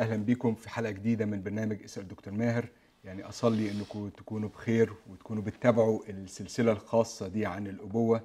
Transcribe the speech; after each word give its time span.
أهلا 0.00 0.16
بيكم 0.16 0.54
في 0.54 0.68
حلقة 0.70 0.90
جديدة 0.90 1.26
من 1.26 1.42
برنامج 1.42 1.82
اسأل 1.82 2.08
دكتور 2.08 2.34
ماهر. 2.34 2.68
يعني 3.04 3.22
أصلي 3.22 3.70
إنكم 3.70 4.08
تكونوا 4.08 4.48
بخير 4.48 4.92
وتكونوا 5.10 5.42
بتتابعوا 5.42 6.00
السلسلة 6.08 6.72
الخاصة 6.72 7.28
دي 7.28 7.46
عن 7.46 7.66
الأبوة. 7.66 8.22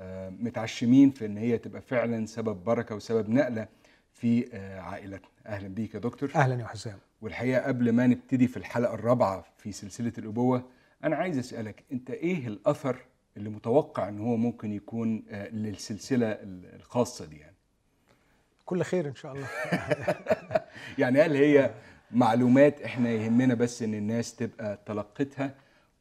آه، 0.00 0.30
متعشمين 0.30 1.10
في 1.10 1.26
إن 1.26 1.36
هي 1.38 1.58
تبقى 1.58 1.82
فعلا 1.82 2.26
سبب 2.26 2.64
بركة 2.64 2.94
وسبب 2.94 3.28
نقلة 3.28 3.68
في 4.12 4.48
آه، 4.52 4.80
عائلتنا. 4.80 5.28
أهلا 5.46 5.68
بيك 5.68 5.94
يا 5.94 6.00
دكتور. 6.00 6.30
أهلا 6.34 6.60
يا 6.60 6.66
حسام. 6.66 6.98
والحقيقة 7.20 7.62
قبل 7.62 7.92
ما 7.92 8.06
نبتدي 8.06 8.48
في 8.48 8.56
الحلقة 8.56 8.94
الرابعة 8.94 9.44
في 9.58 9.72
سلسلة 9.72 10.12
الأبوة 10.18 10.64
أنا 11.04 11.16
عايز 11.16 11.38
أسألك 11.38 11.84
أنت 11.92 12.10
إيه 12.10 12.46
الأثر 12.46 12.96
اللي 13.36 13.50
متوقع 13.50 14.08
إن 14.08 14.18
هو 14.18 14.36
ممكن 14.36 14.72
يكون 14.72 15.24
آه، 15.30 15.48
للسلسلة 15.48 16.26
الخاصة 16.76 17.26
دي 17.26 17.36
يعني؟ 17.36 17.56
كل 18.70 18.82
خير 18.82 19.08
إن 19.08 19.14
شاء 19.14 19.32
الله. 19.32 19.48
يعني 20.98 21.20
هل 21.22 21.36
هي 21.36 21.70
معلومات 22.10 22.82
إحنا 22.82 23.10
يهمنا 23.10 23.54
بس 23.54 23.82
إن 23.82 23.94
الناس 23.94 24.36
تبقى 24.36 24.78
تلقتها 24.86 25.54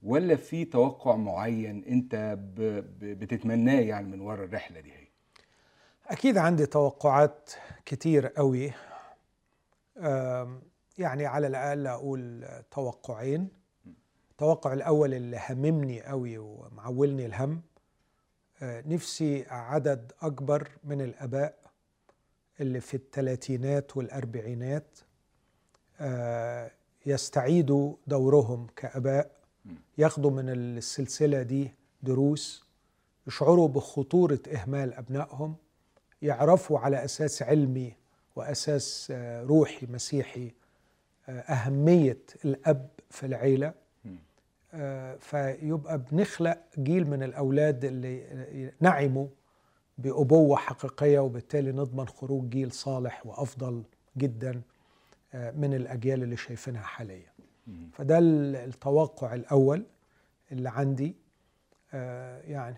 ولا 0.03 0.35
في 0.35 0.65
توقع 0.65 1.15
معين 1.15 1.83
أنت 1.83 2.37
بتتمناه 3.01 3.79
يعني 3.79 4.07
من 4.07 4.21
ورا 4.21 4.43
الرحلة 4.43 4.79
دي 4.79 4.91
هي؟ 4.91 5.07
أكيد 6.07 6.37
عندي 6.37 6.65
توقعات 6.65 7.51
كتير 7.85 8.27
قوي. 8.27 8.71
يعني 10.97 11.25
على 11.25 11.47
الأقل 11.47 11.87
أقول 11.87 12.47
توقعين. 12.71 13.49
التوقع 14.31 14.73
الأول 14.73 15.13
اللي 15.13 15.39
هممني 15.49 16.01
قوي 16.01 16.37
ومعولني 16.37 17.25
الهم 17.25 17.61
أه، 18.61 18.83
نفسي 18.87 19.45
عدد 19.49 20.11
أكبر 20.21 20.67
من 20.83 21.01
الآباء. 21.01 21.58
اللي 22.59 22.79
في 22.79 22.93
الثلاثينات 22.93 23.97
والأربعينات 23.97 24.99
أه، 26.01 26.71
يستعيدوا 27.05 27.93
دورهم 28.07 28.67
كآباء 28.75 29.31
ياخدوا 29.97 30.31
من 30.31 30.49
السلسلة 30.49 31.41
دي 31.41 31.71
دروس 32.03 32.65
يشعروا 33.27 33.67
بخطورة 33.67 34.39
إهمال 34.53 34.93
أبنائهم 34.93 35.55
يعرفوا 36.21 36.79
على 36.79 37.05
أساس 37.05 37.43
علمي 37.43 37.93
وأساس 38.35 39.07
آه، 39.15 39.43
روحي 39.43 39.87
مسيحي 39.87 40.51
آه، 41.29 41.39
أهمية 41.39 42.17
الأب 42.45 42.89
في 43.09 43.25
العيلة. 43.25 43.73
آه، 44.73 45.15
فيبقى 45.15 45.97
بنخلق 46.11 46.57
جيل 46.77 47.07
من 47.09 47.23
الأولاد 47.23 47.85
اللي 47.85 48.71
نعموا 48.79 49.27
بأبوة 50.03 50.57
حقيقية 50.57 51.19
وبالتالي 51.19 51.71
نضمن 51.71 52.07
خروج 52.07 52.49
جيل 52.49 52.71
صالح 52.71 53.25
وأفضل 53.25 53.83
جدا 54.17 54.61
آه، 55.33 55.51
من 55.51 55.73
الأجيال 55.73 56.23
اللي 56.23 56.37
شايفينها 56.37 56.81
حاليا. 56.81 57.29
فده 57.93 58.17
ال- 58.17 58.55
التوقع 58.55 59.33
الأول 59.33 59.83
اللي 60.51 60.69
عندي 60.69 61.15
آه، 61.93 62.41
يعني 62.41 62.75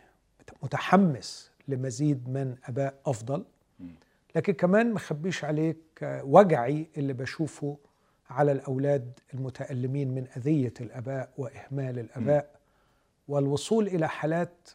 متحمس 0.63 1.51
لمزيد 1.67 2.29
من 2.29 2.55
أباء 2.65 2.93
أفضل. 3.05 3.45
لكن 4.35 4.53
كمان 4.53 4.93
مخبيش 4.93 5.43
عليك 5.45 5.77
آه، 6.03 6.23
وجعي 6.23 6.87
اللي 6.97 7.13
بشوفه 7.13 7.77
على 8.29 8.51
الأولاد 8.51 9.19
المتألمين 9.33 10.07
من 10.15 10.27
أذية 10.37 10.73
الأباء 10.81 11.29
وإهمال 11.37 11.99
الأباء 11.99 12.49
والوصول 13.27 13.87
إلى 13.87 14.09
حالات 14.09 14.69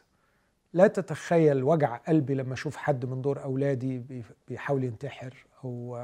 لا 0.77 0.87
تتخيل 0.87 1.63
وجع 1.63 1.95
قلبي 1.97 2.33
لما 2.35 2.53
أشوف 2.53 2.75
حد 2.77 3.05
من 3.05 3.21
دور 3.21 3.43
أولادي 3.43 3.97
بي- 3.97 4.23
بيحاول 4.47 4.83
ينتحر 4.83 5.45
أو 5.63 5.99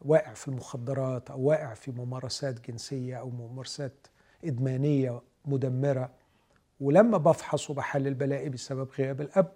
واقع 0.00 0.32
في 0.34 0.48
المخدرات 0.48 1.30
أو 1.30 1.40
واقع 1.40 1.74
في 1.74 1.90
ممارسات 1.90 2.70
جنسية 2.70 3.16
أو 3.16 3.30
ممارسات 3.30 4.06
إدمانية 4.44 5.20
مدمرة. 5.44 6.10
ولما 6.80 7.18
بفحص 7.18 7.70
وبحلل 7.70 8.14
بلاقي 8.14 8.48
بسبب 8.48 8.88
غياب 8.98 9.20
الأب. 9.20 9.52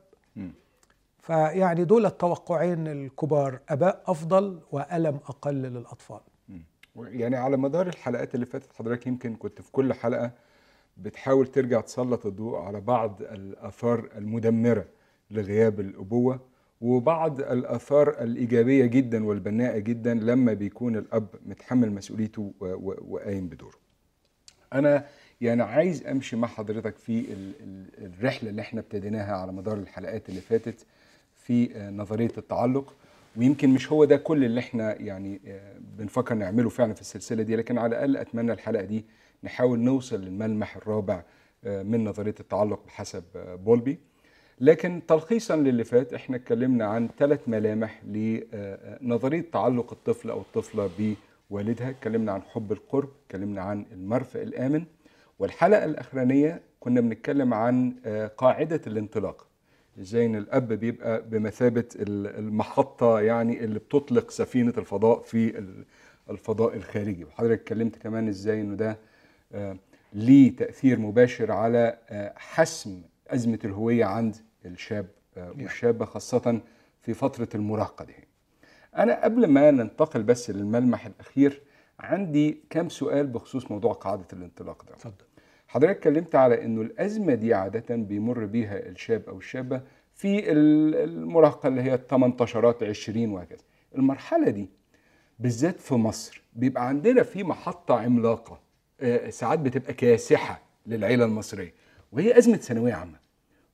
فيعني 1.19 1.85
دول 1.85 2.07
التوقعين 2.07 2.89
الكبار 2.89 3.61
أباء 3.69 4.03
أفضل 4.07 4.61
وألم 4.73 5.17
أقل 5.17 5.55
للأطفال. 5.55 6.21
يعني 6.97 7.37
على 7.37 7.57
مدار 7.57 7.87
الحلقات 7.87 8.35
اللي 8.35 8.47
فاتت 8.47 8.73
حضرتك 8.73 9.07
يمكن 9.07 9.37
كنت 9.37 9.63
في 9.63 9.73
كل 9.73 9.93
حلقة 9.95 10.31
بتحاول 11.03 11.47
ترجع 11.47 11.81
تسلط 11.81 12.27
الضوء 12.27 12.59
على 12.59 12.81
بعض 12.81 13.23
الآثار 13.23 14.09
المدمرة 14.17 14.85
لغياب 15.31 15.81
الأبوة 15.81 16.41
وبعض 16.81 17.41
الآثار 17.41 18.23
الإيجابية 18.23 18.87
جدا 18.87 19.25
والبناءة 19.25 19.79
جدا 19.79 20.15
لما 20.15 20.53
بيكون 20.53 20.97
الأب 20.97 21.27
متحمل 21.47 21.93
مسؤوليته 21.93 22.53
وقايم 23.09 23.49
بدوره. 23.49 23.75
أنا 24.73 25.07
يعني 25.41 25.63
عايز 25.63 26.07
أمشي 26.07 26.37
مع 26.37 26.49
حضرتك 26.49 26.97
في 26.97 27.21
ال- 27.33 27.53
ال- 27.61 28.05
الرحلة 28.15 28.51
اللي 28.51 28.63
إحنا 28.63 28.81
ابتديناها 28.81 29.37
على 29.37 29.53
مدار 29.53 29.77
الحلقات 29.79 30.29
اللي 30.29 30.41
فاتت 30.41 30.87
في 31.37 31.77
آه، 31.77 31.91
نظرية 31.91 32.31
التعلق 32.39 32.95
ويمكن 33.37 33.71
مش 33.71 33.93
هو 33.93 34.05
ده 34.05 34.17
كل 34.17 34.45
اللي 34.45 34.61
إحنا 34.61 35.01
يعني 35.03 35.41
آه، 35.47 35.79
بنفكر 35.99 36.35
نعمله 36.35 36.69
فعلا 36.69 36.95
في 36.95 37.01
السلسلة 37.01 37.43
دي 37.43 37.57
لكن 37.57 37.79
على 37.79 37.89
الأقل 37.97 38.17
أتمنى 38.17 38.53
الحلقة 38.53 38.85
دي 38.85 39.05
نحاول 39.45 39.79
نوصل 39.79 40.21
للملمح 40.21 40.77
الرابع 40.77 41.23
آه، 41.65 41.83
من 41.83 42.05
نظرية 42.05 42.35
التعلق 42.41 42.85
بحسب 42.87 43.25
آه، 43.37 43.55
بولبي. 43.55 43.99
لكن 44.61 45.03
تلخيصا 45.09 45.57
للي 45.57 45.85
فات 45.85 46.13
إحنا 46.15 46.37
اتكلمنا 46.37 46.85
عن 46.85 47.09
ثلاث 47.19 47.41
ملامح 47.49 48.03
لنظريه 48.05 49.45
تعلق 49.53 49.93
الطفل 49.93 50.31
أو 50.31 50.41
الطفلة 50.41 50.91
بوالدها. 51.51 51.91
اتكلمنا 51.91 52.33
عن 52.33 52.43
حب 52.43 52.73
القرب 52.73 53.09
اتكلمنا 53.27 53.61
عن 53.63 53.87
المرفأ 53.93 54.43
الآمن. 54.43 54.85
والحلقة 55.39 55.85
الأخرانية 55.85 56.61
كنا 56.81 57.01
بنتكلم 57.01 57.55
عن 57.55 57.95
آه، 58.07 58.27
قاعدة 58.27 58.81
الانطلاق. 58.87 59.47
إزاي 60.01 60.27
إن 60.27 60.37
الأب 60.37 60.73
بيبقى 60.73 61.23
بمثابة 61.29 61.89
ال- 61.97 62.39
المحطة 62.39 63.21
يعني 63.21 63.65
اللي 63.65 63.79
بتطلق 63.79 64.31
سفينة 64.31 64.73
الفضاء 64.79 65.21
في 65.23 65.59
ال- 65.59 65.85
الفضاء 66.31 66.77
الخارجي. 66.77 67.25
وحضرتك 67.25 67.61
اتكلمت 67.61 67.97
كمان 67.97 68.29
إزاي 68.29 68.61
إنه 68.61 68.75
ده 68.77 68.91
آه، 68.91 68.97
ليه 70.13 70.57
تأثير 70.57 70.99
مباشر 70.99 71.53
على 71.53 71.99
آه، 72.09 72.33
حسم 72.37 73.03
أزمة 73.29 73.59
الهوية 73.65 74.05
عند 74.05 74.37
الشاب 74.65 75.07
آه، 75.37 75.51
والشابة 75.51 76.05
خاصة 76.05 76.61
في 77.01 77.15
فترة 77.15 77.49
المراهقة 77.55 78.05
دي. 78.05 78.15
أنا 78.97 79.25
قبل 79.25 79.47
ما 79.47 79.71
ننتقل 79.71 80.23
بس 80.23 80.51
للملمح 80.51 81.07
الأخير 81.07 81.63
عندي 82.01 82.61
كام 82.71 82.89
سؤال 82.89 83.27
بخصوص 83.27 83.71
موضوع 83.71 83.93
قاعدة 83.93 84.27
الانطلاق 84.33 84.85
ده. 84.85 84.95
اتفضل. 84.95 85.25
حضرتك 85.69 85.97
اتكلمت 85.97 86.35
على 86.35 86.65
إنه 86.65 86.81
الأزمة 86.83 87.35
دي 87.35 87.55
عادة 87.55 87.97
بيمر 87.97 88.45
بيها 88.45 88.79
الشاب 88.89 89.23
أو 89.29 89.39
الشابة 89.39 89.83
في 90.15 90.53
ال- 90.53 90.95
المراهقة 90.95 91.67
اللي 91.69 91.83
هي 91.83 91.95
ال 91.95 92.07
18 92.07 92.75
20 92.83 93.31
وهكذا. 93.33 93.63
المرحلة 93.95 94.51
دي 94.51 94.69
بالذات 95.39 95.81
في 95.81 95.95
مصر 95.95 96.43
بيبقى 96.53 96.89
عندنا 96.89 97.23
في 97.23 97.45
محطة 97.45 97.99
عملاقة 98.01 98.53
آه، 98.53 98.61
ساعات 99.31 99.59
بتبقى 99.59 99.93
كاسحة 99.95 100.61
للعيلة 100.87 101.25
المصرية. 101.25 101.75
وهي 102.13 102.39
أزمة 102.39 102.57
ثانوية 102.57 102.93
عامة 102.95 103.19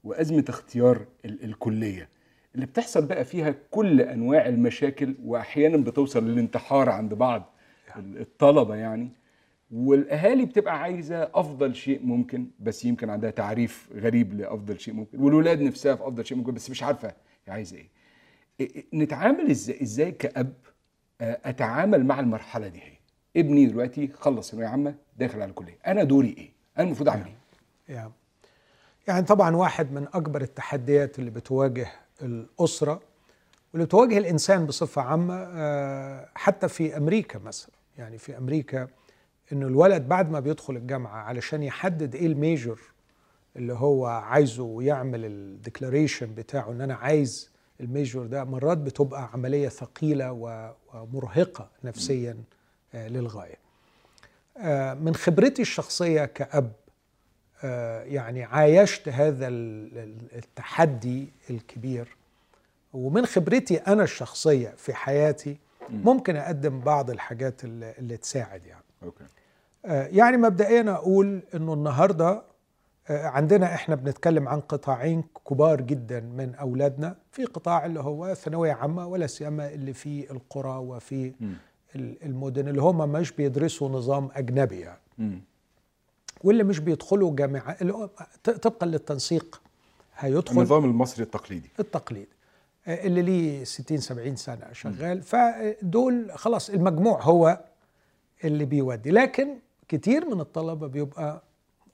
وأزمة 0.04 0.44
اختيار 0.48 1.06
ال- 1.24 1.44
الكلية 1.44 2.08
اللي 2.54 2.66
بتحصل 2.66 3.06
بقى 3.06 3.24
فيها 3.24 3.54
كل 3.70 4.00
أنواع 4.00 4.46
المشاكل 4.48 5.14
وأحيانا 5.24 5.76
بتوصل 5.76 6.28
للانتحار 6.28 6.88
عند 6.88 7.14
بعض 7.14 7.54
ال- 7.96 8.20
الطلبة 8.20 8.74
يعني. 8.74 9.08
والأهالي 9.70 10.44
بتبقى 10.44 10.80
عايزة 10.82 11.30
أفضل 11.34 11.74
شيء 11.74 12.00
ممكن 12.06 12.46
بس 12.60 12.84
يمكن 12.84 13.10
عندها 13.10 13.30
تعريف 13.30 13.88
غريب 13.94 14.34
لأفضل 14.40 14.80
شيء 14.80 14.94
ممكن 14.94 15.20
والولاد 15.20 15.60
نفسها 15.60 15.94
في 15.94 16.02
أفضل 16.02 16.26
شيء 16.26 16.38
ممكن 16.38 16.54
بس 16.54 16.70
مش 16.70 16.82
عارفة 16.82 17.08
هي 17.46 17.52
عايزة 17.52 17.76
إيه. 18.60 18.84
نتعامل 18.94 19.50
إزاي 19.50 19.82
إزاي 19.82 20.12
كأب 20.12 20.52
آه، 21.20 21.40
أتعامل 21.44 22.06
مع 22.06 22.20
المرحلة 22.20 22.68
دي 22.68 22.78
هي؟ 22.78 22.92
ابني 23.36 23.66
دلوقتي 23.66 24.08
خلص 24.08 24.50
ثانوية 24.50 24.66
عامة 24.66 24.94
داخل 25.18 25.42
على 25.42 25.50
الكلية. 25.50 25.78
أنا 25.86 26.04
دوري 26.04 26.34
إيه؟ 26.38 26.50
أنا 26.78 26.86
المفروض 26.86 27.08
أعمل 27.08 27.24
إيه؟ 27.26 27.36
يعني 27.96 28.12
يعني 29.08 29.26
طبعا 29.26 29.56
واحد 29.56 29.92
من 29.92 30.06
أكبر 30.14 30.40
التحديات 30.42 31.18
اللي 31.18 31.30
بتواجه 31.30 31.86
الأسرة 32.22 33.00
واللي 33.72 33.86
بتواجه 33.86 34.18
الإنسان 34.18 34.66
بصفة 34.66 35.02
عامة 35.02 35.34
آه، 35.34 36.28
حتى 36.34 36.68
في 36.68 36.96
أمريكا 36.96 37.38
مثلا. 37.38 37.70
يعني 37.98 38.18
في 38.18 38.38
أمريكا 38.38 38.88
إنه 39.52 39.66
الولد 39.66 40.08
بعد 40.08 40.30
ما 40.30 40.40
بيدخل 40.40 40.76
الجامعة 40.76 41.18
علشان 41.22 41.62
يحدد 41.62 42.14
إيه 42.14 42.26
ال 42.26 42.35
major 42.35 42.80
اللي 43.56 43.72
هو 43.72 44.06
عايزه 44.06 44.62
ويعمل 44.62 45.24
ال 45.24 45.33
declaration 45.33 46.34
بتاعه 46.34 46.70
إن 46.70 46.80
أنا 46.80 46.94
عايز 46.94 47.50
ال 47.80 47.88
major 47.88 48.26
ده 48.26 48.44
مرات 48.44 48.78
بتبقى 48.78 49.30
عملية 49.32 49.68
ثقيلة 49.68 50.32
ومرهقة 50.94 51.70
نفسيا 51.84 52.36
آه، 52.94 53.08
للغاية. 53.08 53.65
آه، 54.60 54.94
من 54.94 55.14
خبرتي 55.14 55.62
الشخصية 55.62 56.24
كأب 56.24 56.72
آه، 57.64 58.02
يعني 58.02 58.44
عايشت 58.44 59.08
هذا 59.08 59.48
ال- 59.48 59.98
ال- 59.98 60.36
التحدي 60.38 61.28
الكبير. 61.50 62.16
ومن 62.92 63.26
خبرتي 63.26 63.76
أنا 63.76 64.02
الشخصية 64.02 64.68
في 64.76 64.94
حياتي 64.94 65.56
ممكن 65.90 66.36
أقدم 66.36 66.80
بعض 66.80 67.10
الحاجات 67.10 67.64
اللي, 67.64 68.16
تساعد 68.16 68.66
يعني. 68.66 68.82
أوكي. 69.02 69.24
آه، 69.86 70.06
يعني 70.06 70.36
مبدئيا 70.36 70.90
أقول 70.90 71.40
إنه 71.54 71.72
النهارده 71.74 72.42
عندنا 73.10 73.74
إحنا 73.74 73.94
بنتكلم 73.94 74.48
عن 74.48 74.60
قطاعين 74.60 75.24
كبار 75.50 75.80
جدا 75.80 76.20
من 76.20 76.54
أولادنا 76.54 77.16
في 77.32 77.44
قطاع 77.44 77.86
اللي 77.86 78.00
هو 78.00 78.34
ثانوية 78.34 78.72
عامة 78.72 79.06
ولا 79.06 79.26
سيما 79.26 79.68
اللي 79.68 79.92
في 79.92 80.30
القرى 80.30 80.76
وفي 80.76 81.32
المدن 81.94 82.68
اللي 82.68 82.82
هم 82.82 83.12
مش 83.12 83.32
بيدرسوا 83.32 83.88
نظام 83.88 84.28
أجنبي 84.34 84.80
يعني. 84.80 85.40
واللي 86.44 86.64
مش 86.64 86.78
بيدخلوا 86.78 87.36
جامعة 87.36 87.76
طبقا 88.44 88.86
للتنسيق 88.86 89.62
هيدخل. 90.16 90.56
النظام 90.56 90.84
المصري 90.84 91.24
التقليدي. 91.24 91.70
التقليد 91.80 92.26
آه، 92.86 93.06
اللي 93.06 93.22
ليه 93.22 93.64
60 93.64 93.98
70 93.98 94.36
سنة 94.36 94.72
شغال. 94.72 95.22
فدول 95.22 96.32
خلاص 96.34 96.70
المجموع 96.70 97.22
هو 97.22 97.64
اللي 98.44 98.64
بيودي. 98.64 99.10
لكن 99.10 99.48
كتير 99.88 100.34
من 100.34 100.40
الطلبة 100.40 100.86
بيبقى 100.86 101.42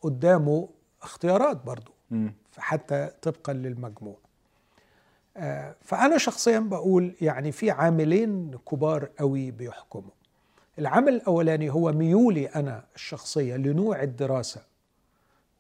قدامه 0.03 0.69
اختيارات 1.03 1.65
برضو. 1.65 1.93
مم. 2.11 2.33
حتى 2.59 3.11
طبقا 3.23 3.53
للمجموع. 3.53 4.17
آه، 5.37 5.75
فأنا 5.81 6.19
شخصيا 6.19 6.59
بقول 6.59 7.15
يعني 7.21 7.53
في 7.53 7.71
عاملين 7.71 8.59
كبار 8.71 9.09
قوي 9.19 9.51
بيحكموا. 9.51 10.11
العامل 10.79 11.15
الأولاني 11.15 11.71
هو 11.71 11.93
ميولي 11.93 12.47
أنا 12.47 12.85
الشخصية 12.95 13.57
لنوع 13.57 14.03
الدراسة 14.03 14.63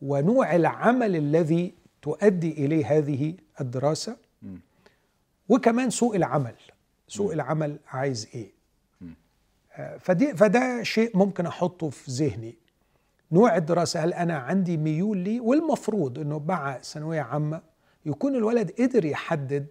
ونوع 0.02 0.54
العمل 0.56 1.16
الذي 1.16 1.74
تؤدي 2.02 2.52
إليه 2.52 2.98
هذه 2.98 3.34
الدراسة 3.60 4.16
مم. 4.42 4.60
وكمان 5.48 5.90
سوق 5.90 6.14
العمل. 6.14 6.54
سوق 7.08 7.32
العمل 7.32 7.78
عايز 7.88 8.28
إيه؟ 8.34 8.52
آه، 9.76 9.96
فدي 9.96 10.36
فده 10.36 10.82
شيء 10.82 11.16
ممكن 11.16 11.46
أحطه 11.46 11.90
في 11.90 12.10
ذهني. 12.10 12.54
نوع 13.32 13.56
الدراسة 13.56 14.04
هل 14.04 14.14
أنا 14.14 14.34
عندي 14.38 14.76
ميول 14.76 15.18
ليه؟ 15.18 15.40
والمفروض 15.40 16.18
إنه 16.18 16.38
مع 16.48 16.78
ثانوية 16.78 17.20
عامة 17.20 17.62
يكون 18.06 18.34
الولد 18.37 18.70
قدر 18.81 19.04
يحدد 19.04 19.66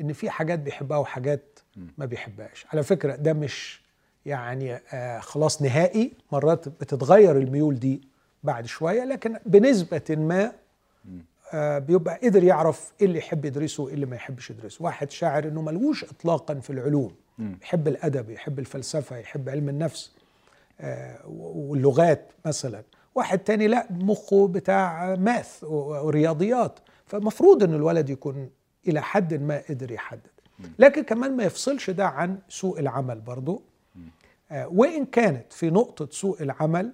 إن 0.00 0.12
في 0.12 0.30
حاجات 0.30 0.58
بيحبها 0.58 0.98
وحاجات 0.98 1.58
ما 1.98 2.04
بيحبهاش. 2.06 2.66
على 2.72 2.82
فكرة 2.82 3.16
ده 3.16 3.32
مش 3.32 3.82
يعني 4.26 4.74
آه 4.92 5.18
خلاص 5.20 5.62
نهائي. 5.62 6.12
مرات 6.32 6.68
بتتغير 6.68 7.36
الميول 7.38 7.78
دي 7.78 8.00
بعد 8.42 8.66
شوية 8.66 9.04
لكن 9.04 9.36
بنسبة 9.46 10.02
ما 10.10 10.52
آه 11.52 11.78
بيبقى 11.78 12.20
قدر 12.22 12.44
يعرف 12.44 12.92
إيه 13.00 13.06
اللي 13.06 13.18
يحب 13.18 13.44
يدرسه 13.44 13.82
وإيه 13.82 13.94
اللي 13.94 14.06
ما 14.06 14.16
يحبش 14.16 14.50
يدرسه. 14.50 14.84
واحد 14.84 15.10
شاعر 15.10 15.44
إنه 15.48 15.62
ملوش 15.62 16.04
اطلاقا 16.04 16.54
في 16.54 16.70
العلوم. 16.70 17.14
يحب 17.62 17.88
الأدب 17.88 18.30
يحب 18.30 18.58
الفلسفة 18.58 19.16
يحب 19.16 19.48
علم 19.48 19.68
النفس 19.68 20.12
آه، 20.80 21.18
واللغات 21.26 22.32
مثلا. 22.46 22.82
واحد 23.14 23.38
تاني 23.38 23.66
لا 23.68 23.86
مخه 23.90 24.48
بتاع 24.48 25.14
ماث 25.14 25.64
ورياضيات 25.64 26.78
فمفروض 27.06 27.62
إن 27.62 27.74
الولد 27.74 28.10
يكون 28.10 28.50
إلى 28.88 29.02
حد 29.02 29.34
ما 29.34 29.62
قدر 29.70 29.90
يحدد. 29.90 30.20
لكن 30.78 31.02
كمان 31.02 31.36
ما 31.36 31.44
يفصلش 31.44 31.90
ده 31.90 32.06
عن 32.06 32.38
سوق 32.48 32.78
العمل 32.78 33.20
برضو. 33.20 33.62
آه، 34.50 34.68
وإن 34.68 35.04
كانت 35.06 35.52
في 35.52 35.70
نقطة 35.70 36.08
سوق 36.10 36.40
العمل 36.40 36.92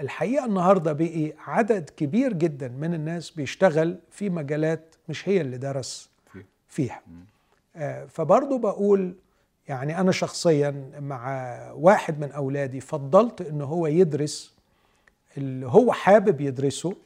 الحقيقة 0.00 0.44
النهارده 0.44 0.92
بقي 0.92 1.32
عدد 1.46 1.90
كبير 1.96 2.32
جدا 2.32 2.68
من 2.68 2.94
الناس 2.94 3.30
بيشتغل 3.30 3.98
في 4.10 4.30
مجالات 4.30 4.94
مش 5.08 5.28
هي 5.28 5.40
اللي 5.40 5.58
درس 5.58 6.10
في 6.32 6.44
فيها. 6.68 7.02
آه، 7.76 8.04
فبرضو 8.04 8.58
بقول 8.58 9.14
يعني 9.68 10.00
أنا 10.00 10.12
شخصيا 10.12 10.90
مع 11.00 11.56
واحد 11.72 12.20
من 12.20 12.32
أولادي 12.32 12.80
فضلت 12.80 13.40
إن 13.40 13.60
هو 13.60 13.86
يدرس 13.86 14.54
اللي 15.36 15.66
هو 15.66 15.92
حابب 15.92 16.40
يدرسه. 16.40 16.96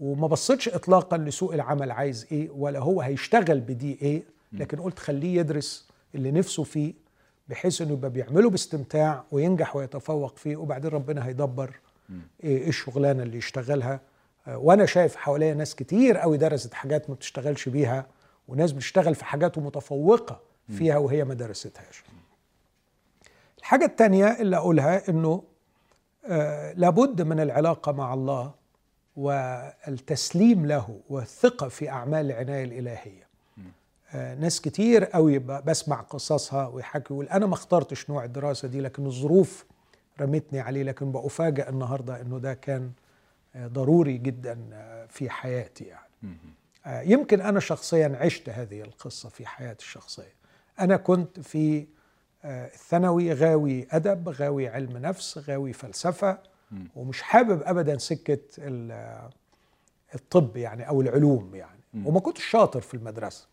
وما 0.00 0.26
بصيتش 0.26 0.68
إطلاقا 0.68 1.16
لسوق 1.18 1.52
العمل 1.54 1.90
عايز 1.90 2.26
إيه 2.32 2.50
ولا 2.50 2.78
هو 2.78 3.00
هيشتغل 3.00 3.60
بدي 3.60 3.98
إيه 4.02 4.22
لكن 4.52 4.80
قلت 4.80 4.98
خليه 4.98 5.40
يدرس 5.40 5.88
اللي 6.14 6.30
نفسه 6.30 6.62
فيه 6.62 6.94
بحيث 7.48 7.80
إنه 7.82 7.92
يبقى 7.92 8.10
بيعمله 8.10 8.50
باستمتاع 8.50 9.24
وينجح 9.32 9.76
ويتفوق 9.76 10.36
فيه 10.36 10.56
وبعدين 10.56 10.90
ربنا 10.90 11.26
هيدبر 11.26 11.80
إيه 12.44 12.58
إيه 12.58 12.68
الشغلانة 12.68 13.22
اللي 13.22 13.38
يشتغلها. 13.38 14.00
آه، 14.46 14.58
وأنا 14.58 14.86
شايف 14.86 15.16
حواليا 15.16 15.54
ناس 15.54 15.74
كتير 15.74 16.16
قوي 16.16 16.36
درست 16.36 16.74
حاجات 16.74 17.10
ما 17.10 17.14
بتشتغلش 17.14 17.68
بيها 17.68 18.06
وناس 18.48 18.72
بتشتغل 18.72 19.14
في 19.14 19.24
حاجات 19.24 19.58
ومتفوقة 19.58 20.40
فيها 20.68 20.96
وهي 20.98 21.24
ما 21.24 21.34
درستهاش. 21.34 22.04
الحاجة 23.58 23.84
التانية 23.84 24.26
اللي 24.40 24.56
أقولها 24.56 25.08
أنه 25.10 25.42
آه 26.26 26.72
لابد 26.72 27.22
من 27.22 27.40
العلاقة 27.40 27.92
مع 27.92 28.14
الله 28.14 28.54
والتسليم 29.16 30.66
له 30.66 31.00
والثقة 31.08 31.68
في 31.68 31.88
أعمال 31.88 32.26
العناية 32.26 32.64
الإلهية. 32.64 33.26
آه 34.14 34.34
ناس 34.34 34.60
كتير 34.60 35.04
قوي 35.04 35.38
بسمع 35.38 36.00
قصصها 36.00 36.66
ويحكي 36.66 37.14
يقول 37.14 37.28
أنا 37.28 37.46
ما 37.46 37.54
اخترتش 37.54 38.10
نوع 38.10 38.24
الدراسة 38.24 38.68
دي 38.68 38.80
لكن 38.80 39.06
الظروف 39.06 39.64
رمتني 40.20 40.60
عليه 40.60 40.82
لكن 40.82 41.12
بأفاجأ 41.12 41.68
النهاردة 41.68 42.20
أنه 42.20 42.38
ده 42.38 42.54
كان 42.54 42.90
آه 43.56 43.66
ضروري 43.66 44.18
جدا 44.18 44.58
آه 44.72 45.06
في 45.06 45.30
حياتي 45.30 45.84
يعني. 45.84 46.06
يمكن 47.12 47.40
أنا 47.40 47.60
شخصيا 47.60 48.16
عشت 48.20 48.48
هذه 48.48 48.80
القصة 48.82 49.28
في 49.28 49.46
حياتي 49.46 49.84
الشخصية. 49.84 50.32
أنا 50.80 50.96
كنت 50.96 51.40
في 51.40 51.86
الثانوي 52.44 53.32
غاوي 53.32 53.86
أدب 53.90 54.28
غاوي 54.28 54.68
علم 54.68 54.96
نفس 54.96 55.38
غاوي 55.38 55.72
فلسفة. 55.72 56.38
ومش 56.96 57.22
حابب 57.22 57.62
ال- 58.58 58.92
آه، 58.92 59.30
الطب 60.14 60.56
يعني 60.56 60.88
أو 60.88 61.00
العلوم 61.00 61.54
يعني. 61.54 61.80
وما 62.04 62.20
كنتش 62.20 62.44
شاطر 62.44 62.80
في 62.80 62.94
المدرسة. 62.94 63.46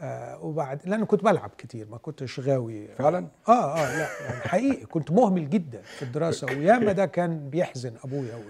آه، 0.00 0.44
وبعد 0.44 0.80
لأن 0.88 1.04
كنت 1.04 1.24
بلعب 1.24 1.50
كتير 1.58 1.88
ما 1.88 1.98
كنتش 1.98 2.40
غاوي. 2.40 2.88
فعلا؟ 2.88 3.28
آه 3.48 3.76
آه 3.78 3.96
لا 3.98 4.08
يعني 4.26 4.40
حقيقي. 4.40 4.86
كنت 4.86 5.10
مهمل 5.10 5.50
جدا 5.50 5.82
في 5.82 6.02
الدراسة. 6.02 6.46
وياما 6.58 6.92
ده 6.92 7.06
كان 7.06 7.50
بيحزن 7.50 7.94
أبويا 8.04 8.42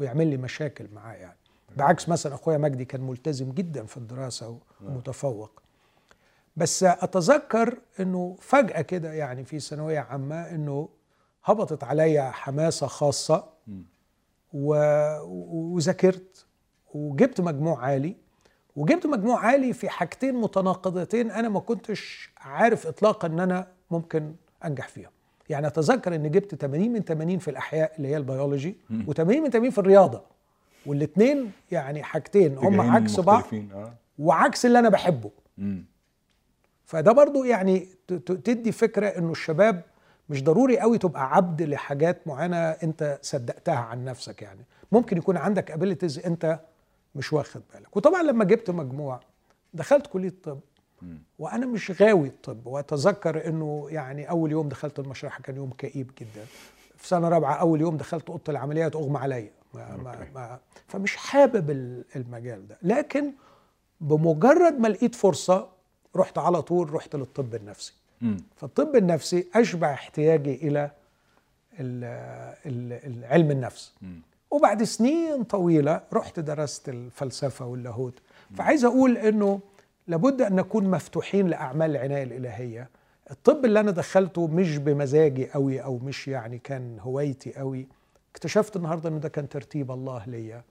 ويعمل 0.00 0.26
لي 0.26 0.36
مشاكل 0.36 0.86
معاه 0.94 1.14
يعني. 1.14 1.36
بعكس 1.76 2.08
مثلا 2.08 2.34
أخويا 2.34 2.58
مجدي 2.58 2.84
كان 2.84 3.00
ملتزم 3.00 3.52
جدا 3.52 3.84
في 3.86 3.96
الدراسة 3.96 4.58
ومتفوق. 4.84 5.62
بس 6.56 6.82
أتذكر 6.84 7.78
إنه 8.00 8.36
فجأة 8.40 8.80
كده 8.82 9.12
يعني 9.12 9.44
في 9.44 9.60
ثانوية 9.60 10.00
عامة 10.00 10.40
إنه 10.50 10.88
هبطت 11.50 11.84
عليا 11.84 12.30
حماسة 12.30 12.86
خاصة 12.86 13.44
و- 14.52 15.18
وذاكرت 15.74 16.46
وجبت 16.94 17.40
مجموع 17.40 17.84
عالي. 17.84 18.16
وجبت 18.76 19.06
مجموع 19.06 19.40
عالي 19.46 19.72
في 19.72 19.88
حاجتين 19.88 20.34
متناقضتين 20.34 21.30
أنا 21.30 21.48
ما 21.48 21.60
كنتش 21.60 22.30
عارف 22.38 22.86
اطلاقا 22.86 23.28
إن 23.28 23.40
أنا 23.40 23.66
ممكن 23.90 24.34
أنجح 24.64 24.88
فيهم. 24.88 25.10
يعني 25.48 25.66
أتذكر 25.66 26.14
ان 26.14 26.30
جبت 26.30 26.54
80 26.54 26.92
من 26.92 27.00
80 27.02 27.38
في 27.38 27.48
الأحياء 27.50 27.92
اللي 27.96 28.08
هي 28.08 28.16
البيولوجي 28.16 28.76
و80 28.90 29.20
من 29.20 29.50
80 29.50 29.70
في 29.70 29.78
الرياضة. 29.78 30.22
والاثنين 30.86 31.52
يعني 31.70 32.02
حاجتين 32.02 32.58
هم 32.58 32.80
عكس 32.80 33.20
بعض. 33.20 33.42
آه. 33.74 33.94
وعكس 34.18 34.66
اللي 34.66 34.78
أنا 34.78 34.88
بحبه. 34.88 35.30
مم. 35.58 35.84
فده 36.84 37.12
برضو 37.12 37.44
يعني 37.44 37.86
تدي 38.44 38.72
فكرة 38.72 39.06
إنه 39.06 39.30
الشباب 39.32 39.82
مش 40.28 40.44
ضروري 40.44 40.78
قوي 40.78 40.98
تبقى 40.98 41.34
عبد 41.34 41.62
لحاجات 41.62 42.26
معينة 42.28 42.56
انت 42.56 43.18
صدقتها 43.22 43.74
عن 43.78 44.04
نفسك 44.04 44.42
يعني. 44.42 44.60
ممكن 44.92 45.16
يكون 45.18 45.36
عندك 45.36 45.70
ابيليتيز 45.70 46.18
انت 46.18 46.60
مش 47.14 47.32
واخد 47.32 47.62
بالك. 47.74 47.96
وطبعا 47.96 48.22
لما 48.22 48.44
جبت 48.44 48.70
مجموع 48.70 49.20
دخلت 49.74 50.06
كلية 50.06 50.34
طب. 50.44 50.60
وأنا 51.38 51.66
مش 51.66 52.02
غاوي 52.02 52.28
الطب. 52.28 52.66
وأتذكر 52.66 53.46
إنه 53.48 53.86
يعني 53.90 54.30
أول 54.30 54.50
يوم 54.52 54.68
دخلت 54.68 54.98
المشرحة 54.98 55.42
كان 55.42 55.56
يوم 55.56 55.70
كئيب 55.70 56.10
جدا. 56.20 56.46
في 56.96 57.08
سنة 57.08 57.28
رابعة 57.28 57.54
أول 57.54 57.80
يوم 57.80 57.96
دخلت 57.96 58.30
أوضة 58.30 58.42
العمليات 58.48 58.96
اغمى 58.96 59.18
عليا. 59.18 59.50
ما 59.74 59.96
ما. 59.96 60.26
ما 60.34 60.58
فمش 60.88 61.16
حابب 61.16 61.70
ال- 61.70 62.04
المجال 62.16 62.68
ده. 62.68 62.78
لكن 62.82 63.32
بمجرد 64.00 64.78
ما 64.80 64.88
لقيت 64.88 65.14
فرصة 65.14 65.68
رحت 66.16 66.38
على 66.38 66.62
طول 66.62 66.92
رحت 66.94 67.16
للطب 67.16 67.54
النفسي. 67.54 67.92
فالطب 68.56 68.96
النفسي 68.96 69.46
أشبع 69.54 69.92
احتياجي 69.92 70.54
إلى 70.54 70.90
علم 73.24 73.50
النفس. 73.50 73.94
وبعد 74.50 74.82
سنين 74.82 75.42
طويلة 75.44 76.00
رحت 76.12 76.40
درست 76.40 76.88
الفلسفة 76.88 77.66
واللاهوت. 77.66 78.14
فعايز 78.56 78.84
أقول 78.84 79.16
أنه 79.18 79.60
لابد 80.06 80.42
أن 80.42 80.54
نكون 80.56 80.90
مفتوحين 80.90 81.48
لأعمال 81.48 81.90
العناية 81.90 82.22
الإلهية. 82.22 82.88
الطب 83.30 83.64
اللي 83.64 83.80
أنا 83.80 83.90
دخلته 83.90 84.46
مش 84.46 84.76
بمزاجي 84.76 85.50
قوي 85.50 85.82
أو 85.82 85.98
مش 85.98 86.28
يعني 86.28 86.58
كان 86.58 86.98
هوايتي 87.00 87.52
قوي 87.52 87.86
اكتشفت 88.32 88.76
النهاردة 88.76 89.08
أنه 89.08 89.18
ده 89.18 89.28
كان 89.28 89.48
ترتيب 89.48 89.90
الله 89.90 90.22
ليا. 90.26 90.62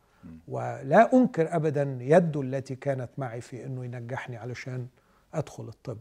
ولا 0.48 1.14
أنكر 1.14 1.56
أبدا 1.56 1.98
يده 2.02 2.42
التي 2.42 2.76
كانت 2.76 3.10
معي 3.18 3.42
في 3.42 3.66
أنه 3.66 3.86
ينجحني 3.86 4.38
علشان 4.38 4.88
أدخل 5.34 5.68
الطب. 5.68 5.98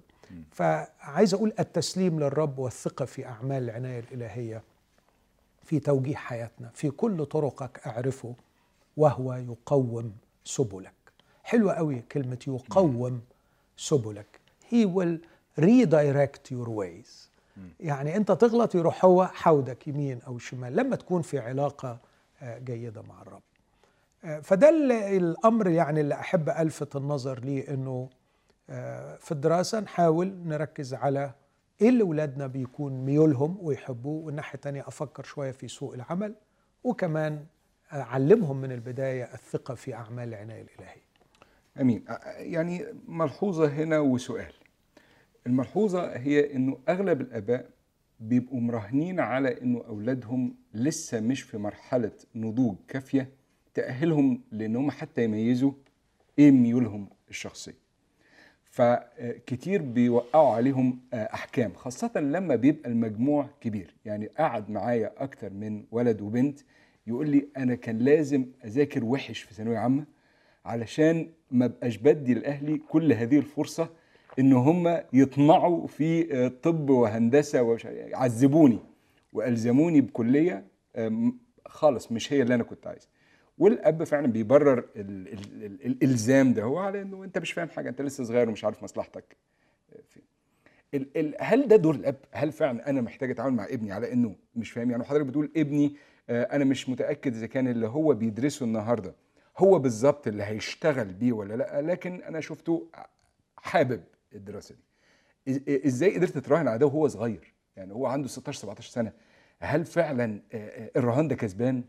فعايز 0.53 1.35
أقول 1.35 1.53
التسليم 1.59 2.21
للرب 2.21 2.59
والثقة 2.59 3.05
في 3.05 3.27
أعمال 3.27 3.63
العناية 3.63 3.99
الإلهية 4.01 4.63
في 5.65 5.81
توجيه 5.81 6.15
حياتنا. 6.15 6.71
في 6.75 6.91
كل 6.91 7.27
طرقك 7.27 7.81
أعرفه 7.87 8.35
وهو 8.97 9.35
يقوم 9.35 10.13
سبلك. 10.45 10.93
حلوة 11.45 11.73
قوي 11.75 12.03
كلمة 12.13 12.39
يقوم 12.49 13.21
سبلك. 13.77 14.27
He 14.71 14.87
will 14.87 15.19
redirect 15.61 16.51
your 16.55 16.69
ways. 16.69 17.29
يعني 17.81 18.17
أنت 18.17 18.33
تغلط 18.33 18.75
يروح 18.75 19.05
هو 19.05 19.27
حودك 19.27 19.89
يمين 19.89 20.23
أو 20.27 20.39
شمال 20.39 20.77
لما 20.77 20.97
تكون 20.97 21.23
في 21.23 21.39
علاقة 21.39 21.99
آه، 22.43 22.59
جيدة 22.59 23.03
مع 23.03 23.23
الرب. 23.23 23.43
آه، 24.25 24.41
فده 24.41 24.69
ال- 24.69 24.93
الأمر 24.93 25.69
يعني 25.69 26.01
اللي 26.01 26.15
أحب 26.15 26.49
ألفت 26.49 26.97
النظر 26.97 27.41
ليه 27.41 27.69
إنه 27.75 28.09
في 29.19 29.29
الدراسة 29.33 29.81
نحاول 29.81 30.35
نركز 30.45 30.95
على 30.95 31.35
إيه 31.81 31.89
اللي 31.89 32.03
ولادنا 32.03 32.47
بيكون 32.47 33.05
ميولهم 33.05 33.59
ويحبوه 33.61 34.25
والناحيه 34.27 34.55
الثانية 34.55 34.89
أفكر 34.89 35.23
شوية 35.25 35.51
في 35.51 35.69
سوق 35.69 35.95
العمل 35.95 36.35
وكمان 36.85 37.45
أعلمهم 37.93 38.61
من 38.61 38.73
البداية 38.73 39.25
الثقة 39.25 39.75
في 39.75 39.95
أعمال 39.95 40.29
العناية 40.29 40.63
الإلهية. 40.63 41.03
أمين. 41.81 42.05
أ- 42.09 42.27
يعني 42.39 42.85
ملحوظة 43.09 43.67
هنا 43.69 43.99
وسؤال. 43.99 44.53
الملحوظة 45.47 46.17
هي 46.17 46.55
إنه 46.55 46.79
أغلب 46.89 47.21
الآباء 47.21 47.71
بيبقوا 48.21 48.61
مراهنين 48.61 49.21
على 49.21 49.63
إنه 49.63 49.85
أولادهم 49.87 50.57
لسه 50.75 51.21
مش 51.21 51.43
في 51.43 51.59
مرحلة 51.59 52.13
نضوج 52.35 52.77
كافية 52.89 53.31
تأهلهم 53.75 54.43
لإنهم 54.53 54.91
حتى 54.91 55.25
يميزوا 55.25 55.73
إيه 56.39 56.51
ميولهم 56.51 57.09
الشخصيه 57.31 57.86
فكتير 58.77 59.83
بيوقعوا 59.83 60.55
عليهم 60.55 61.01
آه، 61.13 61.17
أحكام 61.35 61.73
خاصة 61.75 62.11
لما 62.21 62.57
بيبقى 62.57 62.91
المجموع 62.91 63.49
كبير. 63.61 63.95
يعني 64.05 64.27
قعد 64.39 64.71
معايا 64.71 65.13
أكتر 65.19 65.53
من 65.53 65.85
ولد 65.91 66.21
وبنت 66.21 66.61
يقول 67.07 67.29
لي 67.29 67.47
أنا 67.57 67.75
كان 67.75 67.99
لازم 67.99 68.47
أذاكر 68.65 69.05
وحش 69.05 69.41
في 69.43 69.55
ثانوية 69.55 69.79
عامة 69.79 70.05
علشان 70.65 71.29
ما 71.51 71.67
بقاش 71.67 71.97
بدي 71.97 72.35
لأهلي 72.35 72.79
كل 72.89 73.13
هذه 73.13 73.39
الفرصة 73.39 73.89
إن 74.39 74.53
هم 74.53 75.01
يطمعوا 75.13 75.87
في 75.87 76.35
آه، 76.35 76.49
طب 76.63 76.91
وهندسة 76.91 77.63
عارف- 77.63 77.87
عذبوني 78.15 78.79
وألزموني 79.33 80.01
بكلية 80.01 80.65
خالص 81.67 82.13
مش 82.13 82.33
هي 82.33 82.43
اللي 82.43 82.55
أنا 82.55 82.63
كنت 82.63 82.87
عايزها. 82.87 83.09
والأب 83.59 84.05
فعلا 84.05 84.27
بيبرر 84.27 84.79
ال 84.97 85.29
ال 85.29 85.65
ال 85.65 85.87
الإلزام 85.87 86.53
ده. 86.53 86.63
هو 86.63 86.79
على 86.79 87.03
إنه 87.03 87.25
أنت 87.25 87.39
مش 87.39 87.53
فاهم 87.53 87.69
حاجة 87.69 87.89
أنت 87.89 88.03
لسه 88.03 88.25
صغير 88.25 88.49
ومش 88.49 88.65
عارف 88.65 88.83
مصلحتك. 88.83 89.37
فين 90.09 90.27
هل 91.41 91.69
ده 91.69 91.77
دور 91.77 91.95
الأب؟ 91.95 92.17
هل 92.33 92.53
فعلا 92.53 92.91
أنا 92.91 93.01
محتاج 93.01 93.31
أتعامل 93.31 93.57
مع 93.57 93.65
ابني 93.65 93.93
على 93.93 94.13
إنه 94.13 94.35
مش 94.55 94.71
فاهم؟ 94.71 94.91
يعني 94.91 95.05
حضرتك 95.05 95.27
بتقول 95.27 95.51
ابني 95.57 95.97
آه، 96.31 96.43
أنا 96.43 96.65
مش 96.65 96.89
متأكد 96.89 97.35
إذا 97.35 97.47
كان 97.47 97.69
اللي 97.69 97.89
هو 97.89 98.15
بيدرسه 98.15 98.65
النهارده 98.65 99.15
هو 99.59 99.79
بالظبط 99.79 100.27
اللي 100.27 100.43
هيشتغل 100.43 101.13
بيه 101.13 101.33
ولا 101.33 101.55
لأ 101.55 101.83
لكن 101.83 102.23
أنا 102.23 102.41
شفته 102.41 102.89
حابب 103.57 104.03
الدراسة 104.35 104.75
دي. 104.75 105.81
إزاي 105.87 106.15
قدرت 106.17 106.39
تراهن 106.39 106.69
على 106.69 106.79
ده 106.79 106.87
وهو 106.87 107.09
صغير؟ 107.09 107.53
يعني 107.77 107.93
هو 107.93 108.07
عنده 108.07 108.29
16 108.29 108.59
17 108.61 108.91
سنة. 108.91 109.13
هل 109.61 109.85
فعلا 109.85 110.41
آه، 110.53 110.57
آه، 110.57 110.91
الرهان 110.97 111.29
ده 111.29 111.35
كسبان؟ 111.35 111.85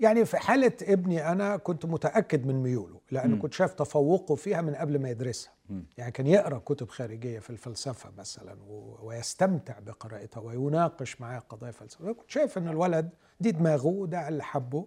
يعني 0.00 0.24
في 0.24 0.36
حالة 0.38 0.72
ابني 0.82 1.28
أنا 1.32 1.56
كنت 1.56 1.86
متأكد 1.86 2.46
من 2.46 2.62
ميوله 2.62 3.00
لأنه. 3.10 3.36
كنت 3.38 3.52
شايف 3.52 3.72
تفوقه 3.74 4.34
فيها 4.34 4.60
من 4.60 4.74
قبل 4.74 4.98
ما 4.98 5.10
يدرسها. 5.10 5.52
يعني 5.98 6.12
كان 6.12 6.26
يقرأ 6.26 6.58
كتب 6.58 6.88
خارجية 6.88 7.38
في 7.38 7.50
الفلسفة 7.50 8.10
مثلا 8.18 8.56
و- 8.68 8.96
ويستمتع 9.02 9.78
بقراءتها 9.78 10.40
ويناقش 10.40 11.20
معايا 11.20 11.38
قضايا 11.38 11.72
فلسفية. 11.72 12.12
كنت 12.12 12.30
شايف 12.30 12.58
أن 12.58 12.68
الولد 12.68 13.10
دي 13.40 13.50
دماغه 13.50 13.86
وده 13.86 14.28
اللي 14.28 14.42
حبه 14.42 14.86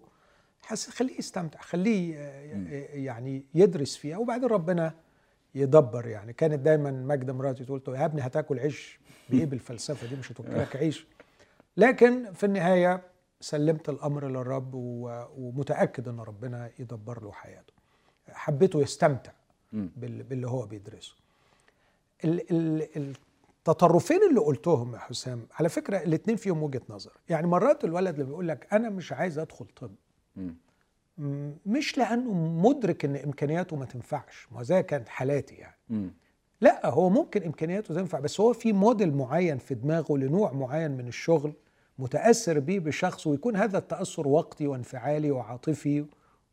حس 0.62 0.90
خليه 0.90 1.18
يستمتع 1.18 1.60
خليه 1.60 2.14
يعني 2.94 3.44
يدرس 3.54 3.96
فيها 3.96 4.16
وبعدين 4.18 4.48
ربنا 4.48 4.94
يدبر 5.54 6.06
يعني. 6.06 6.32
كانت 6.32 6.58
دايما 6.60 6.90
ماجدة 6.90 7.32
مراتي 7.32 7.64
تقول 7.64 7.82
يا 7.88 8.04
ابني 8.04 8.20
هتاكل 8.22 8.58
عيش 8.58 9.00
بايه 9.30 9.44
بالفلسفه 9.46 10.06
دي 10.08 10.16
مش 10.16 10.32
هتاكلك 10.32 10.76
عيش. 10.76 11.06
لكن 11.76 12.32
في 12.32 12.46
النهاية 12.46 13.02
سلمت 13.44 13.88
الأمر 13.88 14.28
للرب 14.28 14.70
ومتأكد 14.74 16.08
إن 16.08 16.20
ربنا 16.20 16.70
يدبر 16.78 17.22
له 17.24 17.32
حياته. 17.32 17.72
حبيته 18.28 18.80
يستمتع 18.80 19.32
باللي 19.72 20.48
هو 20.48 20.66
بيدرسه. 20.66 21.14
ال- 22.24 22.50
ال- 22.50 23.16
التطرفين 23.60 24.20
اللي 24.30 24.40
قلتهم 24.40 24.94
يا 24.94 24.98
حسام 24.98 25.46
على 25.52 25.68
فكرة 25.68 25.98
الاثنين 25.98 26.36
فيهم 26.36 26.62
وجهة 26.62 26.82
نظر. 26.88 27.12
يعني 27.28 27.46
مرات 27.46 27.84
الولد 27.84 28.14
اللي 28.14 28.24
بيقول 28.24 28.48
لك 28.48 28.68
أنا 28.72 28.90
مش 28.90 29.12
عايز 29.12 29.38
أدخل 29.38 29.66
طب. 29.76 29.90
مش 31.66 31.98
لأنه 31.98 32.32
مدرك 32.34 33.04
إن 33.04 33.16
إمكانياته 33.16 33.76
ما 33.76 33.84
تنفعش 33.84 34.48
ما 34.52 34.62
زي 34.62 34.82
كانت 34.82 35.08
حالاتي 35.08 35.54
يعني. 35.54 36.10
لا 36.60 36.86
هو 36.86 37.08
ممكن 37.10 37.42
إمكانياته 37.42 37.94
تنفع 37.94 38.20
بس 38.20 38.40
هو 38.40 38.52
في 38.52 38.72
موديل 38.72 39.14
معين 39.14 39.58
في 39.58 39.74
دماغه 39.74 40.16
لنوع 40.16 40.52
معين 40.52 40.90
من 40.90 41.08
الشغل 41.08 41.52
متأثر 41.98 42.58
بيه 42.58 42.80
بشخص 42.80 43.26
ويكون 43.26 43.56
هذا 43.56 43.78
التأثر 43.78 44.28
وقتي 44.28 44.66
وانفعالي 44.66 45.30
وعاطفي 45.30 46.04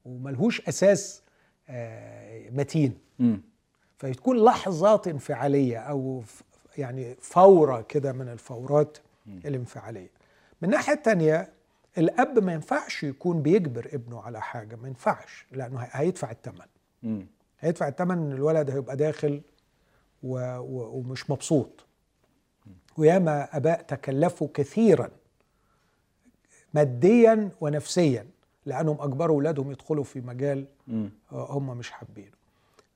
وملهوش 0.05 0.67
أساس 0.69 1.21
آه، 1.69 2.49
متين. 2.49 2.97
فتكون 3.97 4.43
لحظات 4.45 5.07
انفعالية 5.07 5.77
أو 5.77 6.23
يعني 6.77 7.15
فورة 7.21 7.81
كده 7.81 8.11
من 8.13 8.29
الفورات 8.29 8.97
الانفعالية. 9.45 10.09
من 10.61 10.69
الناحيه 10.69 10.93
الثانية 10.93 11.49
الأب 11.97 12.39
ما 12.39 12.53
ينفعش 12.53 13.03
يكون 13.03 13.41
بيجبر 13.41 13.89
ابنه 13.93 14.21
على 14.21 14.41
حاجة 14.41 14.75
ما 14.75 14.87
ينفعش 14.87 15.45
لأنه 15.51 15.79
هي- 15.79 15.89
هيدفع 15.91 16.31
الثمن. 16.31 16.65
هيدفع 17.59 17.87
الثمن 17.87 18.17
إن 18.17 18.31
الولد 18.31 18.69
هيبقى 18.69 18.95
داخل 18.95 19.41
و... 20.23 20.57
و... 20.57 20.97
ومش 20.97 21.29
مبسوط. 21.29 21.85
وياما 22.97 23.57
أباء 23.57 23.81
تكلفوا 23.81 24.47
كثيرا 24.53 25.09
ماديا 26.73 27.49
ونفسيا 27.61 28.25
لأنهم 28.65 28.97
أجبروا 29.01 29.35
أولادهم 29.35 29.71
يدخلوا 29.71 30.03
في 30.03 30.21
مجال. 30.21 30.65
آه، 31.31 31.47
هم 31.51 31.77
مش 31.77 31.91
حابينه 31.91 32.31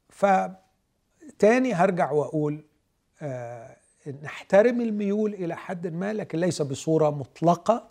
فتاني 0.09 1.73
هرجع 1.73 2.11
وأقول 2.11 2.63
آه 3.21 3.75
نحترم 4.23 4.81
الميول 4.81 5.33
إلى 5.33 5.55
حد 5.55 5.87
ما 5.87 6.13
لكن 6.13 6.39
ليس 6.39 6.61
بصورة 6.61 7.09
مطلقة. 7.09 7.89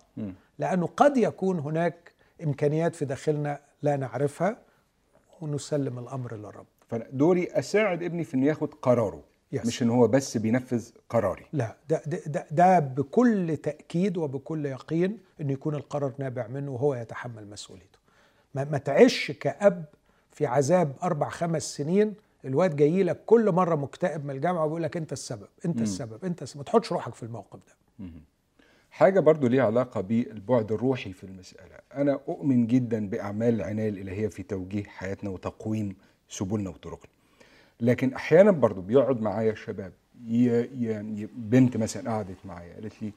لأنه 0.58 0.86
قد 0.96 1.16
يكون 1.16 1.58
هناك 1.58 2.12
إمكانيات 2.44 2.94
في 2.94 3.04
داخلنا 3.04 3.60
لا 3.82 3.96
نعرفها 3.96 4.56
ونسلم 5.40 5.98
الأمر 5.98 6.34
للرب 6.34 6.66
فأنا 6.88 7.06
دوري 7.12 7.44
أساعد 7.52 8.02
ابني 8.02 8.24
في 8.24 8.34
إنه 8.34 8.46
ياخد 8.46 8.74
قراره 8.74 9.22
Yes. 9.54 9.66
مش 9.66 9.82
إن 9.82 9.90
هو 9.90 10.08
بس 10.08 10.36
بينفذ 10.36 10.88
قراري. 11.08 11.46
لا 11.52 11.76
ده, 11.88 12.02
ده, 12.06 12.20
ده, 12.26 12.46
ده 12.50 12.78
بكل 12.78 13.56
تأكيد 13.56 14.16
وبكل 14.16 14.66
يقين 14.66 15.18
أنه 15.40 15.52
يكون 15.52 15.74
القرار 15.74 16.12
نابع 16.18 16.46
منه 16.46 16.70
وهو 16.70 16.94
يتحمل 16.94 17.50
مسؤوليته. 17.50 17.98
ما, 18.54 18.64
ما 18.64 18.78
تعيش 18.78 19.30
كأب 19.30 19.84
في 20.30 20.46
عذاب 20.46 20.96
أربع 21.02 21.28
خمس 21.28 21.76
سنين 21.76 22.14
الواد 22.44 22.76
جاي 22.76 23.02
لك 23.02 23.24
كل 23.26 23.52
مرة 23.52 23.74
مكتئب 23.74 24.24
من 24.24 24.30
الجامعة 24.30 24.64
وبيقول 24.64 24.82
لك 24.82 24.96
أنت 24.96 25.12
السبب 25.12 25.48
أنت 25.64 25.80
السبب 25.80 26.24
أنت 26.24 26.42
السبب. 26.42 26.58
ما 26.58 26.64
تحطش 26.64 26.92
روحك 26.92 27.14
في 27.14 27.22
الموقف 27.22 27.60
ده. 27.66 28.06
حاجة 28.90 29.20
برضو 29.20 29.46
ليها 29.46 29.64
علاقة 29.64 30.00
بالبعد 30.00 30.72
الروحي 30.72 31.12
في 31.12 31.24
المسألة. 31.24 31.76
أنا 31.94 32.12
أؤمن 32.28 32.66
جدا 32.66 33.08
بأعمال 33.08 33.54
العناية 33.54 33.88
الإلهية 33.88 34.28
في 34.28 34.42
توجيه 34.42 34.84
حياتنا 34.84 35.30
وتقويم 35.30 35.96
سبلنا 36.28 36.70
وطرقنا. 36.70 37.10
لكن 37.80 38.14
أحيانا 38.14 38.50
برضو 38.50 38.80
بيقعد 38.80 39.20
معايا 39.20 39.54
شباب 39.54 39.92
ي... 40.26 40.48
ي... 40.48 40.90
ي- 41.22 41.28
بنت 41.36 41.76
مثلا 41.76 42.10
قعدت 42.10 42.36
معايا 42.44 42.74
قالت 42.74 43.02
لي 43.02 43.12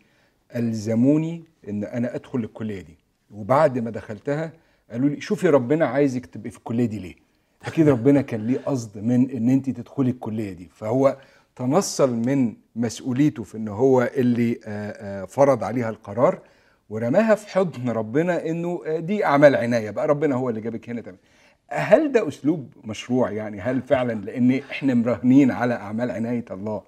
ألزموني 0.56 1.44
إن 1.70 1.84
أنا 1.84 2.16
أدخل 2.16 2.40
الكلية 2.40 2.82
دي. 2.82 2.98
وبعد 3.32 3.80
ما 3.80 3.90
دخلتها 3.92 4.52
قالوا 4.92 5.10
لي 5.10 5.22
شوفي 5.22 5.50
ربنا 5.50 5.86
عايزك 5.86 6.26
تبقي 6.26 6.50
في 6.50 6.58
الكلية 6.58 6.86
دي 6.86 7.00
ليه؟ 7.00 7.16
أكيد 7.66 7.90
ربنا 7.90 8.22
كان 8.22 8.48
ليه 8.48 8.60
قصد 8.60 8.98
من 8.98 9.30
إن 9.32 9.50
أنت 9.50 9.70
تدخلي 9.70 10.10
الكلية 10.10 10.54
دي. 10.54 10.70
فهو 10.74 11.18
تنصل 11.56 12.16
من 12.16 12.54
مسؤوليته 12.76 13.44
في 13.44 13.58
إن 13.58 13.68
هو 13.68 14.10
اللي 14.18 14.56
فرض 15.30 15.64
عليها 15.64 15.90
القرار 15.90 16.40
ورماها 16.90 17.36
في 17.36 17.48
حضن 17.50 17.90
ربنا 17.90 18.46
إنه 18.50 18.82
دي 19.00 19.26
أعمال 19.26 19.56
عناية 19.56 19.90
بقى 19.92 20.08
ربنا 20.08 20.36
هو 20.36 20.50
اللي 20.50 20.62
جابك 20.62 20.90
هنا 20.90 21.02
تمام. 21.02 21.18
هل 21.70 22.12
ده 22.12 22.28
أسلوب 22.28 22.74
مشروع 22.84 23.32
يعني؟ 23.32 23.62
هل 23.62 23.82
فعلا 23.82 24.14
لأن 24.14 24.52
إحنا 24.52 24.94
مراهنين 24.94 25.52
على 25.52 25.74
أعمال 25.74 26.12
عناية 26.12 26.46
الله 26.52 26.82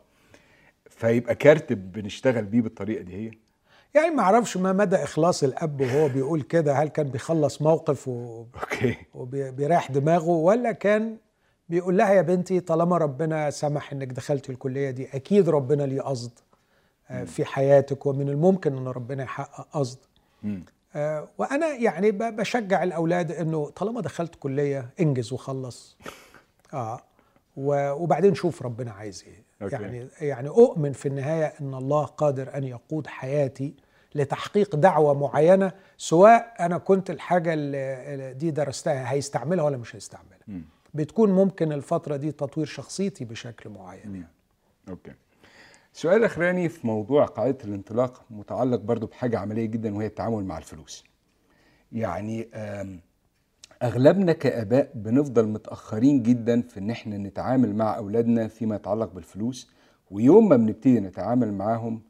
فيبقى 0.90 1.36
كارت 1.36 1.92
بنشتغل 1.92 2.46
بيه 2.46 2.62
بالطريقة 2.62 3.02
دي 3.04 3.16
هي؟ 3.16 3.32
يعني 3.96 4.16
ما 4.16 4.22
أعرفش 4.24 4.58
ما 4.58 4.74
مدى 4.74 4.96
إخلاص 4.96 5.44
الأب 5.44 5.82
وهو 5.82 6.08
بيقول 6.10 6.42
كده 6.42 6.74
هل 6.74 6.88
كان 6.88 7.08
بيخلص 7.08 7.62
موقف 7.62 8.08
و... 8.08 8.46
okay. 8.62 8.96
وبيريح 9.14 9.92
دماغه 9.92 10.30
ولا 10.30 10.72
كان 10.72 11.18
بيقول 11.70 11.98
لها 11.98 12.14
يا 12.14 12.22
بنتي 12.22 12.60
طالما 12.60 12.98
ربنا 12.98 13.50
سمح 13.50 13.92
إنك 13.92 14.08
دخلتي 14.08 14.52
الكلية 14.52 14.90
دي 14.92 15.08
أكيد 15.16 15.50
ربنا 15.50 15.84
ليه 15.84 16.02
قصد 16.02 16.32
آه، 17.10 17.24
في 17.24 17.46
حياتك 17.46 18.06
ومن 18.06 18.30
الممكن 18.30 18.78
إن 18.78 18.88
ربنا 18.88 19.24
يحقق 19.24 19.68
قصد. 19.74 19.98
وأنا 21.38 21.68
يعني 21.68 22.12
بشجع 22.12 22.84
الأولاد 22.84 23.32
إنه 23.32 23.70
طالما 23.70 24.02
دخلت 24.02 24.36
كلية 24.36 24.90
انجز 25.00 25.34
وخلص 25.34 25.98
آه 26.74 27.02
وبعدين 27.58 28.36
شوف 28.36 28.62
ربنا 28.62 28.92
عايز 28.92 29.24
إيه 29.28 29.44
okay. 29.62 29.76
يعني 29.76 30.08
يعني 30.22 30.48
أؤمن 30.48 30.92
في 30.92 31.08
النهاية 31.08 31.54
إن 31.62 31.74
الله 31.74 32.06
قادر 32.06 32.58
أن 32.58 32.64
يقود 32.64 33.08
حياتي 33.08 33.74
لتحقيق 34.16 34.76
دعوة 34.76 35.14
معينة 35.14 35.72
سواء 35.98 36.54
أنا 36.60 36.78
كنت 36.78 37.10
الحاجة 37.10 37.54
اللي 37.54 38.34
دي 38.34 38.52
درستها 38.52 39.12
هيستعملها 39.12 39.64
ولا 39.64 39.78
مش 39.78 39.96
هيستعملها. 39.96 40.40
بتكون 40.94 41.32
ممكن 41.32 41.72
الفترة 41.72 42.16
دي 42.16 42.32
تطوير 42.32 42.66
شخصيتي 42.66 43.26
بشكل 43.26 43.70
معين 43.70 44.16
يعني. 44.16 44.28
okay 44.90 45.12
السؤال 45.94 46.18
الاخراني 46.18 46.70
في 46.70 46.88
موضوع 46.88 47.26
قاعدة 47.26 47.58
الانطلاق 47.66 48.26
متعلق 48.30 48.80
برضو 48.80 49.08
بحاجة 49.08 49.40
عملية 49.40 49.66
جدا 49.66 49.96
وهي 49.96 50.06
التعامل 50.06 50.46
مع 50.46 50.58
الفلوس. 50.58 51.04
يعني 51.92 52.48
أغلبنا 53.84 54.34
كآباء 54.34 54.92
بنفضل 54.96 55.48
متأخرين 55.48 56.24
جدا 56.24 56.62
في 56.62 56.80
إن 56.80 56.90
إحنا 56.90 57.18
نتعامل 57.18 57.76
مع 57.76 57.98
أولادنا 57.98 58.48
فيما 58.48 58.76
يتعلق 58.76 59.14
بالفلوس 59.14 59.72
ويوم 60.12 60.50
ما 60.50 60.58
بنبتدي 60.58 61.00
نتعامل 61.00 61.54
معاهم 61.54 62.02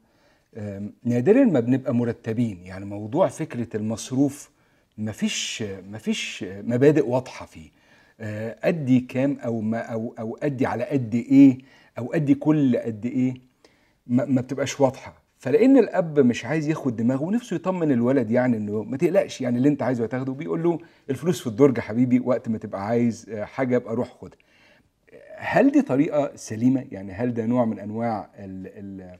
نادرا 1.04 1.44
ما 1.44 1.60
بنبقى 1.60 1.94
مرتبين. 1.94 2.64
يعني 2.66 2.84
موضوع 2.84 3.28
فكرة 3.28 3.76
المصروف 3.76 4.50
مفيش 4.98 5.64
مفيش 5.90 6.44
مبادئ 6.48 7.08
واضحة 7.08 7.46
فيه. 7.46 7.70
آه، 8.20 8.56
أدي 8.62 9.00
كام 9.00 9.38
أو 9.44 9.60
ما 9.60 9.78
أو 9.78 10.14
أو 10.18 10.38
أدي 10.42 10.66
على 10.66 10.84
قد 10.84 11.14
إيه 11.14 11.58
أو 11.98 12.12
أدي 12.14 12.34
كل 12.34 12.76
قد 12.76 13.06
إيه؟ 13.06 13.49
ما, 14.10 14.40
بتبقاش 14.40 14.80
واضحة. 14.80 15.22
فلأن 15.38 15.78
الأب 15.78 16.18
مش 16.20 16.44
عايز 16.44 16.68
ياخد 16.68 16.96
دماغه 16.96 17.22
ونفسه 17.22 17.56
يطمن 17.56 17.92
الولد 17.92 18.30
يعني 18.30 18.56
إنه 18.56 18.82
ما 18.82 18.96
تقلقش 18.96 19.40
يعني 19.40 19.58
اللي 19.58 19.68
أنت 19.68 19.82
عايزه 19.82 20.04
هتاخده. 20.04 20.32
بيقول 20.32 20.62
له 20.62 20.78
الفلوس 21.10 21.40
في 21.40 21.46
الدرج 21.46 21.80
حبيبي 21.80 22.20
وقت 22.20 22.48
ما 22.48 22.58
تبقى 22.58 22.86
عايز 22.86 23.26
آه، 23.30 23.44
حاجة 23.44 23.76
أبقى 23.76 23.94
روح 23.94 24.08
خدها. 24.20 24.38
هل 25.36 25.70
دي 25.72 25.82
طريقة 25.82 26.32
سليمة؟ 26.36 26.84
يعني 26.92 27.12
هل 27.12 27.34
ده 27.34 27.46
نوع 27.46 27.64
من 27.64 27.78
أنواع 27.78 28.30
ال 28.38 28.66
ال 28.66 29.18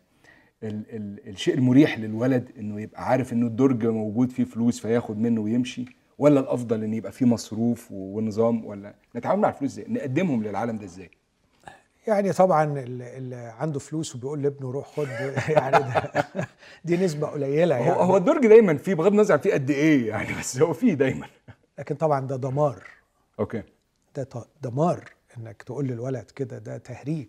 ال 0.62 0.84
ال 0.96 1.28
الشيء 1.28 1.54
المريح 1.54 1.98
للولد 1.98 2.50
إنه 2.58 2.80
يبقى 2.80 3.08
عارف 3.08 3.32
إنه 3.32 3.46
الدرج 3.46 3.86
موجود 3.86 4.30
فيه 4.30 4.44
فلوس 4.44 4.80
فياخد 4.80 5.18
منه 5.18 5.40
ويمشي؟ 5.40 5.84
ولا 6.18 6.40
الأفضل 6.40 6.84
إن 6.84 6.94
يبقى 6.94 7.12
فيه 7.12 7.26
مصروف 7.26 7.88
ونظام 7.92 8.64
ولا 8.64 8.94
نتعامل 9.16 9.40
مع 9.42 9.48
الفلوس 9.48 9.72
إزاي؟ 9.72 9.86
نقدمهم 9.88 10.42
للعالم 10.42 10.76
ده 10.76 10.84
إزاي؟ 10.84 11.10
يعني 12.10 12.32
طبعا 12.32 12.64
اللي 12.80 13.54
عنده 13.58 13.78
فلوس 13.78 14.14
وبيقول 14.14 14.42
لابنه 14.42 14.70
روح 14.70 14.86
خد. 14.96 15.08
يعني 15.56 15.78
ده 15.78 16.24
دي 16.84 16.96
نسبة 16.96 17.26
قليلة 17.26 17.78
هو, 17.78 17.82
يعني. 17.84 17.96
هو 17.96 18.16
الدرج 18.16 18.46
دايما 18.46 18.76
فيه 18.76 18.94
بغض 18.94 19.12
النظر 19.12 19.38
فيه 19.38 19.52
قد 19.54 19.70
إيه 19.70 20.08
يعني 20.08 20.38
بس 20.38 20.58
هو 20.58 20.72
فيه 20.72 20.94
دايما. 20.94 21.26
لكن 21.78 21.94
طبعا 21.94 22.26
ده 22.26 22.36
دمار. 22.36 22.84
أوكي. 23.38 23.62
ده 24.16 24.28
دمار 24.62 25.04
إنك 25.38 25.62
تقول 25.62 25.86
للولد 25.86 26.30
كده 26.30 26.58
ده 26.58 26.78
تهريج. 26.78 27.28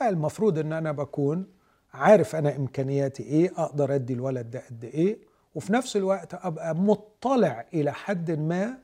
لا 0.00 0.08
المفروض 0.08 0.58
إن 0.58 0.72
أنا 0.72 0.92
بكون 0.92 1.46
عارف 1.94 2.36
أنا 2.36 2.56
إمكانياتي 2.56 3.22
إيه 3.22 3.52
أقدر 3.56 3.94
أدي 3.94 4.12
الولد 4.12 4.50
ده 4.50 4.62
قد 4.70 4.84
إيه 4.84 5.18
وفي 5.54 5.72
نفس 5.72 5.96
الوقت 5.96 6.34
أبقى 6.34 6.74
مطلع 6.74 7.64
إلى 7.74 7.92
حد 7.92 8.30
ما 8.30 8.78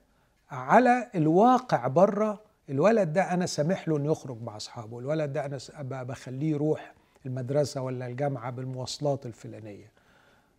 على 0.51 1.11
الواقع 1.15 1.87
بره 1.87 2.41
الولد 2.71 3.13
ده 3.13 3.35
أنا 3.35 3.47
سامح 3.47 3.89
له 3.89 3.97
إنه 3.97 4.11
يخرج 4.13 4.43
مع 4.43 4.57
أصحابه 4.57 4.99
الولد 4.99 5.33
ده 5.33 5.45
أنا 5.47 5.59
بخليه 6.03 6.51
يروح 6.51 6.95
المدرسة 7.27 7.81
ولا 7.83 8.07
الجامعة 8.07 8.51
بالمواصلات 8.51 9.27
الفلانية. 9.27 9.93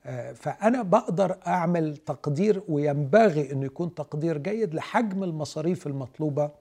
آه، 0.06 0.32
فأنا 0.34 0.82
بقدر 0.82 1.38
أعمل 1.48 1.98
تقدير 1.98 2.63
وينبغي 2.67 3.52
إنه 3.52 3.65
يكون 3.65 3.95
تقدير 3.95 4.38
جيد 4.38 4.74
لحجم 4.76 5.24
المصاريف 5.24 5.88
المطلوبة. 5.88 6.52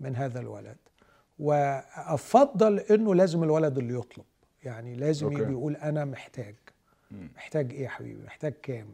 من 0.00 0.16
هذا 0.16 0.40
الولد. 0.40 0.76
وأفضل 1.38 2.78
إنه 2.78 3.14
لازم 3.14 3.42
الولد 3.42 3.78
اللي 3.78 3.94
يطلب. 3.98 4.24
يعني 4.64 4.94
لازم 4.94 5.26
أوكي. 5.26 5.42
يجي 5.42 5.52
يقول 5.52 5.76
أنا 5.76 6.04
محتاج. 6.04 6.54
محتاج 7.36 7.72
إيه 7.72 7.82
يا 7.84 7.88
حبيبي؟ 7.88 8.22
محتاج 8.24 8.52
كام؟ 8.62 8.86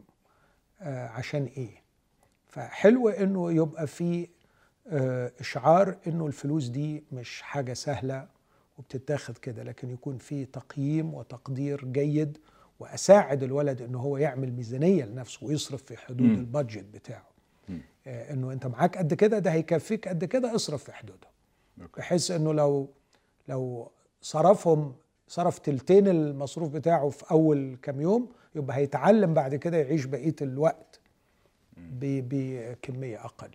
آه 0.81 1.07
عشان 1.07 1.45
إيه؟ 1.57 1.81
فحلو 2.47 3.09
إنه 3.09 3.51
يبقى 3.51 3.87
في 3.87 4.27
إشعار 5.39 5.97
إنه 6.07 6.27
الفلوس 6.27 6.67
دي 6.67 7.03
مش 7.11 7.41
حاجة 7.41 7.73
سهلة 7.73 8.27
وبتتاخد 8.77 9.37
كده 9.37 9.63
لكن 9.63 9.89
يكون 9.89 10.17
في 10.17 10.45
تقييم 10.45 11.13
وتقدير 11.13 11.85
جيد 11.85 12.37
وأساعد 12.79 13.43
الولد 13.43 13.81
إنه 13.81 13.99
هو 13.99 14.17
يعمل 14.17 14.51
ميزانية 14.51 15.05
لنفسه 15.05 15.47
ويصرف 15.47 15.83
في 15.83 15.97
حدود. 15.97 16.29
ال 16.29 16.37
budget 16.37 16.85
بتاعه. 16.93 17.27
آه 18.07 18.33
إنه 18.33 18.51
أنت 18.51 18.67
معاك 18.67 18.97
قد 18.97 19.13
كده 19.13 19.39
ده 19.39 19.51
هيكفيك 19.51 20.07
قد 20.07 20.25
كده 20.25 20.55
اصرف 20.55 20.83
في 20.83 20.91
حدودها 20.93 21.29
okay. 21.81 22.01
بحيث 22.01 22.31
إنه 22.31 22.53
لو 22.53 22.89
لو 23.47 23.91
صرفهم 24.21 24.95
صرف 25.27 25.59
تلتين 25.59 26.07
المصروف 26.07 26.69
بتاعه 26.69 27.09
في 27.09 27.31
أول 27.31 27.77
كام 27.81 28.01
يوم 28.01 28.29
يبقى 28.55 28.77
هيتعلم 28.77 29.33
بعد 29.33 29.55
كده 29.55 29.77
يعيش 29.77 30.05
بقية 30.05 30.35
الوقت 30.41 30.99
بكمية 31.77 33.25
أقل 33.25 33.49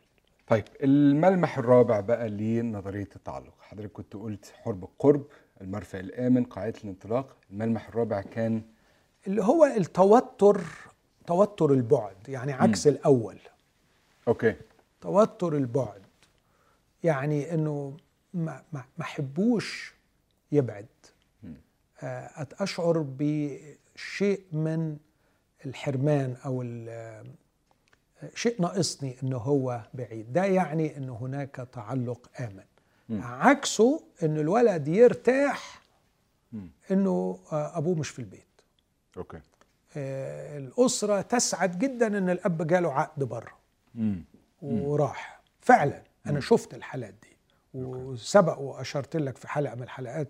طيب 0.46 0.64
الملمح 0.82 1.58
الرابع 1.58 2.00
بقى 2.00 2.28
لنظرية 2.28 3.08
التعلق. 3.16 3.54
حضرتك 3.60 3.92
كنت 3.92 4.14
قلت 4.16 4.52
حرب 4.62 4.84
القرب 4.84 5.26
المرفأ 5.60 6.00
الآمن 6.00 6.44
قاعدة 6.44 6.78
الانطلاق. 6.84 7.36
الملمح 7.50 7.88
الرابع 7.88 8.20
كان 8.20 8.62
اللي 9.26 9.42
هو 9.42 9.64
التوتر 9.64 10.60
توتر 11.26 11.72
البعد 11.72 12.28
يعني 12.28 12.52
عكس 12.52 12.86
الأول. 12.86 13.38
أوكي. 14.28 14.56
توتر 15.00 15.56
البعد 15.56 16.02
يعني 17.04 17.54
إنه 17.54 17.96
ما 18.34 18.62
ما 18.72 18.84
ما 18.98 19.04
احبوش 19.04 19.94
يبعد. 20.52 20.86
آه، 22.02 22.46
أشعر 22.60 23.04
بشيء 23.18 24.40
من 24.52 24.96
الحرمان 25.66 26.36
أو 26.44 26.62
شيء 28.34 28.62
ناقصني 28.62 29.16
انه 29.22 29.36
هو 29.36 29.80
بعيد. 29.94 30.32
ده 30.32 30.44
يعني 30.44 30.96
إن 30.96 31.08
هناك 31.08 31.68
تعلق 31.72 32.30
آمن. 32.40 32.64
مم. 33.08 33.22
عكسه 33.22 34.02
إن 34.22 34.36
الولد 34.36 34.88
يرتاح. 34.88 35.82
إنه 36.90 37.38
آه، 37.52 37.78
أبوه 37.78 37.94
مش 37.94 38.08
في 38.08 38.18
البيت. 38.18 38.46
أوكي. 39.16 39.40
آه، 39.96 40.58
الأسرة 40.58 41.20
تسعد 41.20 41.78
جدا 41.78 42.06
إن 42.18 42.30
الأب 42.30 42.66
جاله 42.66 42.92
عقد 42.92 43.24
بره. 43.24 43.52
وراح. 44.62 45.40
فعلا. 45.60 46.02
أنا 46.26 46.40
شفت 46.40 46.74
الحالات 46.74 47.14
دي. 47.22 47.36
وسبق 47.74 48.58
وأشرت 48.58 49.16
لك 49.16 49.36
في 49.36 49.48
حلقة 49.48 49.74
من 49.74 49.82
الحلقات 49.82 50.28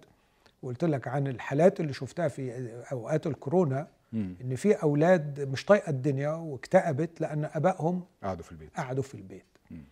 وقلت 0.62 0.84
لك 0.84 1.08
عن 1.08 1.26
الحالات 1.26 1.80
اللي 1.80 1.92
شفتها 1.92 2.28
في 2.28 2.70
أوقات 2.92 3.26
الكورونا 3.26 3.88
مم. 4.14 4.34
إن 4.40 4.56
في 4.56 4.72
أولاد 4.74 5.40
مش 5.40 5.64
طايقة 5.64 5.90
الدنيا 5.90 6.30
واكتئبت 6.30 7.20
لأن 7.20 7.44
أبائهم 7.54 8.02
قعدوا 8.22 8.42
في 8.44 8.52
البيت 8.52 8.70
قعدوا 8.76 9.02
في 9.02 9.14
البيت 9.14 9.44
مم. 9.70 9.84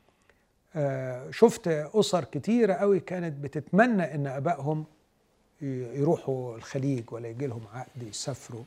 آه 0.76 1.30
شفت 1.30 1.68
أسر 1.68 2.24
كتيره 2.24 2.72
قوي 2.74 3.00
كانت 3.00 3.36
بتتمنى 3.44 4.14
إن 4.14 4.26
أبائهم 4.26 4.84
يروحوا 5.62 6.56
الخليج 6.56 7.12
ولا 7.12 7.28
يجي 7.28 7.46
لهم 7.46 7.62
عقد 7.72 8.02
يسافروا 8.02 8.64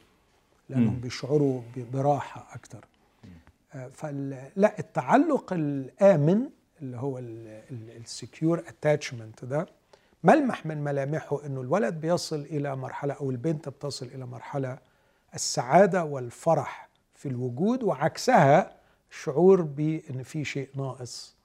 لأنهم 0.70 0.94
مم. 0.94 1.00
بيشعروا 1.00 1.62
براحة 1.94 2.56
أكتر 2.56 2.86
آه 3.74 3.88
فال 3.88 4.50
لا 4.56 4.80
التعلق 4.80 5.54
الآمن 5.54 6.50
اللي 6.82 6.98
هو 6.98 7.20
ال 7.72 7.84
secure 7.84 8.60
attachment 8.60 9.46
ده 9.46 9.68
ملمح 10.24 10.66
من 10.66 10.84
ملامحه 10.84 11.46
إنه 11.46 11.62
الولد 11.62 11.94
بيصل 12.02 12.40
إلى 12.42 12.76
مرحلة 12.76 13.14
أو 13.14 13.30
البنت 13.32 13.70
بتصل 13.70 14.06
إلى 14.06 14.26
مرحلة 14.26 14.78
السعادة 15.36 16.04
والفرح 16.04 16.90
في 17.14 17.28
الوجود 17.28 17.84
وعكسها 17.84 18.76
شعور 19.12 19.62
بإن 19.62 20.24
في 20.24 20.46
شيء 20.46 20.70
ناقص 20.76 21.36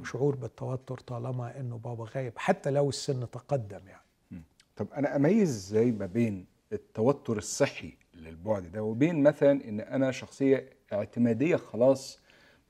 وشعور 0.00 0.36
بالتوتر 0.36 0.98
طالما 0.98 1.60
إنه 1.60 1.78
بابا 1.78 2.06
غايب 2.14 2.32
حتى 2.36 2.70
لو 2.70 2.88
السن 2.88 3.30
تقدم 3.30 3.80
يعني 3.88 4.42
طب 4.76 4.86
أنا 4.96 5.16
أميز 5.16 5.48
إزاي 5.50 5.92
ما 5.92 6.06
بين 6.06 6.46
التوتر 6.72 7.36
الصحي 7.38 7.94
للبعد 8.14 8.72
ده 8.72 8.82
وبين 8.82 9.22
مثلا 9.22 9.50
إن 9.68 9.80
أنا 9.80 10.10
شخصية 10.12 10.70
اعتمادية 10.92 11.56
خلاص 11.56 12.18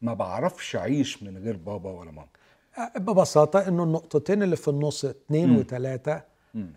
ما 0.03 0.15
بعرفش 0.15 0.77
أعيش 0.77 1.23
من 1.23 1.39
غير 1.39 1.57
بابا 1.57 1.91
ولا 1.91 2.11
ماما 2.11 2.29
ببساطة 2.97 3.69
إنه 3.69 3.83
النقطتين 3.85 4.43
اللي 4.43 4.57
في 4.57 4.69
النص 4.69 5.05
اتنين 5.05 5.49
مم. 5.49 5.57
وتلاتة. 5.59 6.23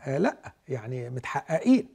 آه 0.05 0.17
لأ 0.17 0.53
يعني 0.69 1.09
متحققين 1.09 1.87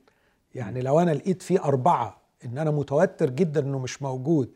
يعني 0.57 0.81
لو 0.81 1.01
أنا 1.01 1.11
لقيت 1.11 1.43
فيه 1.43 1.65
أربعة 1.65 2.17
إن 2.45 2.59
أنا 2.59 2.71
متوتر 2.71 3.31
جدا 3.31 3.61
إنه 3.61 3.79
مش 3.79 4.03
موجود 4.03 4.51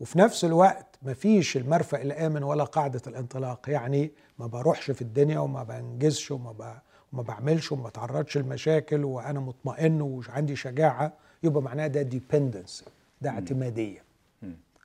وفي 0.00 0.18
نفس 0.18 0.44
الوقت 0.44 0.98
مفيش 1.02 1.56
المرفأ 1.56 2.02
الآمن 2.02 2.42
ولا 2.42 2.64
قاعدة 2.64 3.00
الانطلاق 3.06 3.70
يعني 3.70 4.10
ما 4.38 4.46
بروحش 4.46 4.90
في 4.90 5.02
الدنيا 5.02 5.38
وما 5.38 5.62
بنجزش 5.62 6.30
وما 6.30 6.52
ب... 6.52 6.74
وما 7.12 7.22
بعملش 7.22 7.72
وما 7.72 7.88
بتعرضش 7.88 8.38
لمشاكل 8.38 9.04
وأنا 9.04 9.40
مطمئن 9.40 10.00
وعندي 10.02 10.56
شجاعة 10.56 11.12
يبقى 11.42 11.62
معناها 11.62 11.86
ده 11.86 12.02
dependency 12.02 12.84
ده 13.22 13.30
اعتمادية. 13.30 14.02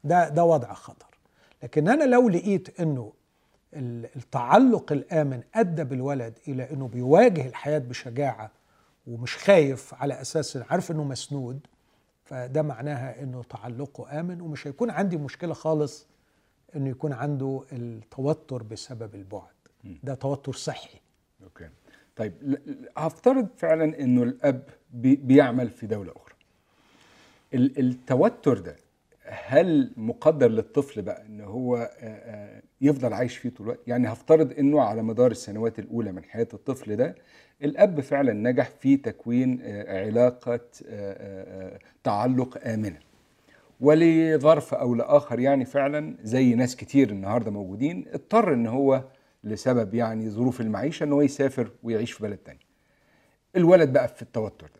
ده 0.04 0.30
ده 0.30 0.44
وضع 0.44 0.74
خطر. 0.74 1.08
لكن 1.64 1.88
أنا 1.90 2.04
لو 2.04 2.30
لقيت 2.30 2.80
إنه 2.80 3.14
التعلق 4.16 4.92
الآمن 4.92 5.42
أدى 5.56 5.84
بالولد 5.84 6.34
إلى 6.48 6.72
إنه 6.72 6.88
بيواجه 6.88 7.48
الحياة 7.48 7.80
بشجاعة 7.80 8.52
ومش 9.08 9.38
خايف 9.38 9.94
على 9.94 10.22
أساس 10.22 10.58
عارف 10.58 10.92
إنه 10.92 11.04
مسنود 11.04 11.60
فده 12.26 12.62
معناها 12.62 13.24
إنه 13.24 13.44
تعلقه 13.44 14.20
آمن 14.20 14.42
ومش 14.42 14.68
هيكون 14.68 14.90
عندي 14.90 15.18
مشكلة 15.18 15.54
خالص 15.54 16.08
إنه 16.76 16.90
يكون 16.90 17.14
عنده 17.14 17.64
التوتر 17.72 18.64
بسبب 18.64 19.16
البعد. 19.16 19.52
ده 20.04 20.14
توتر 20.14 20.54
صحي. 20.54 21.00
okay. 21.44 21.70
طيب 22.16 22.34
هفترض 22.98 23.48
فعلا 23.58 24.00
إنه 24.00 24.24
الأب 24.24 24.64
بيعمل 24.94 25.70
في 25.70 25.88
دولة 25.88 26.12
أخرى. 26.16 26.34
التوتر 27.54 28.58
ده 28.58 28.76
هل 29.22 29.92
مقدر 29.98 30.48
للطفل 30.48 31.02
بقى 31.02 31.26
إن 31.26 31.42
هو 31.42 31.92
يفضل 32.82 33.14
عايش 33.14 33.38
فيه 33.38 33.50
طول 33.50 33.66
الوقت. 33.68 33.80
يعني 33.88 34.08
هفترض 34.14 34.54
إنه 34.60 34.82
على 34.82 35.02
مدار 35.04 35.32
السنوات 35.32 35.80
الأولى 35.80 36.12
من 36.12 36.24
حياة 36.24 36.48
الطفل 36.54 36.96
ده 36.96 37.16
الأب 37.64 38.00
فعلا 38.02 38.34
نجح 38.34 38.70
في 38.80 38.98
تكوين 38.98 39.62
علاقة 39.88 40.60
تعلق 42.04 42.68
آمنة. 42.68 43.00
ولظرف 43.82 44.74
أو 44.74 44.96
لآخر 44.96 45.40
يعني 45.40 45.66
فعلا 45.66 46.16
زي 46.24 46.56
ناس 46.56 46.76
كتير 46.76 47.10
النهارده 47.10 47.52
موجودين 47.52 48.06
اضطر 48.14 48.54
إن 48.54 48.68
هو 48.68 49.04
لسبب 49.44 49.94
يعني 49.94 50.30
ظروف 50.30 50.62
المعيشة 50.62 51.04
إن 51.04 51.12
هو 51.12 51.22
يسافر 51.22 51.72
ويعيش 51.84 52.12
في 52.12 52.24
بلد 52.24 52.38
تاني 52.38 52.60
الولد 53.56 53.94
بقى 53.94 54.08
في 54.08 54.22
التوتر. 54.22 54.68
ده 54.76 54.77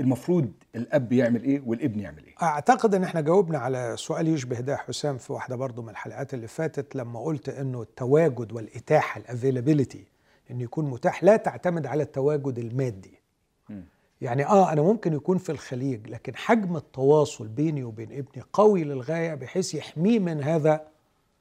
المفروض 0.00 0.52
الأب 0.76 1.12
يعمل 1.12 1.42
إيه 1.44 1.62
والابن 1.66 2.00
يعمل 2.00 2.24
إيه 2.24 2.34
أعتقد 2.42 2.94
إن 2.94 3.02
إحنا 3.04 3.20
جاوبنا 3.20 3.58
على 3.58 3.94
سؤال 3.98 4.28
يشبه 4.28 4.60
ده 4.60 4.76
حسام 4.76 5.18
في 5.18 5.32
واحدة 5.32 5.56
برضو 5.56 5.82
من 5.82 5.88
الحلقات 5.88 6.34
اللي 6.34 6.46
فاتت 6.46 6.96
لما 6.96 7.20
قلت 7.24 7.48
إنه 7.48 7.82
التواجد 7.82 8.52
والإتاحة 8.52 9.20
الافيلابيلتي 9.20 10.04
إنه 10.50 10.62
يكون 10.62 10.90
متاح 10.90 11.24
لا 11.24 11.36
تعتمد 11.36 11.86
على 11.86 12.02
التواجد 12.02 12.58
المادي 12.58 13.20
م. 13.68 13.80
يعني 14.20 14.46
آه 14.46 14.72
أنا 14.72 14.82
ممكن 14.82 15.12
يكون 15.12 15.38
في 15.38 15.52
الخليج 15.52 16.08
لكن 16.08 16.36
حجم 16.36 16.76
التواصل 16.76 17.48
بيني 17.48 17.84
وبين 17.84 18.12
ابني 18.12 18.42
قوي 18.52 18.84
للغاية 18.84 19.34
بحيث 19.34 19.74
يحميه 19.74 20.18
من 20.18 20.42
هذا 20.42 20.86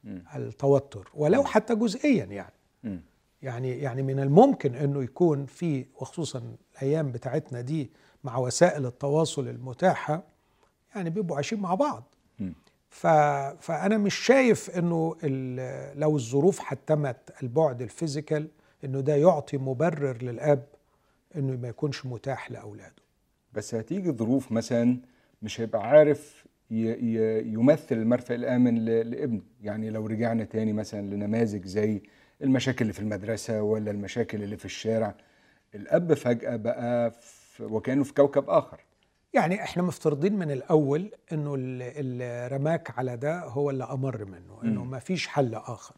م. 0.03 0.19
التوتر 0.35 1.09
ولو 1.13 1.43
حتى 1.43 1.75
جزئيا 1.75 2.25
يعني 2.25 2.53
م. 2.83 2.97
يعني 3.41 3.79
يعني 3.79 4.03
من 4.03 4.19
الممكن 4.19 4.75
إنه 4.75 5.03
يكون 5.03 5.45
في 5.45 5.85
وخصوصا 5.99 6.55
الأيام 6.75 7.11
بتاعتنا 7.11 7.61
دي 7.61 7.89
مع 8.23 8.37
وسائل 8.37 8.85
التواصل 8.85 9.47
المتاحة 9.47 10.23
يعني 10.95 11.09
بيبقوا 11.09 11.35
عايشين 11.35 11.59
مع 11.59 11.75
بعض. 11.75 12.03
ف... 12.89 13.07
فأنا 13.61 13.97
مش 13.97 14.15
شايف 14.15 14.69
إنه 14.77 15.15
لو 15.95 16.15
الظروف 16.15 16.59
حتمت 16.59 17.17
البعد 17.43 17.81
الفيزيكال 17.81 18.47
إنه 18.83 18.99
ده 18.99 19.15
يعطي 19.15 19.57
مبرر 19.57 20.23
للآب 20.23 20.63
إنه 21.35 21.57
ما 21.57 21.67
يكونش 21.67 22.05
متاح 22.05 22.51
لأولاده. 22.51 23.03
بس 23.53 23.75
هتيجي 23.75 24.11
ظروف 24.11 24.51
مثلا 24.51 24.97
مش 25.41 25.61
هيبقى 25.61 25.87
عارف 25.87 26.45
ي... 26.71 26.75
ي... 26.91 27.39
يمثل 27.53 27.95
المرفأ 27.95 28.35
الآمن 28.35 28.85
ل... 28.85 29.11
لابنه. 29.11 29.41
يعني 29.61 29.89
لو 29.89 30.05
رجعنا 30.05 30.43
تاني 30.43 30.73
مثلا 30.73 31.01
لنماذج 31.15 31.65
زي 31.65 32.01
المشاكل 32.41 32.81
اللي 32.81 32.93
في 32.93 32.99
المدرسة 32.99 33.61
ولا 33.61 33.91
المشاكل 33.91 34.43
اللي 34.43 34.57
في 34.57 34.65
الشارع 34.65 35.15
الأب 35.75 36.13
فجأة 36.13 36.55
بقى 36.55 37.11
في 37.11 37.42
وكأنه 37.59 38.03
في 38.03 38.13
كوكب 38.13 38.49
آخر. 38.49 38.79
يعني 39.33 39.63
إحنا 39.63 39.83
مفترضين 39.83 40.35
من 40.39 40.51
الأول 40.51 41.11
إنه 41.31 41.55
اللي 41.57 42.47
رماك 42.47 42.97
على 42.99 43.17
ده 43.17 43.39
هو 43.43 43.69
اللي 43.69 43.83
أمر 43.83 44.25
منه 44.25 44.59
إنه 44.63 44.83
ما 44.83 44.99
فيش 44.99 45.27
حل 45.27 45.55
آخر 45.55 45.95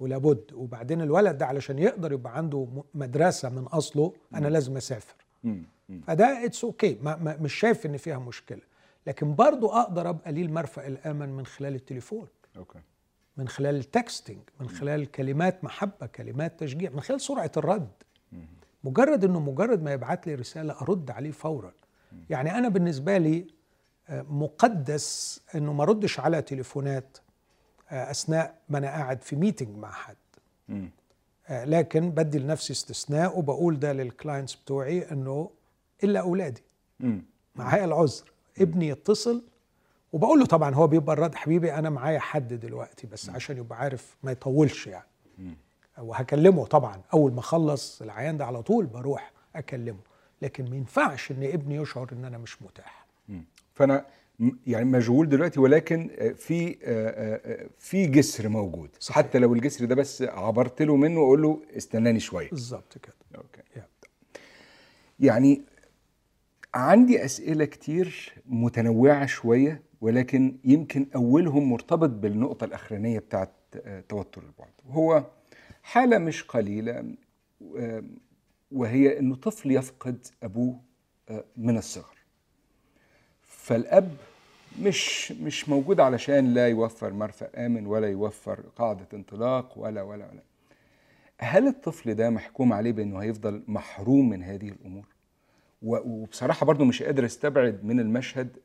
ولابد. 0.00 0.52
وبعدين 0.54 1.00
الولد 1.02 1.38
ده 1.38 1.46
علشان 1.46 1.78
يقدر 1.78 2.12
يبقى 2.12 2.36
عنده 2.36 2.68
مدرسة 2.94 3.48
من 3.48 3.62
أصله 3.62 4.12
أنا 4.34 4.48
لازم 4.48 4.76
أسافر. 4.76 5.14
فده 6.06 6.44
it's 6.44 6.64
okay 6.64 6.94
okay. 6.94 7.04
ما 7.04 7.16
ما 7.16 7.36
مش 7.36 7.54
شايف 7.54 7.86
إن 7.86 7.96
فيها 7.96 8.18
مشكلة. 8.18 8.60
لكن 9.06 9.34
برضو 9.34 9.68
أقدر 9.68 10.08
أبقى 10.08 10.32
ليه 10.32 10.42
المرفأ 10.42 10.86
الآمن 10.86 11.28
من 11.28 11.46
خلال 11.46 11.74
التليفون. 11.74 12.26
okay. 12.56 12.78
من 13.36 13.48
خلال 13.48 13.76
ال 13.76 13.84
texting 13.84 14.38
من 14.60 14.68
خلال 14.68 15.10
كلمات 15.10 15.64
محبة 15.64 16.06
كلمات 16.06 16.60
تشجيع 16.60 16.90
من 16.90 17.00
خلال 17.00 17.20
سرعة 17.20 17.52
الرد. 17.56 17.88
مجرد 18.84 19.24
إنه 19.24 19.40
مجرد 19.40 19.82
ما 19.82 19.92
يبعت 19.92 20.26
لي 20.26 20.34
رسالة 20.34 20.80
أرد 20.80 21.10
عليه 21.10 21.30
فورا. 21.30 21.72
يعني 22.30 22.58
أنا 22.58 22.68
بالنسبة 22.68 23.18
لي 23.18 23.46
مقدس 24.10 25.40
إنه 25.54 25.72
ما 25.72 25.84
ردش 25.84 26.20
على 26.20 26.42
تليفونات 26.42 27.18
أثناء 27.90 28.58
ما 28.68 28.78
أنا 28.78 28.86
قاعد 28.86 29.22
في 29.22 29.36
meeting 29.36 29.76
مع 29.76 29.90
حد. 29.90 30.16
لكن 31.50 32.10
بدي 32.10 32.38
لنفسي 32.38 32.72
استثناء 32.72 33.38
وبقول 33.38 33.78
ده 33.78 33.92
للكلاينتس 33.92 34.54
بتوعي 34.54 35.12
إنه 35.12 35.50
إلا 36.04 36.20
أولادي. 36.20 36.62
معايا 37.56 37.84
العذر. 37.84 38.32
ابني 38.60 38.88
يتصل 38.88 39.42
وبقول 40.12 40.38
له 40.38 40.46
طبعا 40.46 40.74
هو 40.74 40.86
بيبقى 40.86 41.12
الرد 41.12 41.34
حبيبي 41.34 41.74
أنا 41.74 41.90
معايا 41.90 42.18
حد 42.18 42.52
دلوقتي 42.54 43.06
بس 43.06 43.30
عشان 43.30 43.56
يبقى 43.56 43.78
عارف 43.78 44.16
ما 44.22 44.32
يطولش 44.32 44.86
يعني. 44.86 45.06
وهكلمه 46.00 46.66
طبعا. 46.66 47.02
أول 47.14 47.32
ما 47.32 47.40
أخلص 47.40 48.02
العيان 48.02 48.36
ده 48.36 48.46
على 48.46 48.62
طول 48.62 48.86
بروح 48.86 49.32
أكلمه. 49.56 50.00
لكن 50.42 50.70
ما 50.70 50.76
ينفعش 50.76 51.30
إن 51.30 51.42
ابني 51.42 51.76
يشعر 51.76 52.08
إن 52.12 52.24
أنا 52.24 52.38
مش 52.38 52.62
متاح. 52.62 53.06
فأنا 53.74 54.06
يعني 54.66 54.84
مشغول 54.84 55.28
دلوقتي 55.28 55.60
ولكن 55.60 56.10
في 56.36 56.74
في 57.78 58.06
جسر 58.06 58.48
موجود. 58.48 58.90
صحيح. 59.00 59.16
حتى 59.16 59.38
لو 59.38 59.54
الجسر 59.54 59.84
ده 59.84 59.94
بس 59.94 60.22
عبرت 60.22 60.82
له 60.82 60.96
منه 60.96 61.20
واقول 61.20 61.42
له 61.42 61.62
استناني 61.76 62.20
شوية. 62.20 62.50
بالظبط 62.50 62.98
كده. 62.98 63.14
أوكي. 63.36 63.62
يعني 65.20 65.62
عندي 66.74 67.24
أسئلة 67.24 67.64
كتير 67.64 68.34
متنوعة 68.46 69.26
شوية 69.26 69.82
ولكن 70.00 70.56
يمكن 70.64 71.06
أولهم 71.14 71.70
مرتبط 71.70 72.10
بالنقطة 72.10 72.64
الأخرانية 72.64 73.18
بتاعت 73.18 73.50
توتر 74.08 74.42
البعد. 74.42 74.72
وهو 74.88 75.24
حالة 75.88 76.18
مش 76.18 76.42
قليلة 76.42 77.14
وهي 78.72 79.18
إنه 79.18 79.36
طفل 79.36 79.70
يفقد 79.70 80.26
أبوه 80.42 80.80
من 81.56 81.78
الصغر. 81.78 82.16
فالأب 83.42 84.16
مش 84.82 85.32
مش 85.32 85.68
موجود 85.68 86.00
علشان 86.00 86.54
لا 86.54 86.68
يوفر 86.68 87.12
مرفأ 87.12 87.66
آمن 87.66 87.86
ولا 87.86 88.08
يوفر 88.08 88.60
قاعدة 88.76 89.06
انطلاق 89.14 89.78
ولا 89.78 90.02
ولا 90.02 90.30
ولا. 90.30 90.42
هل 91.38 91.66
الطفل 91.66 92.14
ده 92.14 92.30
محكوم 92.30 92.72
عليه 92.72 92.92
بأنه 92.92 93.18
هيفضل 93.18 93.62
محروم 93.68 94.28
من 94.28 94.42
هذه 94.42 94.68
الأمور؟ 94.68 95.06
وبصراحة 95.82 96.66
برضو 96.66 96.84
مش 96.84 97.02
قادر 97.02 97.24
أستبعد 97.24 97.84
من 97.84 98.00
المشهد 98.00 98.56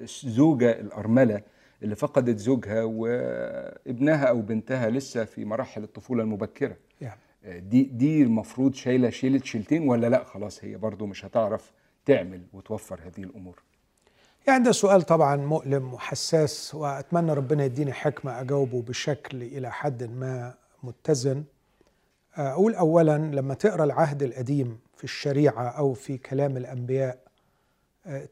الزوجه 0.00 0.70
الأرملة 0.80 1.42
اللي 1.82 1.94
فقدت 1.96 2.38
زوجها 2.38 2.82
وابنها 2.84 4.24
أو 4.24 4.40
بنتها 4.40 4.90
لسه 4.90 5.24
في 5.24 5.44
مراحل 5.44 5.82
الطفولة 5.82 6.22
المبكرة. 6.22 6.76
يعني. 7.00 7.20
دي 7.44 7.82
دي 7.82 8.22
المفروض 8.22 8.74
شايلة 8.74 9.10
شيلة 9.10 9.40
شيلتين 9.44 9.88
ولا 9.88 10.06
لأ؟ 10.06 10.24
خلاص 10.24 10.64
هي 10.64 10.76
برضو 10.76 11.06
مش 11.06 11.24
هتعرف 11.24 11.72
تعمل 12.06 12.42
وتوفر 12.52 13.00
هذه 13.00 13.24
الأمور. 13.24 13.62
يعني 14.46 14.64
ده 14.64 14.72
سؤال 14.72 15.02
طبعا 15.02 15.36
مؤلم 15.36 15.94
وحساس 15.94 16.74
وأتمنى 16.74 17.32
ربنا 17.32 17.64
يديني 17.64 17.92
حكمة 17.92 18.40
أجاوبه 18.40 18.82
بشكل 18.82 19.42
إلى 19.42 19.72
حد 19.72 20.02
ما 20.04 20.54
متزن. 20.82 21.44
أقول 22.36 22.74
اولا 22.74 23.18
لما 23.18 23.54
تقرأ 23.54 23.84
العهد 23.84 24.22
القديم 24.22 24.78
في 24.96 25.04
الشريعة 25.04 25.68
أو 25.68 25.92
في 25.92 26.18
كلام 26.18 26.56
الأنبياء 26.56 27.18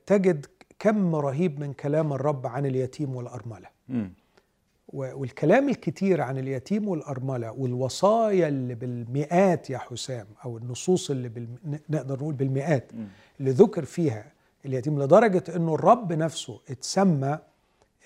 تجد 0.07 0.47
كم 0.79 1.15
رهيب 1.17 1.61
من 1.61 1.73
كلام 1.73 2.13
الرب 2.13 2.47
عن 2.47 2.67
اليتيم 2.67 3.17
والأرملة 3.17 3.69
م. 3.89 4.07
والكلام 4.93 5.69
الكتير 5.69 6.21
عن 6.21 6.39
اليتيم 6.39 6.89
والأرملة 6.89 7.53
والوصايا 7.53 8.49
اللي 8.49 8.75
بالمئات 8.75 9.71
يا 9.71 9.79
حسام 9.79 10.27
أو 10.45 10.59
النصوص 10.59 11.11
اللي 11.11 11.29
بال... 11.29 11.47
نقدر 11.91 12.17
نقول 12.17 12.35
بالمئات 12.35 12.95
م. 12.95 13.07
اللي 13.41 13.51
ذكر 13.51 13.85
فيها 13.85 14.33
اليتيم 14.67 15.03
لدرجة 15.03 15.45
إنه 15.57 15.75
الرب 15.75 16.13
نفسه 16.13 16.61
اتسمى 16.71 17.39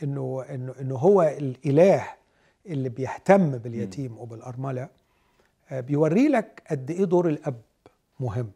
إنه 0.03 0.45
إنه 0.51 0.75
إنه 0.81 0.95
هو 0.97 1.23
الإله 1.23 2.05
اللي 2.67 2.89
بيهتم 2.89 3.59
باليتيم 3.59 4.19
وبالأرملة 4.19 4.89
بيوري 5.73 6.29
لك 6.29 6.63
قد 6.71 6.91
إيه 6.91 7.05
دور 7.05 7.29
الأب 7.29 7.61
مهم 8.21 8.51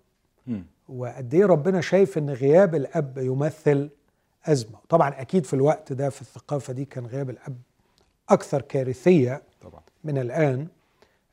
م. 0.47 0.61
وقد 0.89 1.35
إيه 1.35 1.47
ربنا 1.47 1.81
شايف 1.81 2.19
إن 2.19 2.31
غياب 2.31 2.75
الأب 2.75 3.19
يمثل 3.19 3.91
أزمة. 4.47 4.79
طبعا 4.89 5.21
أكيد 5.21 5.47
في 5.47 5.55
الوقت 5.55 5.93
ده 5.93 6.11
في 6.11 6.23
الثقافة 6.23 6.73
دي 6.73 6.85
كان 6.85 7.07
غياب 7.07 7.31
الأب 7.31 7.57
أكثر 8.29 8.63
كارثية 8.63 9.43
طبعا. 9.63 9.81
من 10.05 10.19
الآن. 10.19 10.67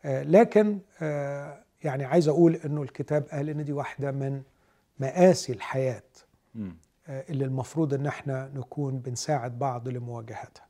آه، 0.06 0.24
لكن 0.24 0.80
آه، 1.02 1.64
يعني 1.84 2.06
عايز 2.06 2.28
أقول 2.28 2.56
إنه 2.56 2.82
الكتاب 2.84 3.24
قال 3.32 3.50
إن 3.50 3.64
دي 3.66 3.74
واحدة 3.74 4.12
من 4.12 4.42
مآسي 5.00 5.54
الحياة 5.54 6.04
مم. 6.56 6.76
آه، 7.08 7.24
اللي 7.30 7.46
المفروض 7.46 7.94
إن 7.94 8.06
إحنا 8.06 8.52
نكون 8.56 9.00
بنساعد 9.00 9.60
بعض 9.60 9.88
لمواجهتها. 9.88 10.66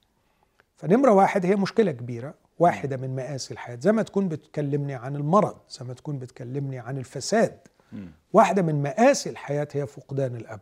فنمرة 0.77 1.11
واحد 1.11 1.45
هي 1.45 1.55
مشكلة 1.55 1.91
كبيرة 1.91 2.33
واحدة 2.59 2.97
من 2.97 3.15
مآسي 3.15 3.53
الحياة. 3.53 3.77
زي 3.81 3.91
ما 3.91 4.01
تكون 4.01 4.27
بتكلمني 4.27 4.93
عن 4.95 5.15
المرض 5.15 5.55
زي 5.69 5.85
ما 5.85 5.93
تكون 5.93 6.19
بتكلمني 6.19 6.79
عن 6.79 6.97
الفساد 6.97 7.57
مم. 7.91 8.11
واحدة 8.33 8.61
من 8.61 8.81
مآسي 8.83 9.29
الحياة 9.29 9.67
هي 9.73 9.87
فقدان 9.87 10.35
الأب. 10.35 10.59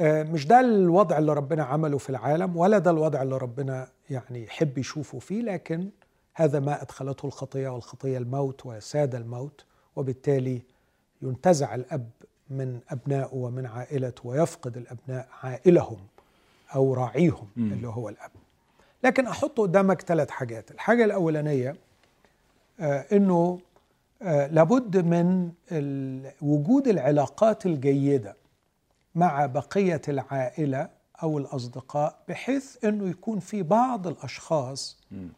مش 0.00 0.46
ده 0.46 0.60
الوضع 0.60 1.18
اللي 1.18 1.32
ربنا 1.32 1.64
عمله 1.64 1.98
في 1.98 2.10
العالم 2.10 2.56
ولا 2.56 2.78
ده 2.78 2.90
الوضع 2.90 3.22
اللي 3.22 3.38
ربنا 3.38 3.88
يعني 4.10 4.44
يحب 4.44 4.78
يشوفه 4.78 5.18
فيه 5.18 5.42
لكن 5.42 5.88
هذا 6.34 6.60
ما 6.60 6.82
أدخلته 6.82 7.26
الخطية 7.26 7.68
والخطية 7.68 8.18
الموت 8.18 8.66
وساد 8.66 9.14
الموت 9.14 9.64
وبالتالي 9.96 10.62
ينتزع 11.22 11.74
الأب 11.74 12.10
من 12.50 12.80
أبنائه 12.90 13.34
ومن 13.34 13.66
عائلته 13.66 14.26
ويفقد 14.26 14.76
الأبناء 14.76 15.28
عائلهم 15.42 15.98
أو 16.74 16.94
راعيهم 16.94 17.48
مم. 17.56 17.72
اللي 17.72 17.88
هو 17.88 18.08
الأب. 18.08 18.30
لكن 19.04 19.26
أحط 19.26 19.60
قدامك 19.60 20.02
ثلاث 20.02 20.30
حاجات. 20.30 20.70
الحاجة 20.70 21.04
الأولانية 21.04 21.76
آه، 22.80 23.06
أنه 23.12 23.58
آه، 24.22 24.46
لابد 24.46 24.96
من 24.96 25.50
وجود 26.42 26.88
العلاقات 26.88 27.66
الجيدة. 27.66 28.36
مع 29.14 29.46
بقية 29.46 30.00
العائلة 30.08 30.88
أو 31.22 31.38
الأصدقاء 31.38 32.18
بحيث 32.28 32.84
أنه 32.84 33.08
يكون 33.08 33.38
في 33.38 33.62
بعض 33.62 34.06
الأشخاص 34.06 34.98
مم. 35.10 35.28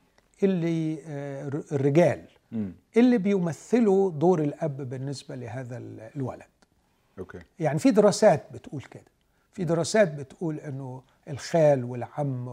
اللي 0.42 0.98
آه، 1.06 1.48
الرجال. 1.72 2.24
اللي 2.96 3.18
بيمثلوا 3.18 4.10
دور 4.10 4.40
الأب 4.42 4.76
بالنسبة 4.90 5.34
لهذا 5.34 5.76
ال- 5.78 6.10
الولد 6.16 6.42
أوكي 7.18 7.38
يعني 7.58 7.78
في 7.78 7.90
دراسات 7.90 8.44
بتقول 8.52 8.82
كده 8.82 9.04
في 9.52 9.64
دراسات 9.64 10.14
بتقول 10.14 10.56
أنه 10.60 11.02
الخال 11.28 11.84
والعم 11.84 12.48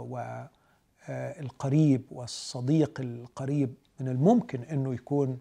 والقريب 1.10 2.01
والصديق 2.12 2.99
القريب 3.01 3.73
من 3.99 4.08
الممكن 4.08 4.62
أنه 4.63 4.93
يكون. 4.93 5.39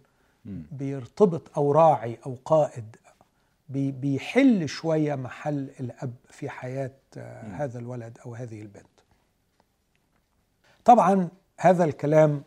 بيرتبط 0.72 1.42
أو 1.58 1.72
راعي 1.72 2.18
أو 2.26 2.36
قائد 2.44 2.96
بيحل 3.68 4.68
شوية 4.68 5.14
محل 5.14 5.70
الأب 5.80 6.14
في 6.30 6.48
حياة 6.48 6.94
آه،. 7.16 7.52
هذا 7.52 7.78
الولد 7.78 8.18
أو 8.26 8.34
هذه 8.34 8.62
البنت 8.62 8.86
طبعا 10.84 11.28
هذا 11.60 11.84
الكلام 11.84 12.42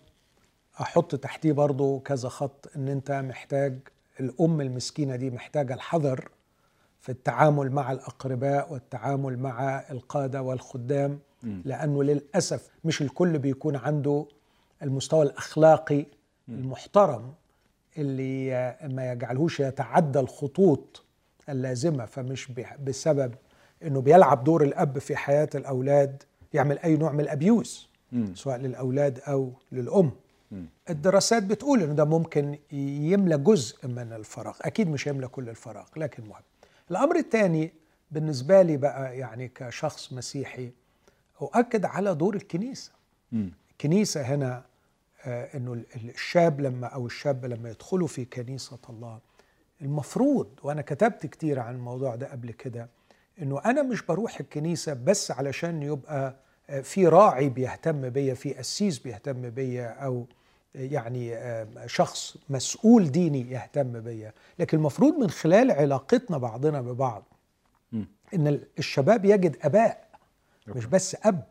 أحط 0.82 1.16
تحتيه 1.16 1.52
برضو 1.52 2.00
كذا 2.00 2.30
خط 2.30 2.72
أن 2.76 2.88
أنت 2.88 3.12
محتاج 3.12 3.80
الأم 4.20 4.62
المسكينة 4.62 5.16
دي 5.16 5.30
محتاجة 5.30 5.74
الحذر 5.74 6.30
في 7.00 7.10
التعامل 7.12 7.72
مع 7.72 7.92
الأقرباء 7.92 8.74
والتعامل 8.74 9.40
مع 9.40 9.84
القادة 9.92 10.42
والخدام 10.42 11.20
مم. 11.44 11.62
لأنه 11.66 12.04
للأسف 12.04 12.70
مش 12.84 13.02
الكل 13.02 13.40
بيكون 13.40 13.76
عنده 13.76 14.26
المستوى 14.84 15.24
الأخلاقي 15.24 16.06
المحترم 16.50 17.34
اللي 17.98 18.56
آه، 18.56 18.88
ما 18.88 19.12
يجعلهوش 19.12 19.60
يتعدى 19.60 20.20
الخطوط 20.20 21.06
اللازمة 21.50 22.06
فمش 22.06 22.52
بسبب 22.84 23.34
أنه 23.84 24.02
بيلعب 24.02 24.44
دور 24.44 24.64
الأب 24.64 25.00
في 25.00 25.16
حياة 25.16 25.50
الأولاد 25.56 26.24
يعمل 26.54 26.80
أي 26.80 26.98
نوع 26.98 27.12
من 27.12 27.20
الأبيوز 27.20 27.88
مم. 28.12 28.36
سواء 28.36 28.58
للأولاد 28.58 29.20
أو 29.28 29.54
للأم 29.72 30.12
مم. 30.52 30.66
الدراسات 30.90 31.44
بتقول 31.44 31.84
إنه 31.84 31.94
ده 31.94 32.06
ممكن 32.06 32.58
يملى 32.72 33.38
جزء 33.38 33.88
من 33.88 34.14
الفراغ 34.14 34.58
أكيد 34.62 34.90
مش 34.90 35.08
هيملى 35.08 35.28
كل 35.28 35.50
الفراغ 35.50 35.86
لكن 35.98 36.24
مهم 36.24 36.42
الأمر 36.92 37.16
الثاني 37.16 37.74
بالنسبة 38.12 38.62
لي 38.62 38.78
بقى 38.78 39.18
يعني 39.18 39.48
كشخص 39.56 40.14
مسيحي 40.14 40.72
أؤكد 41.42 41.86
على 41.86 42.16
دور 42.16 42.36
الكنيسة. 42.36 42.92
الكنيسة 43.72 44.22
هنا 44.22 44.64
آه، 45.26 45.58
إنه 45.58 45.74
ال- 45.74 45.86
الشاب 46.10 46.62
لما 46.62 46.88
أو 46.88 47.06
الشاب 47.06 47.46
لما 47.46 47.70
يدخلوا 47.70 48.08
في 48.08 48.26
كنيسة 48.26 48.78
الله 48.90 49.20
المفروض 49.82 50.48
وأنا 50.64 50.82
كتبت 50.82 51.26
كتير 51.26 51.60
عن 51.60 51.76
الموضوع 51.76 52.16
ده 52.16 52.32
قبل 52.32 52.52
كده 52.52 52.90
إنه 53.42 53.62
أنا 53.66 53.82
مش 53.84 54.02
بروح 54.02 54.40
الكنيسة 54.40 54.94
بس 54.94 55.32
علشان 55.32 55.84
يبقى 55.84 56.36
آه، 56.70 56.82
في 56.82 57.08
راعي 57.08 57.50
بيهتم 57.50 58.10
بيا 58.10 58.34
في 58.34 58.54
قسيس 58.54 59.00
بيهتم 59.00 59.50
بيا 59.50 59.88
أو 59.88 60.26
يعني 60.76 61.36
آه، 61.36 61.68
شخص 61.86 62.38
مسؤول 62.50 63.12
ديني 63.12 63.52
يهتم 63.52 64.00
بيا 64.00 64.34
لكن 64.60 64.78
المفروض 64.78 65.14
من 65.14 65.30
خلال 65.30 65.72
علاقتنا 65.72 66.38
بعضنا 66.38 66.82
ببعض. 66.82 67.24
إن 68.34 68.60
الشباب 68.80 69.26
يجد 69.26 69.58
آباء. 69.62 70.08
مش 70.68 70.86
بس 70.86 71.18
أب 71.24 71.44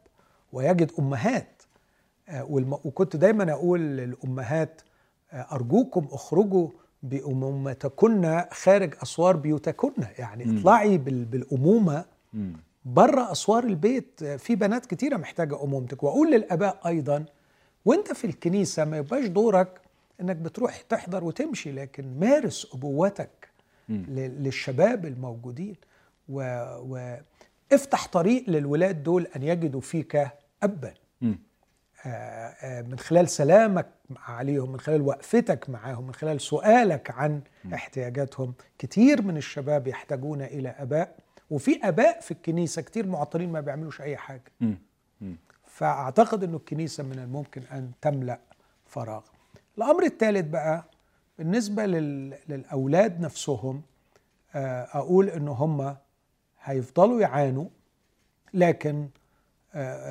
ويجد 0.52 0.92
أمهات 0.98 1.62
آه، 2.28 2.44
والم... 2.44 2.72
وكنت 2.72 3.16
دايما 3.16 3.52
أقول 3.52 3.80
للأمهات 3.80 4.82
آه، 5.32 5.46
أرجوكم 5.52 6.08
اخرجوا 6.12 6.68
بأمومتكن 7.02 8.42
خارج 8.50 8.94
أسوار 9.02 9.36
بيوتكن 9.36 9.92
يعني 10.18 10.44
مم. 10.44 10.58
اطلعي 10.58 10.98
بال... 10.98 11.24
بالأمومة 11.24 12.04
مم. 12.34 12.52
بره 12.84 13.32
أسوار 13.32 13.64
البيت 13.64 14.24
في 14.24 14.54
بنات 14.54 14.86
كتيرة 14.86 15.16
محتاجة 15.16 15.64
أمومتك 15.64 16.02
وأقول 16.02 16.30
للأباء 16.30 16.80
أيضا 16.86 17.24
وأنت 17.84 18.12
في 18.12 18.26
الكنيسة 18.26 18.84
ما 18.84 18.96
يبقاش 18.96 19.26
دورك 19.26 19.80
إنك 20.20 20.36
بتروح 20.36 20.80
تحضر 20.80 21.24
وتمشي 21.24 21.72
لكن 21.72 22.20
مارس 22.20 22.66
أبوتك 22.74 23.48
مم. 23.88 24.04
ل- 24.08 24.42
للشباب 24.44 25.06
الموجودين 25.06 25.76
و... 26.28 26.40
وافتح 27.72 28.06
طريق 28.08 28.50
للولاد 28.50 29.02
دول 29.02 29.26
أن 29.36 29.42
يجدوا 29.42 29.80
فيك 29.80 30.26
ابا 30.62 30.94
مم. 31.20 31.38
آه، 32.06 32.08
آه، 32.08 32.82
من 32.82 32.98
خلال 32.98 33.28
سلامك 33.28 33.86
عليهم 34.16 34.72
من 34.72 34.80
خلال 34.80 35.02
وقفتك 35.02 35.70
معاهم 35.70 36.06
من 36.06 36.14
خلال 36.14 36.40
سؤالك 36.40 37.10
عن 37.10 37.40
احتياجاتهم 37.74 38.54
كتير 38.78 39.22
من 39.22 39.36
الشباب 39.36 39.86
يحتاجون 39.86 40.42
إلى 40.42 40.68
أباء 40.68 41.16
وفي 41.50 41.88
أباء 41.88 42.20
في 42.20 42.30
الكنيسة 42.30 42.82
كتير 42.82 43.06
معطلين 43.06 43.52
ما 43.52 43.60
بيعملوش 43.60 44.00
أي 44.00 44.16
حاجة. 44.16 44.52
فأعتقد 45.66 46.44
إنه 46.44 46.56
الكنيسة 46.56 47.04
من 47.04 47.18
الممكن 47.18 47.62
أن 47.72 47.90
تملأ 48.00 48.38
فراغ. 48.86 49.22
الأمر 49.78 50.02
الثالث 50.02 50.46
بقى 50.46 50.84
بالنسبة 51.38 51.86
لل... 51.86 52.34
للأولاد 52.48 53.20
نفسهم 53.20 53.82
آه، 54.54 54.88
أقول 54.92 55.28
إن 55.28 55.48
هم 55.48 55.96
هيفضلوا 56.62 57.20
يعانوا 57.20 57.66
لكن 58.54 59.08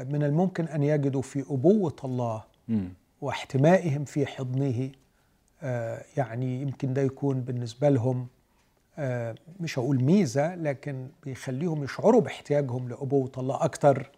من 0.09 0.23
الممكن 0.23 0.65
أن 0.67 0.83
يجدوا 0.83 1.21
في 1.21 1.41
أبوة 1.49 1.95
الله. 2.03 2.43
واحتمائهم 3.21 4.05
في 4.05 4.25
حضنه 4.25 4.91
آه، 5.63 6.03
يعني 6.17 6.61
يمكن 6.61 6.93
ده 6.93 7.01
يكون 7.01 7.41
بالنسبة 7.41 7.89
لهم 7.89 8.27
آه، 8.97 9.35
مش 9.59 9.79
هقول 9.79 10.03
ميزة 10.03 10.55
لكن 10.55 11.07
بيخليهم 11.23 11.83
يشعروا 11.83 12.21
باحتياجهم 12.21 12.89
لأبوة 12.89 13.31
الله 13.37 13.63
أكتر 13.63 14.11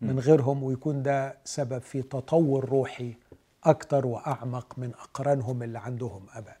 من 0.00 0.18
غيرهم 0.18 0.62
ويكون 0.62 1.02
ده 1.02 1.36
سبب 1.44 1.78
في 1.78 2.02
تطور 2.02 2.64
روحي 2.64 3.14
أكتر 3.64 4.06
وأعمق 4.06 4.78
من 4.78 4.90
أقرانهم 4.94 5.62
اللي 5.62 5.78
عندهم 5.78 6.26
أباء 6.34 6.56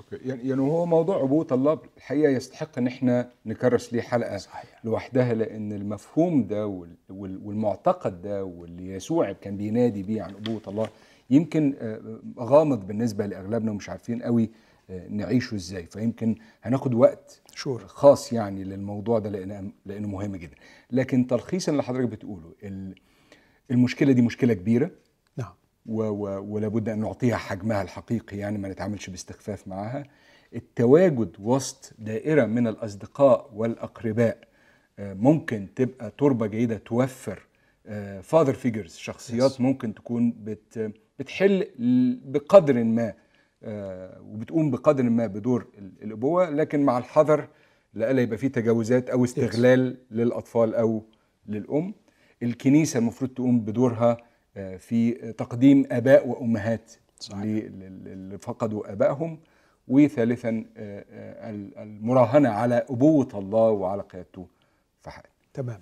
أوكي. 0.00 0.28
يعني 0.28 0.48
يعني 0.48 0.60
هو 0.60 0.86
موضوع 0.86 1.22
ابوه 1.22 1.46
الله 1.52 1.78
الحقيقة 1.96 2.30
يستحق 2.30 2.78
إن 2.78 2.86
إحنا 2.86 3.30
نكرس 3.46 3.92
ليه 3.92 4.00
حلقة 4.00 4.36
صحيح. 4.36 4.80
لوحدها 4.84 5.34
لأن 5.34 5.72
المفهوم 5.72 6.46
ده 6.46 6.66
وال- 6.66 6.96
وال- 7.10 7.40
والمعتقد 7.44 8.22
ده 8.22 8.44
واللي 8.44 8.88
يسوع 8.92 9.32
كان 9.32 9.56
بينادي 9.56 10.02
بيه 10.02 10.22
عن 10.22 10.34
ابوه 10.34 10.60
الله 10.68 10.88
يمكن 11.30 11.74
آه، 11.80 12.20
غامض 12.38 12.86
بالنسبة 12.86 13.26
لأغلبنا 13.26 13.70
ومش 13.70 13.88
عارفين 13.90 14.22
قوي 14.22 14.50
آه، 14.90 15.08
نعيشه 15.08 15.54
إزاي. 15.54 15.86
فيمكن 15.86 16.34
هناخد 16.62 16.94
وقت 16.94 17.40
شور. 17.54 17.80
خاص 17.86 18.32
يعني 18.32 18.64
للموضوع 18.64 19.18
ده 19.18 19.30
لأنه 19.30 19.70
لأنه 19.86 20.08
مهم 20.08 20.36
جدا. 20.36 20.54
لكن 20.90 21.26
تلخيصا 21.26 21.72
اللي 21.72 21.82
حضرتك 21.82 22.08
بتقوله 22.08 22.52
ال- 22.62 22.94
المشكلة 23.70 24.12
دي 24.12 24.22
مشكلة 24.22 24.54
كبيرة. 24.54 24.90
نعم 25.86 25.96
و 25.96 26.02
و 26.02 26.40
ولابد 26.54 26.88
أن 26.88 26.98
نعطيها 27.00 27.36
حجمها 27.36 27.82
الحقيقي 27.82 28.36
يعني 28.36 28.58
ما 28.58 28.68
نتعاملش 28.68 29.10
باستخفاف 29.10 29.68
معاها 29.68 30.04
التواجد 30.54 31.36
وسط 31.40 31.92
دائرة 31.98 32.46
من 32.46 32.66
الأصدقاء 32.66 33.50
والأقرباء 33.54 34.38
آه، 34.98 35.14
ممكن 35.14 35.66
تبقى 35.76 36.12
تربة 36.18 36.46
جيدة 36.46 36.76
توفر 36.76 37.46
فاذر 38.22 38.54
فيجرز 38.54 38.96
شخصيات 38.96 39.52
Yes. 39.52 39.60
ممكن 39.60 39.94
تكون 39.94 40.30
بت 40.44 40.92
بتحل 41.18 41.66
بقدر 42.24 42.84
ما 42.84 43.12
آه، 43.62 44.20
وبتقوم 44.22 44.70
بقدر 44.70 45.02
ما 45.02 45.26
بدور 45.26 45.66
ال- 45.78 45.92
الأبوة. 46.02 46.50
لكن 46.50 46.82
مع 46.82 46.98
الحذر 46.98 47.48
لألا 47.94 48.22
يبقى 48.22 48.38
فيه 48.38 48.48
تجاوزات 48.48 49.10
أو 49.10 49.24
استغلال 49.24 49.96
للأطفال 50.10 50.74
أو 50.74 51.04
للأم. 51.46 51.94
الكنيسة 52.42 52.98
المفروض 52.98 53.30
تقوم 53.30 53.60
بدورها 53.60 54.10
آه، 54.10 54.18
في 54.78 55.12
تقديم 55.38 55.86
آباء 55.90 56.28
وأمهات 56.28 56.92
اللي 57.32 58.38
فقدوا 58.38 58.92
آبائهم. 58.92 59.38
وثالثا 59.88 60.64
آه، 60.76 61.04
آه، 61.10 61.50
المراهنة 61.82 62.48
على 62.48 62.86
أبوة 62.90 63.28
الله 63.34 63.70
وعلى 63.70 64.02
قيادته 64.02 64.46
في 65.02 65.10
حياتنا 65.10 65.32
تمام. 65.54 65.80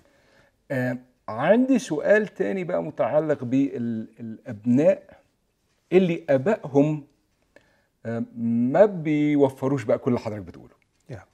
آه، 0.70 0.98
عندي 1.28 1.78
سؤال 1.78 2.28
تاني 2.28 2.64
بقى 2.64 2.82
متعلق 2.82 3.44
بالأبناء 3.44 5.02
اللي 5.92 6.24
آبائهم 6.30 7.04
آه، 8.06 8.24
ما 8.36 8.84
بيوفروش 8.86 9.84
بقى 9.84 9.98
كل 9.98 10.10
اللي 10.10 10.20
حضرتك 10.20 10.42
بتقوله. 10.42 10.77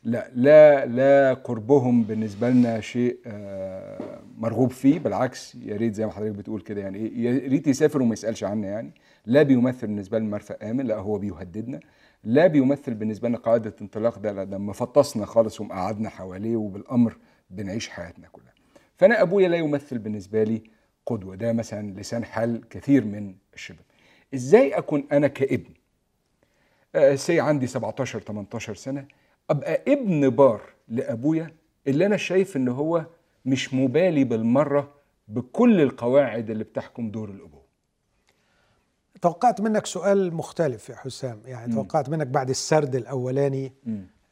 لا 0.03 0.31
لا 0.35 0.87
لا 0.87 1.35
قربهم 1.35 2.03
بالنسبة 2.03 2.51
لنا 2.51 2.81
شيء 2.81 3.19
آه، 3.27 4.21
مرغوب 4.39 4.71
فيه 4.71 4.99
بالعكس 4.99 5.55
يا 5.55 5.77
ريت 5.77 5.95
زي 5.95 6.07
ما 6.07 6.13
حضرتك 6.13 6.35
بتقول 6.35 6.61
كده 6.61 6.81
يعني 6.81 6.99
إيه 6.99 7.25
يا 7.25 7.49
ريت 7.49 7.67
يسافر 7.67 8.03
وما 8.03 8.13
يسألش 8.13 8.45
عنا 8.45 8.69
يعني. 8.69 8.93
لا 9.27 9.43
بيمثل 9.43 9.87
بالنسبة 9.87 10.19
لنا 10.19 10.29
مرفأ 10.31 10.71
آمن 10.71 10.87
لا 10.87 10.97
هو 10.97 11.19
بيهددنا. 11.19 11.81
لا 12.25 12.47
بيمثل 12.47 12.95
بالنسبة 12.95 13.29
لنا 13.29 13.39
قاعدة 13.39 13.75
انطلاق 13.83 14.19
ده 14.19 14.45
ده 14.45 14.59
مفطسنا 14.59 15.27
خالص 15.27 15.61
ومقعدنا 15.61 16.09
حواليه 16.09 16.57
وبالأمر 16.57 17.17
بنعيش 17.51 17.89
حياتنا 17.89 18.29
كلها. 18.33 18.55
فأنا 18.97 19.23
أبويا 19.23 19.49
لا 19.49 19.57
يمثل 19.57 19.99
بالنسبة 19.99 20.43
لي 20.45 20.63
قدوة 21.07 21.35
ده 21.37 21.53
مثلا 21.53 22.01
لسان 22.01 22.25
حال 22.25 22.69
كثير 22.69 23.05
من 23.05 23.35
الشباب. 23.55 23.85
إزاي 24.35 24.79
أكون 24.79 25.07
أنا 25.13 25.29
كابن؟ 25.29 25.75
آه، 26.95 27.15
say 27.15 27.41
عندي 27.41 27.67
17 27.67 28.21
18 28.21 28.75
سنة 28.75 29.05
أبقى 29.51 29.83
ابن 29.89 30.29
بار 30.31 30.61
لأبويا 30.89 31.51
اللي 31.87 32.07
أنا 32.07 32.17
شايف 32.17 32.57
إن 32.57 32.69
هو 32.69 33.07
مش 33.45 33.75
مبالي 33.75 34.25
بالمرة 34.25 34.95
بكل 35.29 35.81
القواعد 35.81 36.51
اللي 36.51 36.65
بتحكم 36.65 37.11
دور 37.11 37.29
الأبوة. 37.31 37.65
توقعت 39.23 39.61
منك 39.61 39.87
سؤال 39.87 40.35
مختلف 40.35 40.89
يا 40.89 40.97
حسام. 40.97 41.41
يعني 41.47 41.67
مم. 41.67 41.75
توقعت 41.83 42.09
منك 42.09 42.27
بعد 42.27 42.51
السرد 42.51 42.95
الأولاني. 42.97 43.73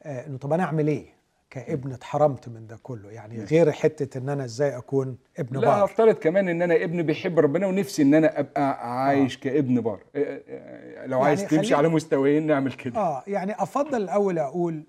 آه 0.03 0.27
إنه 0.27 0.37
طب 0.37 0.53
أنا 0.53 0.63
أعمل 0.63 0.87
إيه 0.87 1.05
كابن 1.49 1.91
اتحرمت 1.93 2.49
من 2.49 2.67
ده 2.67 2.79
كله؟ 2.83 3.11
يعني 3.11 3.37
مم. 3.37 3.45
غير 3.45 3.71
حتة 3.71 4.17
إن 4.17 4.29
أنا 4.29 4.45
إزاي 4.45 4.77
أكون 4.77 5.17
ابن 5.39 5.55
لا 5.59 5.65
بار؟ 5.65 5.85
هفترض 5.85 6.15
كمان 6.15 6.49
إن 6.49 6.61
أنا 6.61 6.75
ابن 6.83 7.01
بيحب 7.03 7.39
ربنا 7.39 7.67
ونفسي 7.67 8.01
إن 8.01 8.13
أنا 8.13 8.39
أبقى 8.39 8.91
عايش 9.03 9.37
كابن 9.37 9.81
بار. 9.81 9.99
آه، 10.15 10.41
آه، 10.49 11.05
لو 11.05 11.17
يعني 11.17 11.27
عايز 11.29 11.45
تمشي 11.47 11.75
على 11.75 11.89
مستويين 11.89 12.47
نعمل 12.47 12.73
كده. 12.73 12.99
آه 12.99 13.23
يعني 13.27 13.53
أفضل 13.53 14.01
الأول 14.01 14.39
أقول 14.39 14.75
آه 14.75 14.83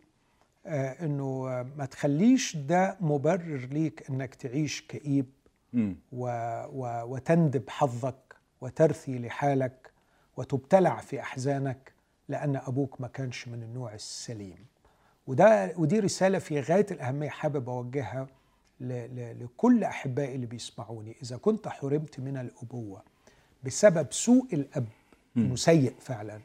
إنه 0.67 1.49
آه، 1.49 1.67
ما 1.77 1.85
تخليش 1.87 2.57
ده 2.57 2.97
مبرر 3.01 3.69
ليك 3.73 4.11
إنك 4.11 4.35
تعيش 4.35 4.81
كئيب. 4.89 5.27
و 6.13 6.27
و 6.73 7.03
وتندب 7.15 7.71
حظك 7.71 8.37
وترثي 8.61 9.19
لحالك 9.19 9.91
وتبتلع 10.37 11.01
في 11.01 11.21
أحزانك 11.21 11.93
لأن 12.29 12.57
أبوك 12.57 13.01
ما 13.01 13.09
كانش 13.09 13.49
من 13.49 13.63
النوع 13.63 13.95
السليم 13.95 14.67
وده 15.27 15.73
ودي 15.77 16.01
رسالة 16.01 16.39
في 16.39 16.61
غاية 16.61 16.87
الأهمية 16.91 17.29
حابب 17.29 17.69
أوجهها 17.69 18.27
ل 18.81 18.87
ل 18.93 19.45
لكل 19.45 19.85
أحبائي 19.85 20.35
اللي 20.35 20.47
بيسمعوني 20.47 21.17
إذا 21.23 21.37
كنت 21.37 21.69
حرمت 21.69 22.21
من 22.21 22.37
الأبوة 22.37 23.03
بسبب 23.65 24.13
سوء 24.13 24.47
الأب. 24.53 24.87
انه 25.37 25.57
سيء 25.57 25.95
فعلا 26.01 26.41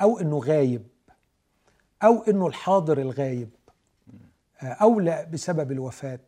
أو 0.00 0.18
إنه 0.20 0.38
غايب 0.38 0.82
أو 2.02 2.22
إنه 2.22 2.46
الحاضر 2.46 2.98
الغايب 3.00 3.48
آه، 4.62 4.66
أو 4.66 5.00
لا 5.00 5.24
بسبب 5.24 5.72
الوفاة. 5.72 6.18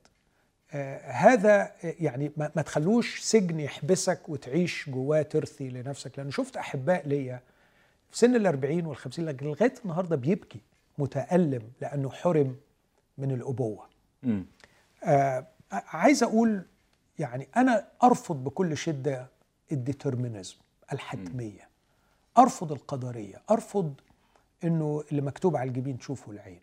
آه، 0.73 1.11
هذا 1.11 1.63
آه، 1.63 1.95
يعني 2.01 2.33
ما 2.37 2.63
تخلوش 2.63 3.21
سجن 3.21 3.61
يحبسك 3.61 4.29
وتعيش 4.29 4.91
جواه 4.91 5.23
ترثي 5.23 5.69
لنفسك. 5.69 6.19
لأن 6.19 6.31
شفت 6.31 6.57
أحباء 6.57 7.09
ليا 7.09 7.43
في 8.11 8.19
سن 8.19 8.37
الأربعين 8.37 8.87
والخمسين 8.87 9.25
لكن 9.25 9.47
لغاية 9.47 9.75
النهاردة 9.85 10.17
بيبكي 10.17 10.61
متألم 10.99 11.63
لأنه 11.81 12.11
حرم 12.11 12.57
من 13.19 13.31
الأبوة. 13.31 13.89
آه 15.05 15.47
عايز 15.73 16.23
أقول 16.23 16.63
يعني 17.19 17.49
أنا 17.57 17.89
أرفض 18.03 18.45
بكل 18.45 18.77
شدة 18.77 19.27
الديترمينزم 19.73 20.57
الحتمية. 20.93 21.69
أرفض 22.39 22.73
القدرية. 22.73 23.43
أرفض 23.51 23.95
أنه 24.65 25.05
اللي 25.11 25.23
مكتوب 25.23 25.57
على 25.57 25.69
الجبين 25.69 25.99
تشوفه 25.99 26.33
العين. 26.33 26.61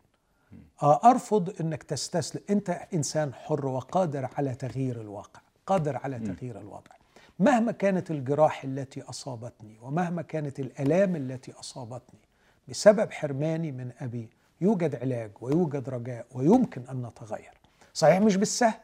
آه، 0.84 1.00
أرفض 1.04 1.62
أنك 1.62 1.84
تستسلم. 1.84 2.42
أنت 2.50 2.70
إنسان 2.70 3.34
حر 3.34 3.66
وقادر 3.66 4.30
على 4.38 4.56
تغيير 4.56 5.02
الواقع 5.02 5.42
قادر 5.66 5.98
على 5.98 6.20
تغيير 6.20 6.60
الوضع. 6.60 6.92
مهما 7.40 7.72
كانت 7.72 8.12
الجراح 8.12 8.64
التي 8.64 9.02
أصابتني 9.02 9.78
ومهما 9.82 10.22
كانت 10.22 10.60
الآلام 10.60 11.16
التي 11.16 11.52
أصابتني 11.52 12.20
بسبب 12.68 13.12
حرماني 13.12 13.72
من 13.72 13.92
أبي 14.00 14.30
يوجد 14.62 14.96
علاج 14.96 15.32
ويوجد 15.42 15.90
رجاء 15.90 16.26
ويمكن 16.32 16.84
أن 16.92 17.06
نتغير. 17.06 17.54
صحيح 17.94 18.22
مش 18.22 18.36
بالسهل. 18.38 18.80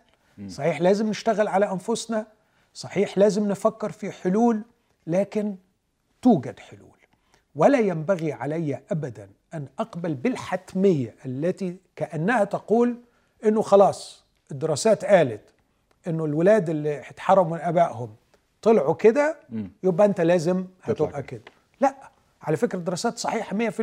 صحيح 0.47 0.82
لازم 0.82 1.10
نشتغل 1.10 1.47
على 1.47 1.71
أنفسنا. 1.71 2.28
صحيح 2.74 3.17
لازم 3.17 3.47
نفكر 3.47 3.91
في 3.91 4.12
حلول 4.12 4.62
لكن 5.08 5.56
توجد 6.21 6.60
حلول. 6.60 6.90
ولا 7.55 7.79
ينبغي 7.79 8.33
علي 8.33 8.79
ابدا 8.91 9.29
أن 9.53 9.67
أقبل 9.79 10.13
بالحتمية 10.13 11.15
التي 11.25 11.75
كأنها 11.95 12.43
تقول 12.43 12.97
إنه 13.45 13.61
خلاص 13.61 14.23
الدراسات 14.51 15.05
قالت 15.05 15.41
إنه 16.07 16.25
الولاد 16.25 16.69
اللي 16.69 16.99
اتحرموا 17.09 17.57
من 17.57 17.63
آبائهم 17.63 18.15
طلعوا 18.61 18.93
كده. 18.93 19.37
يبقى 19.83 20.05
أنت 20.05 20.21
لازم 20.21 20.65
هتبقى 20.83 21.23
كده. 21.23 21.41
لا 21.81 21.95
على 22.41 22.57
فكرة 22.57 22.79
الدراسات 22.79 23.17
صحيحة 23.17 23.57
100% 23.69 23.81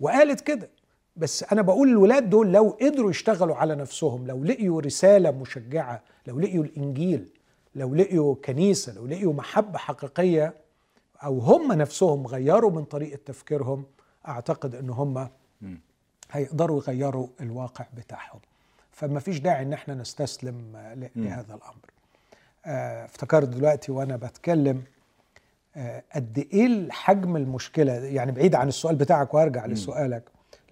وقالت 0.00 0.40
كده. 0.40 0.68
بس 1.16 1.44
أنا 1.52 1.62
بقول 1.62 1.88
الولاد 1.88 2.30
دول 2.30 2.52
لو 2.52 2.76
قدروا 2.80 3.10
يشتغلوا 3.10 3.56
على 3.56 3.74
نفسهم 3.74 4.26
لو 4.26 4.44
لقيوا 4.44 4.80
رسالة 4.80 5.30
مشجعة 5.30 6.02
لو 6.26 6.40
لقيوا 6.40 6.64
الإنجيل 6.64 7.28
لو 7.74 7.94
لقيوا 7.94 8.34
كنيسة 8.44 8.94
لو 8.94 9.06
لقيوا 9.06 9.32
محبة 9.32 9.78
حقيقية 9.78 10.54
أو 11.24 11.38
هم 11.38 11.72
نفسهم 11.72 12.26
غيروا 12.26 12.70
من 12.70 12.84
طريقة 12.84 13.18
تفكيرهم 13.26 13.84
أعتقد 14.28 14.74
إن 14.74 14.90
هم. 14.90 15.28
هيقدروا 16.32 16.76
يغيروا 16.82 17.28
الواقع 17.40 17.86
بتاعهم. 17.96 18.40
فما 18.92 19.20
فيش 19.20 19.38
داعي 19.38 19.62
إن 19.62 19.72
إحنا 19.72 19.94
نستسلم 19.94 20.76
آه،. 20.76 20.94
لهذا 21.16 21.54
الأمر. 21.54 21.90
آه، 22.66 23.04
افتكرت 23.04 23.48
دلوقتي 23.48 23.92
وأنا 23.92 24.16
بتكلم 24.16 24.82
آه، 25.76 26.02
قد 26.14 26.46
إيه 26.52 26.90
حجم 26.90 27.36
المشكلة؟ 27.36 27.92
يعني 27.92 28.32
بعيد 28.32 28.54
عن 28.54 28.68
السؤال 28.68 28.96
بتاعك 28.96 29.34
وأرجع 29.34 29.66
لسؤالك 29.66 30.22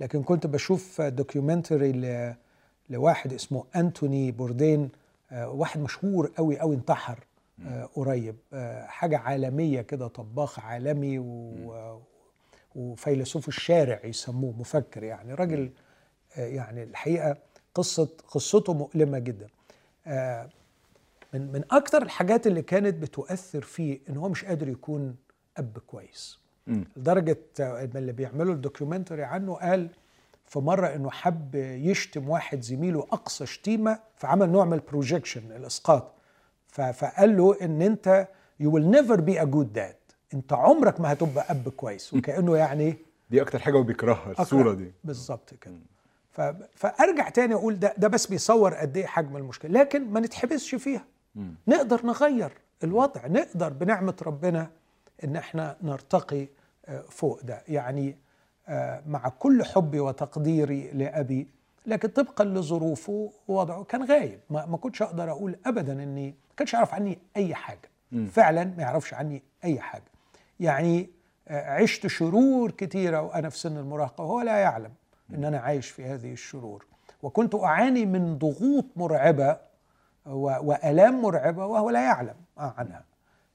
لكن 0.00 0.22
كنت 0.22 0.46
بشوف 0.46 1.00
دوكيومنتري 1.00 1.92
ل- 1.92 2.34
لواحد 2.90 3.32
اسمه 3.32 3.64
أنتوني 3.76 4.30
بوردين 4.32 4.88
واحد 5.32 5.80
مشهور 5.80 6.30
قوي 6.36 6.58
قوي 6.58 6.74
انتحر. 6.74 7.18
قريب. 7.94 8.36
آه، 8.52 8.86
حاجة 8.86 9.18
عالمية 9.18 9.80
كده 9.82 10.08
طباخ 10.08 10.58
عالمي 10.60 11.18
و 11.18 12.00
وفيلسوف 12.74 13.48
الشارع 13.48 14.00
يسموه 14.04 14.52
مفكر 14.58 15.02
يعني. 15.02 15.34
راجل 15.34 15.70
آه، 16.36 16.46
يعني 16.46 16.82
الحقيقة 16.82 17.36
قصة 17.74 18.08
قصته 18.28 18.74
مؤلمة 18.74 19.18
جدا. 19.18 19.46
آه، 20.06 20.48
من 21.34 21.52
من 21.52 21.64
أكتر 21.70 22.02
الحاجات 22.02 22.46
اللي 22.46 22.62
كانت 22.62 22.94
بتؤثر 22.94 23.62
فيه 23.62 23.98
إن 24.08 24.16
هو 24.16 24.28
مش 24.28 24.44
قادر 24.44 24.68
يكون 24.68 25.16
أب 25.56 25.78
كويس. 25.86 26.38
آه، 27.60 27.84
إن 27.84 27.90
اللي 27.94 28.12
بيعملوا 28.12 28.54
ال 28.54 28.60
documentary 28.60 29.24
عنه 29.24 29.54
قال 29.54 29.88
في 30.46 30.58
مرة 30.58 30.86
إنه 30.94 31.10
حب 31.10 31.54
يشتم 31.54 32.28
واحد 32.28 32.60
زميله 32.60 33.00
أقصى 33.00 33.46
شتيمة 33.46 33.98
فعمل 34.16 34.50
نوع 34.50 34.64
من 34.64 34.72
ال 34.72 34.79
projection 34.79 35.52
الإسقاط. 35.52 36.12
ف- 36.12 36.15
فقال 36.80 37.36
له 37.36 37.56
إن 37.62 37.82
أنت 37.82 38.28
you 38.62 38.66
will 38.66 38.96
never 38.96 39.16
be 39.16 39.38
a 39.42 39.46
good 39.46 39.78
dad. 39.78 39.96
أنت 40.34 40.52
عمرك 40.52 41.00
ما 41.00 41.12
هتبقى 41.12 41.46
أب 41.50 41.68
كويس. 41.68 42.14
وكأنه 42.14 42.56
يعني 42.56 42.96
دي 43.30 43.42
أكتر 43.42 43.58
حاجة 43.58 43.74
هو 43.74 43.82
بيكرهها 43.82 44.34
الصورة 44.40 44.72
دي. 44.72 44.92
بالظبط 45.04 45.54
كده. 45.54 45.74
ف... 46.30 46.40
فأرجع 46.74 47.28
تاني 47.28 47.54
أقول 47.54 47.78
ده 47.78 47.94
ده 47.98 48.08
بس 48.08 48.26
بيصور 48.26 48.74
قد 48.74 48.96
إيه 48.96 49.06
حجم 49.06 49.36
المشكلة. 49.36 49.80
لكن 49.80 50.10
ما 50.12 50.20
نتحبسش 50.20 50.74
فيها. 50.74 51.04
نقدر 51.68 52.06
نغير 52.06 52.52
الوضع. 52.84 53.26
نقدر 53.26 53.68
بنعمة 53.72 54.14
ربنا 54.22 54.70
إن 55.24 55.36
إحنا 55.36 55.76
نرتقي 55.82 56.46
آه، 56.86 57.04
فوق 57.08 57.40
ده. 57.42 57.62
يعني 57.68 58.16
آه، 58.68 59.02
مع 59.06 59.28
كل 59.28 59.64
حبي 59.64 60.00
وتقديري 60.00 60.90
لأبي 60.90 61.48
لكن 61.86 62.08
طبقا 62.08 62.44
لظروفه 62.44 63.32
ووضعه 63.48 63.84
كان 63.84 64.04
غايب. 64.04 64.40
ما, 64.50 64.66
ما 64.66 64.76
كنتش 64.76 65.02
أقدر 65.02 65.30
أقول 65.30 65.56
ابدا 65.66 66.02
إني 66.02 66.34
كانش 66.56 66.74
يعرف 66.74 66.94
عني 66.94 67.18
أي 67.36 67.54
حاجة 67.54 67.88
مم. 68.12 68.26
فعلا 68.26 68.64
ما 68.64 68.82
يعرفش 68.82 69.14
عني 69.14 69.42
أي 69.64 69.80
حاجة 69.80 70.04
يعني 70.60 71.10
آه، 71.48 71.70
عشت 71.82 72.06
شرور 72.06 72.70
كتيرة 72.70 73.20
وأنا 73.22 73.48
في 73.48 73.58
سن 73.58 73.76
المراهقة 73.76 74.24
وهو 74.24 74.40
لا 74.40 74.56
يعلم 74.58 74.92
إن 75.34 75.44
أنا 75.44 75.58
عايش 75.58 75.90
في 75.90 76.04
هذه 76.04 76.32
الشرور 76.32 76.86
وكنت 77.22 77.54
أعاني 77.54 78.06
من 78.06 78.38
ضغوط 78.38 78.84
مرعبة 78.96 79.56
وألام 80.26 81.22
مرعبة 81.22 81.66
وهو 81.66 81.90
لا 81.90 82.04
يعلم 82.04 82.34
عنها 82.58 83.04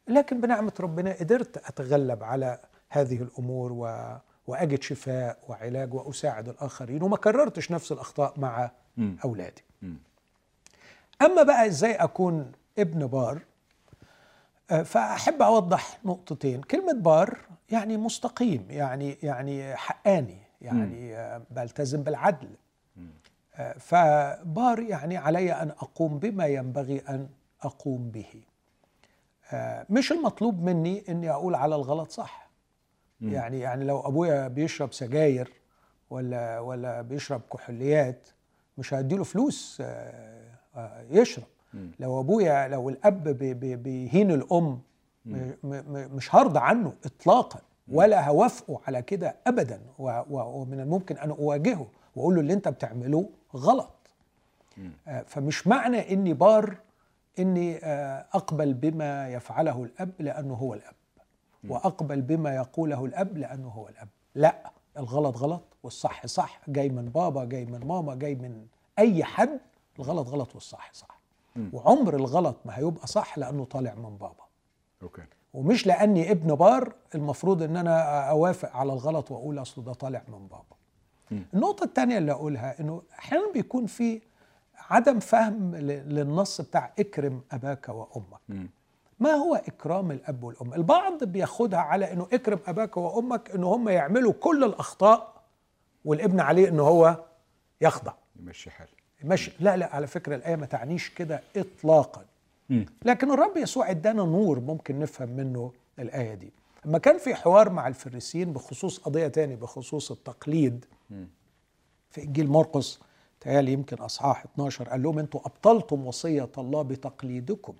لكن 0.07 0.41
بنعمة 0.41 0.71
ربنا 0.79 1.13
قدرت 1.13 1.57
أتغلب 1.57 2.23
على 2.23 2.59
هذه 2.89 3.21
الأمور 3.21 3.71
و... 3.73 4.15
وأجد 4.47 4.81
شفاء 4.81 5.37
وعلاج 5.47 5.93
وأساعد 5.93 6.49
الآخرين 6.49 7.03
وما 7.03 7.17
كررتش 7.17 7.71
نفس 7.71 7.91
الأخطاء 7.91 8.33
مع 8.37 8.71
مم. 8.97 9.15
أولادي 9.25 9.63
مم. 9.81 9.95
أما 11.21 11.43
بقى 11.43 11.67
إزاي 11.67 11.91
أكون 11.95 12.51
ابن 12.79 13.07
بار. 13.07 13.41
آه، 14.71 14.83
فأحب 14.83 15.41
أوضح 15.41 15.99
نقطتين. 16.05 16.61
كلمة 16.61 16.93
بار 16.93 17.37
يعني 17.69 17.97
مستقيم 17.97 18.65
يعني 18.69 19.17
يعني 19.23 19.75
حقاني 19.75 20.37
يعني 20.61 21.15
آه، 21.15 21.41
بلتزم 21.51 22.03
بالعدل. 22.03 22.49
آه، 23.55 23.73
فبار 23.73 24.79
يعني 24.79 25.17
علي 25.17 25.51
أن 25.53 25.69
أقوم 25.69 26.19
بما 26.19 26.45
ينبغي 26.45 26.99
أن 27.09 27.29
أقوم 27.61 28.11
به. 28.11 28.43
مش 29.89 30.11
المطلوب 30.11 30.63
مني 30.63 31.03
إني 31.09 31.31
أقول 31.31 31.55
على 31.55 31.75
الغلط 31.75 32.11
صح. 32.11 32.49
يعني 33.21 33.59
يعني 33.59 33.85
لو 33.85 33.99
أبويا 33.99 34.47
بيشرب 34.47 34.93
سجاير 34.93 35.53
ولا 36.09 36.59
ولا 36.59 37.01
بيشرب 37.01 37.41
كحوليات 37.53 38.27
مش 38.77 38.93
هديله 38.93 39.23
فلوس 39.23 39.83
يشرب. 41.09 41.43
لو 41.99 42.19
أبويا 42.19 42.67
لو 42.67 42.89
الأب 42.89 43.23
بي- 43.23 43.53
بي- 43.53 43.75
بيهين 43.75 44.31
الأم 44.31 44.79
مش 46.15 46.35
هرضى 46.35 46.59
عنه 46.59 46.93
اطلاقا 47.05 47.59
ولا 47.91 48.29
هوافقه 48.29 48.79
على 48.87 49.01
كده 49.01 49.35
ابدا 49.47 49.81
ومن 50.29 50.79
الممكن 50.79 51.17
أن 51.17 51.29
أواجهه 51.29 51.87
وأقول 52.15 52.35
له 52.35 52.41
اللي 52.41 52.53
أنت 52.53 52.67
بتعمله 52.67 53.29
غلط. 53.55 53.89
آه، 55.07 55.21
فمش 55.27 55.67
معنى 55.67 56.13
إني 56.13 56.33
بار 56.33 56.77
إني 57.39 57.77
آه، 57.83 58.25
أقبل 58.33 58.73
بما 58.73 59.29
يفعله 59.29 59.83
الأب 59.83 60.11
لأنه 60.19 60.53
هو 60.53 60.73
الأب 60.73 60.93
وأقبل 61.69 62.21
بما 62.21 62.55
يقوله 62.55 63.05
الأب 63.05 63.37
لأنه 63.37 63.67
هو 63.67 63.87
الأب. 63.87 64.07
لا 64.35 64.71
الغلط 64.97 65.37
غلط 65.37 65.61
والصح 65.83 66.25
صح 66.25 66.61
جاي 66.67 66.89
من 66.89 67.05
بابا 67.09 67.45
جاي 67.45 67.65
من 67.65 67.79
ماما 67.87 68.15
جاي 68.15 68.35
من 68.35 68.65
أي 68.99 69.23
حد 69.23 69.59
الغلط 69.99 70.27
غلط 70.27 70.55
والصح 70.55 70.89
صح. 70.93 71.20
وعمر 71.73 72.15
الغلط 72.15 72.55
ما 72.65 72.77
هيبقى 72.77 73.07
صح 73.07 73.37
لأنه 73.37 73.65
طالع 73.65 73.93
من 73.95 74.17
بابا. 74.17 74.43
okay. 75.03 75.21
ومش 75.53 75.87
لأني 75.87 76.31
ابن 76.31 76.55
بار 76.55 76.93
المفروض 77.15 77.63
إن 77.63 77.77
أنا 77.77 78.21
أوافق 78.29 78.75
على 78.75 78.93
الغلط 78.93 79.31
وأقول 79.31 79.61
أصل 79.61 79.83
ده 79.83 79.93
طالع 79.93 80.21
من 80.27 80.47
بابا. 80.47 81.43
النقطة 81.53 81.83
الثانية 81.83 82.17
اللي 82.17 82.31
أقولها 82.31 82.79
إنه 82.79 83.01
أحيانا 83.19 83.51
بيكون 83.53 83.85
في 83.85 84.21
عدم 84.89 85.19
فهم 85.19 85.75
للنص 85.75 86.61
بتاع 86.61 86.93
إكرم 86.99 87.41
أباك 87.51 87.89
وأمك. 87.89 88.39
مم. 88.49 88.69
ما 89.19 89.31
هو 89.31 89.55
إكرام 89.55 90.11
الأب 90.11 90.43
والأم؟ 90.43 90.73
البعض 90.73 91.23
بياخدها 91.23 91.79
على 91.79 92.13
إنه 92.13 92.27
إكرم 92.33 92.59
أباك 92.67 92.97
وأمك 92.97 93.51
إنه 93.51 93.67
هم 93.75 93.89
يعملوا 93.89 94.33
كل 94.33 94.63
الأخطاء 94.63 95.33
والابن 96.05 96.39
عليه 96.39 96.69
إنه 96.69 96.83
هو 96.83 97.23
يخضع. 97.81 98.13
يمشي 98.39 98.71
حالي 98.71 98.91
مش 99.23 99.51
لا 99.59 99.77
لا 99.77 99.95
على 99.95 100.07
فكرة 100.07 100.35
الآية 100.35 100.55
ما 100.55 100.65
تعنيش 100.65 101.09
كده 101.09 101.41
إطلاقا. 101.57 102.25
مم. 102.69 102.85
لكن 103.05 103.31
الرب 103.31 103.57
يسوع 103.57 103.89
إدانا 103.91 104.23
نور 104.23 104.59
ممكن 104.59 104.99
نفهم 104.99 105.29
منه 105.29 105.71
الآية 105.99 106.33
دي. 106.33 106.51
لما 106.85 106.97
كان 106.97 107.17
في 107.17 107.35
حوار 107.35 107.69
مع 107.69 107.87
الفريسيين 107.87 108.53
بخصوص 108.53 108.97
قضية 108.99 109.27
تاني 109.27 109.55
بخصوص 109.55 110.11
التقليد 110.11 110.85
في 112.11 112.23
إنجيل 112.23 112.47
مرقس 112.47 112.99
تهيألي 113.41 113.71
يمكن 113.73 113.97
أصحاح 113.97 114.43
12 114.45 114.89
قال 114.89 115.03
لهم 115.03 115.19
أنتوا 115.19 115.39
أبطلتم 115.39 116.07
وصية 116.07 116.49
الله 116.57 116.81
بتقليدكم. 116.81 117.73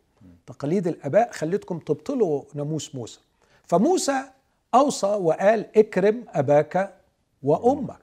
تقليد 0.47 0.87
الآباء 0.87 1.31
خلتكم 1.31 1.79
تبطلوا 1.79 2.43
ناموس 2.53 2.95
موسى. 2.95 3.19
فموسى 3.67 4.23
أوصى 4.73 5.07
وقال 5.07 5.77
اكرم 5.77 6.25
أباك 6.29 6.93
وأمك. 7.43 7.99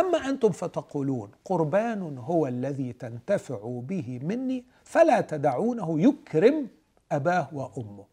أما 0.00 0.18
أنتم 0.28 0.50
فتقولون 0.50 1.30
قربان 1.44 2.18
هو 2.18 2.46
الذي 2.46 2.92
تنتفع 2.92 3.80
به 3.88 4.20
مني 4.22 4.64
فلا 4.84 5.20
تدعونه 5.20 6.00
يكرم 6.00 6.68
أباه 7.12 7.48
وأمه. 7.52 8.04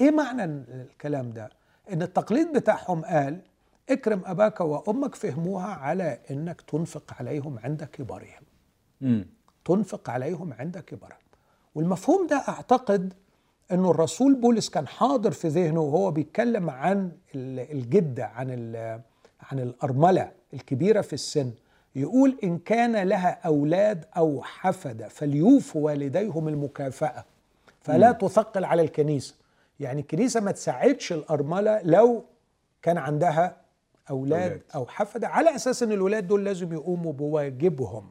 إيه 0.00 0.10
معنى 0.10 0.44
الكلام 0.44 1.30
ده؟ 1.30 1.50
إن 1.92 2.02
التقليد 2.02 2.52
بتاعهم 2.52 3.04
قال 3.04 3.40
اكرم 3.90 4.22
أباك 4.26 4.60
وأمك 4.60 5.14
فهموها 5.14 5.66
على 5.66 6.18
إنك 6.30 6.60
تنفق 6.60 7.14
عليهم 7.18 7.58
عند 7.58 7.84
كبرهم 7.84 8.42
مم. 9.00 9.26
تنفق 9.64 10.10
عليهم 10.10 10.52
عند 10.52 10.78
كبرهم 10.78 11.18
والمفهوم 11.74 12.26
ده 12.26 12.36
أعتقد 12.48 13.14
إنه 13.72 13.90
الرسول 13.90 14.34
بولس 14.34 14.68
كان 14.70 14.88
حاضر 14.88 15.30
في 15.30 15.48
ذهنه 15.48 15.80
وهو 15.80 16.10
بيتكلم 16.10 16.70
عن 16.70 17.12
ال- 17.34 17.72
الجده 17.78 18.26
عن 18.26 18.46
عن 19.40 19.58
الأرملة 19.58 20.32
الكبيرة 20.54 21.00
في 21.00 21.12
السن 21.12 21.52
يقول 21.96 22.38
إن 22.44 22.58
كان 22.58 22.96
لها 23.08 23.40
أولاد 23.46 24.04
أو 24.16 24.42
حفدة 24.42 25.08
فليوفوا 25.08 25.84
والديهم 25.84 26.48
المكافأة 26.48 27.24
فلا 27.80 28.12
تثقل 28.12 28.64
على 28.64 28.82
الكنيسة 28.82 29.34
يعني 29.80 30.00
الكنيسة 30.00 30.40
ما 30.40 30.50
تساعدش 30.52 31.12
الأرملة 31.12 31.80
لو 31.82 32.24
كان 32.82 32.98
عندها 32.98 33.56
أولاد 34.10 34.42
أولاد. 34.42 34.62
أو 34.74 34.86
حفدة 34.86 35.28
على 35.28 35.54
أساس 35.54 35.82
إن 35.82 35.92
الولاد 35.92 36.26
دول 36.26 36.44
لازم 36.44 36.72
يقوموا 36.72 37.12
بواجبهم 37.12 38.10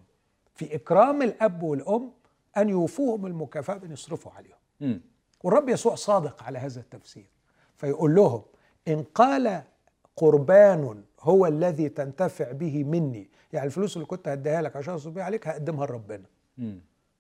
في 0.56 0.76
إكرام 0.76 1.22
الأب 1.22 1.64
والأم 1.64 2.12
أن 2.58 2.70
يوفوهم 2.70 3.26
المكافأة 3.26 3.78
بان 3.78 3.92
يصرفوا 3.92 4.32
عليهم 4.32 4.58
مم. 4.80 5.02
والرب 5.44 5.70
يسوع 5.70 5.96
صادق 5.96 6.44
على 6.44 6.60
هذا 6.60 6.80
التفسير 6.80 7.26
فيقول 7.78 8.16
لهم 8.16 8.42
إن 8.88 9.04
قال 9.04 9.62
قربان 10.16 11.04
هو 11.20 11.46
الذي 11.46 11.90
تنتفع 11.90 12.52
به 12.52 12.84
مني 12.84 13.30
يعني 13.54 13.66
الفلوس 13.66 13.96
اللي 13.96 14.06
كنت 14.08 14.28
هديها 14.28 14.62
لك 14.62 14.76
عشان 14.76 14.94
اصرف 14.94 15.14
بيها 15.14 15.24
عليك 15.24 15.48
هقدمها 15.48 15.86
لربنا. 15.86 16.26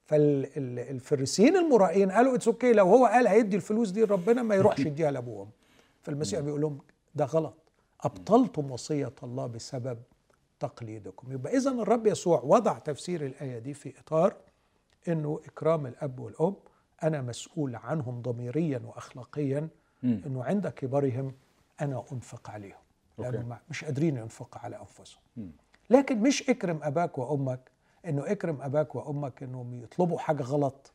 فالفريسيين 0.05 1.57
المرائين 1.57 2.11
قالوا 2.11 2.35
it's 2.35 2.47
okay 2.47 2.73
لو 2.73 2.85
هو 2.87 3.05
قال 3.05 3.27
هيدي 3.27 3.55
الفلوس 3.55 3.89
دي 3.89 4.03
لربنا 4.05 4.43
ما 4.43 4.55
يروحش 4.55 4.79
يديها 4.85 5.11
لابوه 5.11 5.39
وأمه. 5.39 5.51
فالمسيح 6.01 6.39
بيقول 6.39 6.61
لهم 6.61 6.77
ده 7.15 7.25
غلط 7.25 7.53
أبطلتم 8.01 8.71
وصية 8.71 9.13
الله 9.23 9.47
بسبب 9.47 9.97
تقليدكم 10.59 11.31
يبقى 11.31 11.57
اذا 11.57 11.71
الرب 11.71 12.07
يسوع 12.07 12.41
وضع 12.43 12.79
تفسير 12.79 13.25
الآية 13.25 13.59
دي 13.59 13.73
في 13.73 13.93
إطار 13.99 14.35
إنه 15.07 15.39
إكرام 15.45 15.85
الأب 15.85 16.19
والأم 16.19 16.55
أنا 17.03 17.21
مسؤول 17.21 17.75
عنهم 17.75 18.21
ضميريا 18.21 18.81
واخلاقيا. 18.85 19.67
إنه 20.03 20.43
عند 20.43 20.67
كبرهم 20.67 21.33
أنا 21.81 22.03
أنفق 22.11 22.49
عليهم. 22.49 22.77
لانهم 23.17 23.49
ما- 23.49 23.59
مش 23.69 23.83
قادرين 23.85 24.17
ينفقوا 24.17 24.61
على 24.61 24.79
أنفسهم. 24.79 25.21
لكن 25.89 26.19
مش 26.19 26.49
إكرم 26.49 26.79
أباك 26.83 27.17
وأمك 27.17 27.71
إنه 28.05 28.31
إكرم 28.31 28.61
أباك 28.61 28.95
وأمك 28.95 29.43
انهم 29.43 29.73
يطلبوا 29.73 30.17
حاجة 30.19 30.43
غلط. 30.43 30.91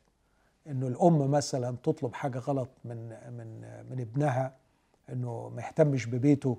إنه 0.67 0.87
الأم 0.87 1.31
مثلا 1.31 1.75
تطلب 1.83 2.13
حاجة 2.13 2.39
غلط 2.39 2.69
من 2.85 2.97
من 3.09 3.61
من 3.89 3.99
ابنها 3.99 4.55
إنه 5.09 5.49
ما 5.49 5.61
يهتمش 5.61 6.05
ببيته. 6.05 6.57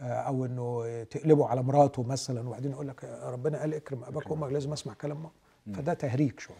آه، 0.00 0.02
أو 0.02 0.44
إنه 0.44 1.02
تقلبه 1.04 1.46
على 1.46 1.62
مراته 1.62 2.02
مثلا. 2.02 2.48
وبعدين 2.48 2.70
يقول 2.70 2.88
لك 2.88 3.04
ربنا 3.04 3.58
قال 3.60 3.74
إكرم 3.74 4.04
أباك 4.04 4.30
وأمك 4.30 4.52
لازم 4.52 4.72
أسمع 4.72 4.94
كلام 4.94 5.16
ماما. 5.16 5.30
فده 5.78 5.94
تهريج 5.94 6.40
شوية. 6.40 6.56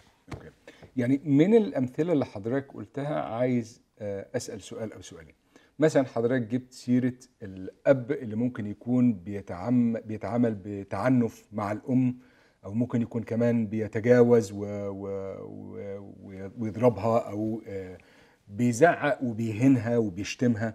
يعني 0.96 1.20
من 1.24 1.54
الأمثلة 1.54 2.12
اللي 2.12 2.24
حضرتك 2.24 2.72
قلتها 2.74 3.20
عايز 3.20 3.80
آه، 3.98 4.26
أسأل 4.36 4.62
سؤال 4.62 4.92
أو 4.92 5.00
سؤالين. 5.02 5.34
مثلا 5.78 6.06
حضرتك 6.06 6.42
جبت 6.46 6.72
سيرة 6.72 7.14
الأب 7.42 8.12
اللي 8.12 8.36
ممكن 8.36 8.66
يكون 8.66 9.14
بيتعم 9.14 9.92
بيتعامل 10.00 10.54
بتعنف 10.64 11.44
مع 11.52 11.72
الأم 11.72 12.18
أو 12.64 12.74
ممكن 12.74 13.02
يكون 13.02 13.22
كمان 13.22 13.66
بيتجاوز 13.66 14.52
و... 14.52 14.58
و... 14.88 15.08
و... 15.42 16.50
ويضربها 16.58 17.18
أو 17.18 17.62
آه، 17.66 17.98
بيزعق 18.48 19.22
وبيهينها 19.22 19.98
وبيشتمها 19.98 20.74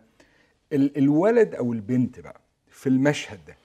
ال- 0.74 0.98
الولد 0.98 1.56
أو 1.56 1.74
البنت 1.74 2.20
بقى 2.20 2.42
في 2.70 2.90
المشهد 2.90 3.40
ده 3.48 3.56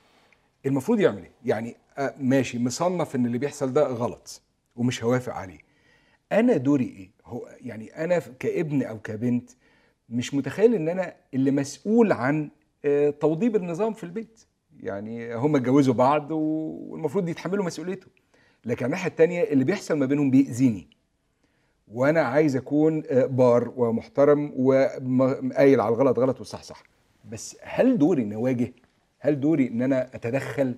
المفروض 0.66 1.00
يعمل 1.00 1.22
إيه؟ 1.22 1.30
يعني 1.44 1.76
آه، 1.98 2.14
ماشي 2.20 2.58
مصنف 2.58 3.16
إن 3.16 3.26
اللي 3.26 3.38
بيحصل 3.38 3.72
ده 3.72 3.86
غلط 3.86 4.42
ومش 4.76 5.04
هوافق 5.04 5.32
عليه. 5.32 5.58
أنا 6.32 6.56
دوري 6.56 6.84
إيه؟ 6.84 7.10
هو 7.24 7.48
يعني 7.60 8.04
أنا 8.04 8.18
ف- 8.20 8.28
كابن 8.38 8.82
أو 8.82 8.98
كبنت 9.00 9.50
مش 10.08 10.34
متخيل 10.34 10.74
إن 10.74 10.88
أنا 10.88 11.14
اللي 11.34 11.50
مسؤول 11.50 12.12
عن 12.12 12.50
آه، 12.84 13.10
توضيب 13.10 13.56
النظام 13.56 13.92
في 13.92 14.04
البيت. 14.04 14.40
يعني 14.80 15.34
هم 15.34 15.56
اتجوزوا 15.56 15.94
بعض 15.94 16.30
والمفروض 16.30 17.28
يتحملوا 17.28 17.64
مسؤوليته. 17.64 18.06
لكن 18.64 18.84
الناحية 18.86 19.08
التانية 19.10 19.42
اللي 19.42 19.64
بيحصل 19.64 19.98
ما 19.98 20.06
بينهم 20.06 20.30
بيأذيني. 20.30 20.88
وأنا 21.88 22.20
عايز 22.20 22.56
أكون 22.56 23.02
آه، 23.10 23.26
بار 23.26 23.72
ومحترم 23.76 24.52
وقايل 24.56 25.80
على 25.80 25.94
الغلط 25.94 26.18
غلط 26.18 26.38
والصح 26.38 26.62
صح. 26.62 26.82
بس 27.30 27.56
هل 27.62 27.98
دوري 27.98 28.22
إن 28.22 28.32
أواجه؟ 28.32 28.72
هل 29.18 29.40
دوري 29.40 29.68
إن 29.68 29.82
أنا 29.82 30.10
أتدخل؟ 30.14 30.74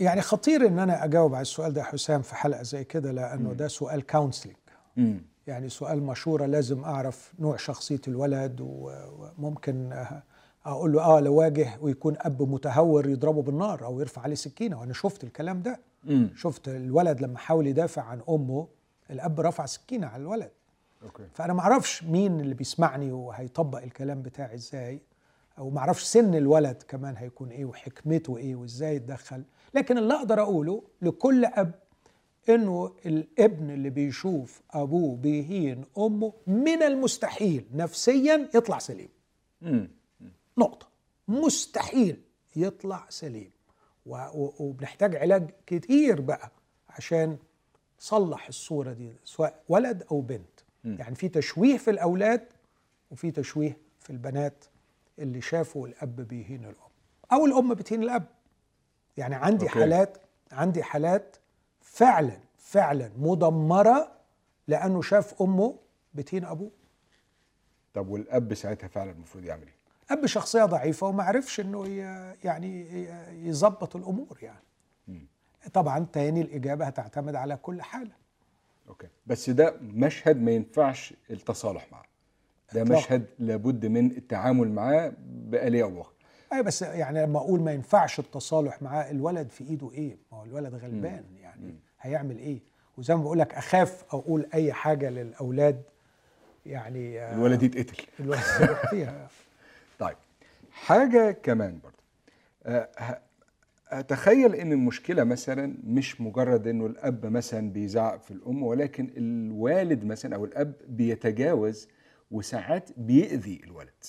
يعني 0.00 0.20
خطير 0.20 0.66
إن 0.66 0.78
أنا 0.78 1.04
أجاوب 1.04 1.34
على 1.34 1.42
السؤال 1.42 1.72
ده 1.72 1.80
يا 1.80 1.86
حسام 1.86 2.22
في 2.22 2.34
حلقة 2.34 2.62
زي 2.62 2.84
كده 2.84 3.12
لأنه 3.12 3.52
ده 3.52 3.68
سؤال 3.68 4.06
counseling. 4.06 4.56
يعني 5.50 5.68
سؤال 5.68 6.02
مشوره 6.02 6.46
لازم 6.46 6.84
أعرف 6.84 7.32
نوع 7.38 7.56
شخصية 7.56 8.00
الولد 8.08 8.56
وممكن 8.60 10.04
أقول 10.66 10.92
له 10.92 11.02
آه 11.02 11.20
لو 11.20 11.34
واجه 11.34 11.78
ويكون 11.80 12.14
أب 12.18 12.42
متهور 12.42 13.08
يضربه 13.08 13.42
بالنار 13.42 13.84
أو 13.84 14.00
يرفع 14.00 14.22
عليه 14.22 14.34
سكينة. 14.34 14.80
وأنا 14.80 14.92
شفت 14.92 15.24
الكلام 15.24 15.62
ده. 15.62 15.80
مم. 16.04 16.30
شفت 16.36 16.68
الولد 16.68 17.20
لما 17.20 17.38
حاول 17.38 17.66
يدافع 17.66 18.02
عن 18.02 18.20
أمه 18.28 18.68
الأب 19.10 19.40
رفع 19.40 19.66
سكينة 19.66 20.06
على 20.06 20.22
الولد. 20.22 20.50
أوكي. 21.02 21.22
فأنا 21.34 21.52
ما 21.52 21.60
أعرفش 21.60 22.04
مين 22.04 22.40
اللي 22.40 22.54
بيسمعني 22.54 23.12
وهيطبق 23.12 23.82
الكلام 23.82 24.22
بتاعي 24.22 24.54
إزاي 24.54 25.00
أو 25.58 25.70
ما 25.70 25.78
أعرفش 25.78 26.02
سن 26.02 26.34
الولد 26.34 26.82
كمان 26.88 27.16
هيكون 27.16 27.48
إيه 27.50 27.64
وحكمته 27.64 28.36
إيه 28.36 28.56
وإزاي 28.56 28.96
يتدخل 28.96 29.42
لكن 29.74 29.98
اللي 29.98 30.14
أقدر 30.14 30.42
أقوله 30.42 30.82
لكل 31.02 31.44
أب 31.44 31.74
إنه 32.50 32.94
الابن 33.06 33.70
اللي 33.70 33.90
بيشوف 33.90 34.62
أبوه 34.70 35.16
بيهين 35.16 35.84
أمه 35.98 36.32
من 36.46 36.82
المستحيل 36.82 37.66
نفسيا 37.74 38.48
يطلع 38.54 38.78
سليم. 38.78 39.08
نقطة 40.58 40.88
مستحيل 41.28 42.20
يطلع 42.56 43.06
سليم 43.08 43.50
وبنحتاج 44.06 45.16
علاج 45.16 45.50
كتير 45.66 46.20
بقى 46.20 46.50
عشان 46.88 47.38
صلح 47.98 48.48
الصورة 48.48 48.92
دي 48.92 49.12
سواء 49.24 49.62
ولد 49.68 50.02
أو 50.10 50.20
بنت. 50.20 50.60
يعني 50.84 51.14
في 51.14 51.28
تشويه 51.28 51.76
في 51.78 51.90
الأولاد 51.90 52.46
وفي 53.10 53.30
تشويه 53.30 53.76
في 54.00 54.10
البنات 54.10 54.64
اللي 55.18 55.40
شافوا 55.40 55.86
الأب 55.88 56.16
بيهين 56.16 56.64
الأم 56.64 56.90
أو 57.32 57.46
الأم 57.46 57.74
بتهين 57.74 58.02
الأب 58.02 58.26
يعني 59.16 59.34
عندي 59.34 59.64
أوكي. 59.66 59.78
حالات 59.78 60.18
عندي 60.52 60.82
حالات 60.82 61.36
فعلا 61.80 62.38
فعلا 62.58 63.10
مدمرة 63.18 64.12
لأنه 64.68 65.02
شاف 65.02 65.42
أمه 65.42 65.76
بتهين 66.14 66.44
أبوه. 66.44 66.70
طب 67.94 68.08
والأب 68.08 68.54
ساعتها 68.54 68.88
فعلا 68.88 69.10
المفروض 69.10 69.44
يعمل 69.44 69.62
إيه؟ 69.66 69.74
أب 70.10 70.26
شخصية 70.26 70.64
ضعيفة 70.64 71.06
وما 71.06 71.22
عرفش 71.24 71.60
إنه 71.60 71.86
يعني 72.44 72.86
يظبط 73.48 73.96
الأمور 73.96 74.38
يعني. 74.42 74.62
مم. 75.08 75.26
طبعا 75.72 76.06
تاني 76.12 76.40
الإجابة 76.40 76.84
هتعتمد 76.84 77.34
على 77.34 77.56
كل 77.56 77.82
حالة. 77.82 78.10
أوكي. 78.88 79.06
بس 79.26 79.50
ده 79.50 79.74
مشهد 79.80 80.36
ما 80.42 80.50
ينفعش 80.50 81.14
التصالح 81.30 81.92
معاه 81.92 82.04
ده 82.74 82.82
إطلاقاً. 82.82 83.00
مشهد 83.00 83.26
لابد 83.38 83.86
من 83.86 84.10
التعامل 84.10 84.72
معاه 84.72 85.12
بآلية 85.26 85.82
أو 85.82 85.90
باخرى 85.90 86.14
أي 86.52 86.62
بس 86.62 86.82
يعني 86.82 87.22
لما 87.22 87.38
أقول 87.38 87.60
ما 87.60 87.72
ينفعش 87.72 88.18
التصالح 88.18 88.82
معاه 88.82 89.10
الولد 89.10 89.48
في 89.48 89.64
إيده 89.64 89.90
إيه؟ 89.92 90.16
ما 90.32 90.38
هو 90.38 90.44
الولد 90.44 90.74
غلبان. 90.74 91.24
يعني 91.62 91.78
هيعمل 92.00 92.38
إيه؟ 92.38 92.58
وزي 92.98 93.14
ما 93.16 93.22
بقول 93.22 93.38
لك 93.38 93.54
أخاف 93.54 94.04
أقول 94.10 94.46
أي 94.54 94.72
حاجة 94.72 95.10
للأولاد 95.10 95.82
يعني 96.66 97.20
آه، 97.20 97.34
الولد 97.34 97.62
يتقتل. 97.62 98.04
الولد 98.20 98.40
فيها. 98.90 99.28
طيب 99.98 100.16
حاجة 100.70 101.30
كمان 101.30 101.78
برضه. 101.84 101.96
أه، 102.66 102.88
ه- 102.98 103.18
أتخيل 103.88 104.54
إن 104.54 104.72
المشكلة 104.72 105.24
مثلا 105.24 105.74
مش 105.84 106.20
مجرد 106.20 106.66
إنه 106.66 106.86
الأب 106.86 107.26
مثلا 107.26 107.72
بيزعق 107.72 108.20
في 108.20 108.30
الأم 108.30 108.62
ولكن 108.62 109.10
الوالد 109.16 110.04
مثلا 110.04 110.34
أو 110.36 110.44
الأب 110.44 110.72
بيتجاوز 110.88 111.88
وساعات 112.30 112.90
بيأذي 112.96 113.60
الولد. 113.64 114.04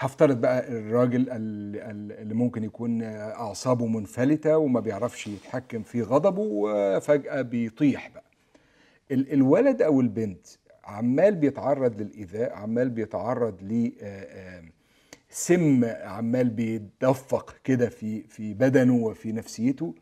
هفترض 0.00 0.40
بقى 0.40 0.68
الراجل 0.68 1.20
ال- 1.20 1.30
ال- 1.76 2.12
اللي 2.22 2.34
ممكن 2.34 2.64
يكون 2.64 3.02
أعصابه 3.02 3.86
منفلتة 3.86 4.58
وما 4.58 4.80
بيعرفش 4.80 5.26
يتحكم 5.26 5.82
في 5.82 6.02
غضبه 6.02 6.42
وفجأة 6.42 7.42
بيطيح 7.42 8.08
بقى. 8.14 8.24
ال- 9.10 9.32
الولد 9.32 9.82
أو 9.82 10.00
البنت 10.00 10.46
عمال 10.84 11.34
بيتعرض 11.34 12.00
للإيذاء 12.02 12.52
عمال 12.52 12.90
بيتعرض 12.90 13.62
ل 13.62 13.92
آه، 14.02 14.22
آه، 14.58 14.62
سم 15.30 15.84
عمال 15.84 16.50
بيتدفق 16.50 17.54
كده 17.64 17.88
في 17.88 18.22
في 18.22 18.54
بدنه 18.54 18.94
وفي 18.94 19.32
نفسيته 19.32 19.94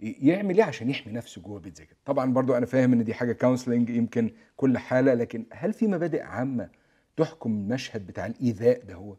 يعمل 0.00 0.56
إيه 0.56 0.64
عشان 0.64 0.90
يحمي 0.90 1.12
نفسه 1.12 1.42
جوه 1.42 1.60
بيت 1.60 1.76
زي 1.76 1.84
كده؟ 1.86 1.96
طبعا 2.04 2.32
برضو 2.32 2.54
أنا 2.56 2.66
فاهم 2.66 2.92
إن 2.92 3.04
دي 3.04 3.14
حاجة 3.14 3.32
كونسلنج 3.32 3.90
يمكن 3.90 4.30
كل 4.56 4.78
حالة 4.78 5.14
لكن 5.14 5.44
هل 5.52 5.72
في 5.72 5.86
مبادئ 5.86 6.22
عامة 6.22 6.68
تحكم 7.16 7.50
المشهد 7.52 8.06
بتاع 8.06 8.26
الإيذاء 8.26 8.82
ده 8.84 8.94
هو؟ 8.94 9.16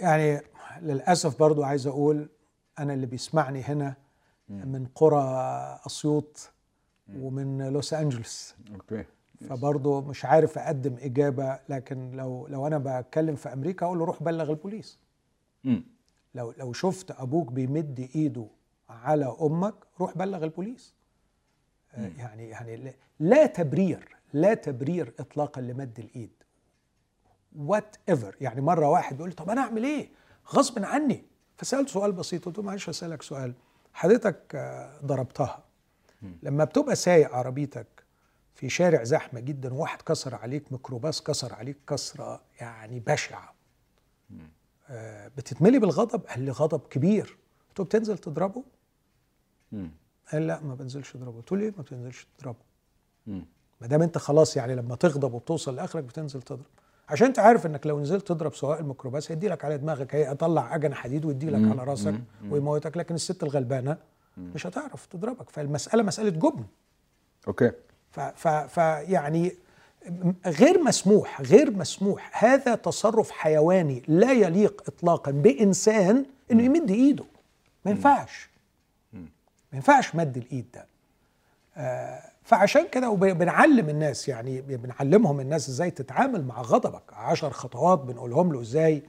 يعني 0.00 0.40
للأسف 0.82 1.38
برضو 1.38 1.62
عايز 1.62 1.86
أقول 1.86 2.28
أنا 2.78 2.94
اللي 2.94 3.06
بيسمعني 3.06 3.62
هنا 3.62 3.94
من 4.48 4.86
قرى 4.94 5.22
أسيوط 5.86 6.50
ومن 7.16 7.68
لوس 7.68 7.94
أنجلوس. 7.94 8.54
okay. 8.74 9.04
فبرضه 9.48 10.00
مش 10.00 10.24
عارف 10.24 10.58
أقدم 10.58 10.96
إجابة 11.00 11.58
لكن 11.68 12.10
لو 12.16 12.46
لو 12.46 12.66
أنا 12.66 13.00
بتكلم 13.00 13.36
في 13.36 13.52
أمريكا 13.52 13.86
أقول 13.86 13.98
له 13.98 14.04
روح 14.04 14.22
بلغ 14.22 14.50
البوليس. 14.50 14.98
امم 15.66 15.84
لو 16.34 16.54
لو 16.58 16.72
شفت 16.72 17.10
أبوك 17.10 17.52
بيمد 17.52 18.08
إيده 18.14 18.46
على 18.88 19.36
أمك 19.42 19.74
روح 20.00 20.16
بلغ 20.18 20.44
البوليس. 20.44 20.94
آه، 21.94 22.10
يعني 22.18 22.48
يعني 22.48 22.76
لا- 22.76 22.94
لا 23.20 23.46
تبرير 23.46 24.16
لا 24.32 24.54
تبرير 24.54 25.12
اطلاقا 25.20 25.60
لمد 25.60 25.98
الإيد. 25.98 26.32
whatever 27.56 28.36
يعني 28.40 28.60
مرة 28.60 28.88
واحد 28.88 29.16
بيقول 29.16 29.28
لي 29.30 29.34
طب 29.36 29.50
أنا 29.50 29.60
أعمل 29.60 29.84
إيه؟ 29.84 30.08
غصب 30.52 30.84
عني. 30.84 31.24
فسالت 31.56 31.88
سؤال 31.88 32.12
بسيط 32.12 32.44
قلت 32.46 32.58
له 32.58 32.64
معلش 32.64 32.88
أسألك 32.88 33.22
سؤال. 33.22 33.54
حضرتك 33.92 34.42
آه، 34.54 35.00
ضربتها. 35.04 35.64
لما 36.42 36.64
بتبقى 36.64 36.96
سايق 36.96 37.34
عربيتك 37.34 37.86
في 38.54 38.68
شارع 38.68 39.04
زحمة 39.04 39.40
جدا 39.40 39.74
وواحد 39.74 40.02
كسر 40.02 40.34
عليك 40.34 40.72
ميكروباص 40.72 41.22
كسر 41.22 41.54
عليك 41.54 41.76
كسرة 41.88 42.42
يعني 42.60 43.00
بشعة. 43.00 43.54
آه، 44.88 45.28
بتتملي 45.28 45.78
بالغضب؟ 45.78 46.20
قال 46.26 46.40
لي 46.42 46.50
غضب 46.50 46.80
كبير. 46.80 47.38
قلت 47.68 47.78
له 47.78 47.84
بتنزل 47.84 48.18
تضربه؟ 48.18 48.64
قال 50.32 50.46
لأ 50.46 50.60
ما 50.60 50.74
بنزلش 50.74 51.16
أضربه. 51.16 51.36
قلت 51.38 51.52
له 51.52 51.58
ليه 51.58 51.72
ما 51.76 51.82
بتنزلش 51.82 52.26
تضربه؟ 52.38 52.58
ما 53.80 53.86
دام 53.86 54.02
أنت 54.02 54.18
خلاص 54.18 54.56
يعني 54.56 54.74
لما 54.74 54.96
تغضب 54.96 55.34
وبتوصل 55.34 55.76
لآخرك 55.76 56.04
بتنزل 56.04 56.42
تضرب. 56.42 56.64
عشان 57.10 57.26
انت 57.26 57.38
عارف 57.38 57.66
انك 57.66 57.86
لو 57.86 58.00
نزلت 58.00 58.28
تضرب 58.28 58.54
سواق 58.54 58.78
الميكروباص 58.78 59.30
هيدي 59.30 59.48
لك 59.48 59.64
على 59.64 59.78
دماغك 59.78 60.14
هيطلع 60.14 60.74
اجن 60.74 60.94
حديد 60.94 61.24
ويدي 61.24 61.50
لك 61.50 61.70
على 61.70 61.84
راسك 61.90 62.14
ويموتك 62.50 62.96
لكن 62.96 63.14
الست 63.14 63.42
الغلبانة 63.42 63.96
مش 64.36 64.66
هتعرف 64.66 65.06
تضربك. 65.06 65.50
فالمسألة 65.50 66.02
مسألة 66.02 66.30
جبن. 66.30 66.64
أوكي. 67.48 67.72
ف 68.10 68.20
ف 68.20 68.48
ف 68.48 68.76
يعني 69.08 69.52
غير 70.46 70.82
مسموح 70.82 71.40
غير 71.40 71.70
مسموح. 71.70 72.44
هذا 72.44 72.74
تصرف 72.74 73.30
حيواني 73.30 74.02
لا 74.08 74.32
يليق 74.32 74.82
اطلاقا 74.86 75.30
بإنسان 75.30 76.24
إنه 76.50 76.62
يمد 76.62 76.90
إيده. 76.90 77.24
ما 77.84 77.90
ينفعش. 77.90 78.50
ما 79.12 79.20
ينفعش 79.72 80.14
مد 80.14 80.36
الإيد 80.36 80.66
ده. 80.74 80.86
آه، 81.76 82.22
فعشان 82.50 82.88
كده 82.88 83.10
وبنعلم 83.10 83.88
الناس 83.88 84.28
يعني 84.28 84.60
بنعلمهم 84.60 85.40
الناس 85.40 85.68
إزاي 85.68 85.90
تتعامل 85.90 86.44
مع 86.44 86.60
غضبك. 86.62 87.02
عشر 87.12 87.50
خطوات 87.50 87.98
بنقولهم 87.98 88.52
له 88.52 88.60
إزاي 88.60 89.02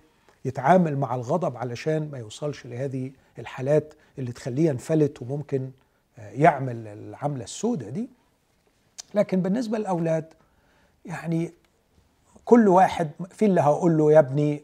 يتعامل 0.46 0.98
مع 0.98 1.16
الغضب 1.16 1.58
علشان 1.58 2.12
ما 2.12 2.18
يوصلش 2.18 2.66
لهذه 2.66 3.12
الحالات 3.40 3.94
اللي 4.20 4.32
تخليه 4.32 4.70
ينفلت 4.70 5.22
وممكن 5.22 5.72
آه، 6.20 6.30
يعمل 6.32 6.88
العملة 6.88 7.44
السوداء 7.44 7.90
دي. 7.90 8.10
لكن 9.14 9.42
بالنسبة 9.42 9.78
للأولاد 9.78 10.34
يعني 11.06 11.54
كل 12.46 12.68
واحد 12.68 13.12
في 13.30 13.46
اللي 13.46 13.62
هقول 13.62 13.98
له 13.98 14.12
يا 14.12 14.20
ابني 14.20 14.64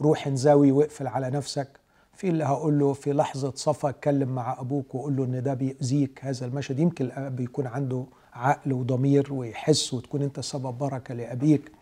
روح 0.00 0.26
انزوي 0.26 0.72
واقفل 0.72 1.06
على 1.06 1.30
نفسك. 1.30 1.68
في 2.16 2.28
اللي 2.28 2.44
هقول 2.44 2.78
له 2.78 2.92
في 2.92 3.12
لحظة 3.12 3.52
صفا 3.56 3.88
اتكلم 3.88 4.28
مع 4.34 4.60
أبوك 4.60 4.94
وقول 4.94 5.16
له 5.16 5.24
إن 5.24 5.42
ده 5.42 5.54
بيأذيك 5.54 6.18
هذا 6.22 6.46
المشهد 6.46 6.78
يمكن 6.78 7.04
الأب 7.04 7.40
يكون 7.40 7.66
عنده 7.66 8.04
عقل 8.32 8.72
وضمير 8.72 9.32
ويحس 9.32 9.94
وتكون 9.94 10.22
أنت 10.22 10.40
سبب 10.40 10.78
بركة 10.78 11.14
لأبيك. 11.14 11.72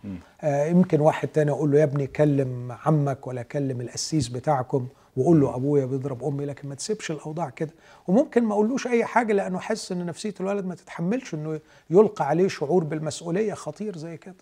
آه 0.41 0.67
يمكن 0.67 1.01
واحد 1.01 1.29
تاني 1.29 1.51
أقول 1.51 1.71
له 1.73 1.79
يا 1.79 1.85
ابني 1.85 2.07
كلم 2.07 2.73
عمك 2.87 3.27
ولا 3.27 3.43
كلم 3.43 3.81
القسيس 3.81 4.29
بتاعكم 4.29 4.87
وقول 5.17 5.41
له 5.41 5.57
أبويا 5.57 5.87
بيضرب 5.87 6.25
أمي 6.25 6.45
لكن 6.45 6.69
ما 6.69 6.75
تسيبش 6.75 7.11
الأوضاع 7.11 7.51
كده. 7.51 7.71
وممكن 8.09 8.43
ما 8.45 8.55
أقولوش 8.55 8.87
أي 8.87 9.05
حاجة 9.05 9.33
لأنه 9.33 9.59
حاسس 9.59 9.93
إن 9.93 10.07
نفسية 10.07 10.35
الولد 10.41 10.65
ما 10.67 10.75
تتحملش 10.75 11.35
إنه 11.35 11.61
يلقى 11.91 12.29
عليه 12.29 12.49
شعور 12.49 12.85
بالمسؤولية 12.85 13.55
خطير 13.55 13.97
زي 13.99 14.17
كده. 14.17 14.35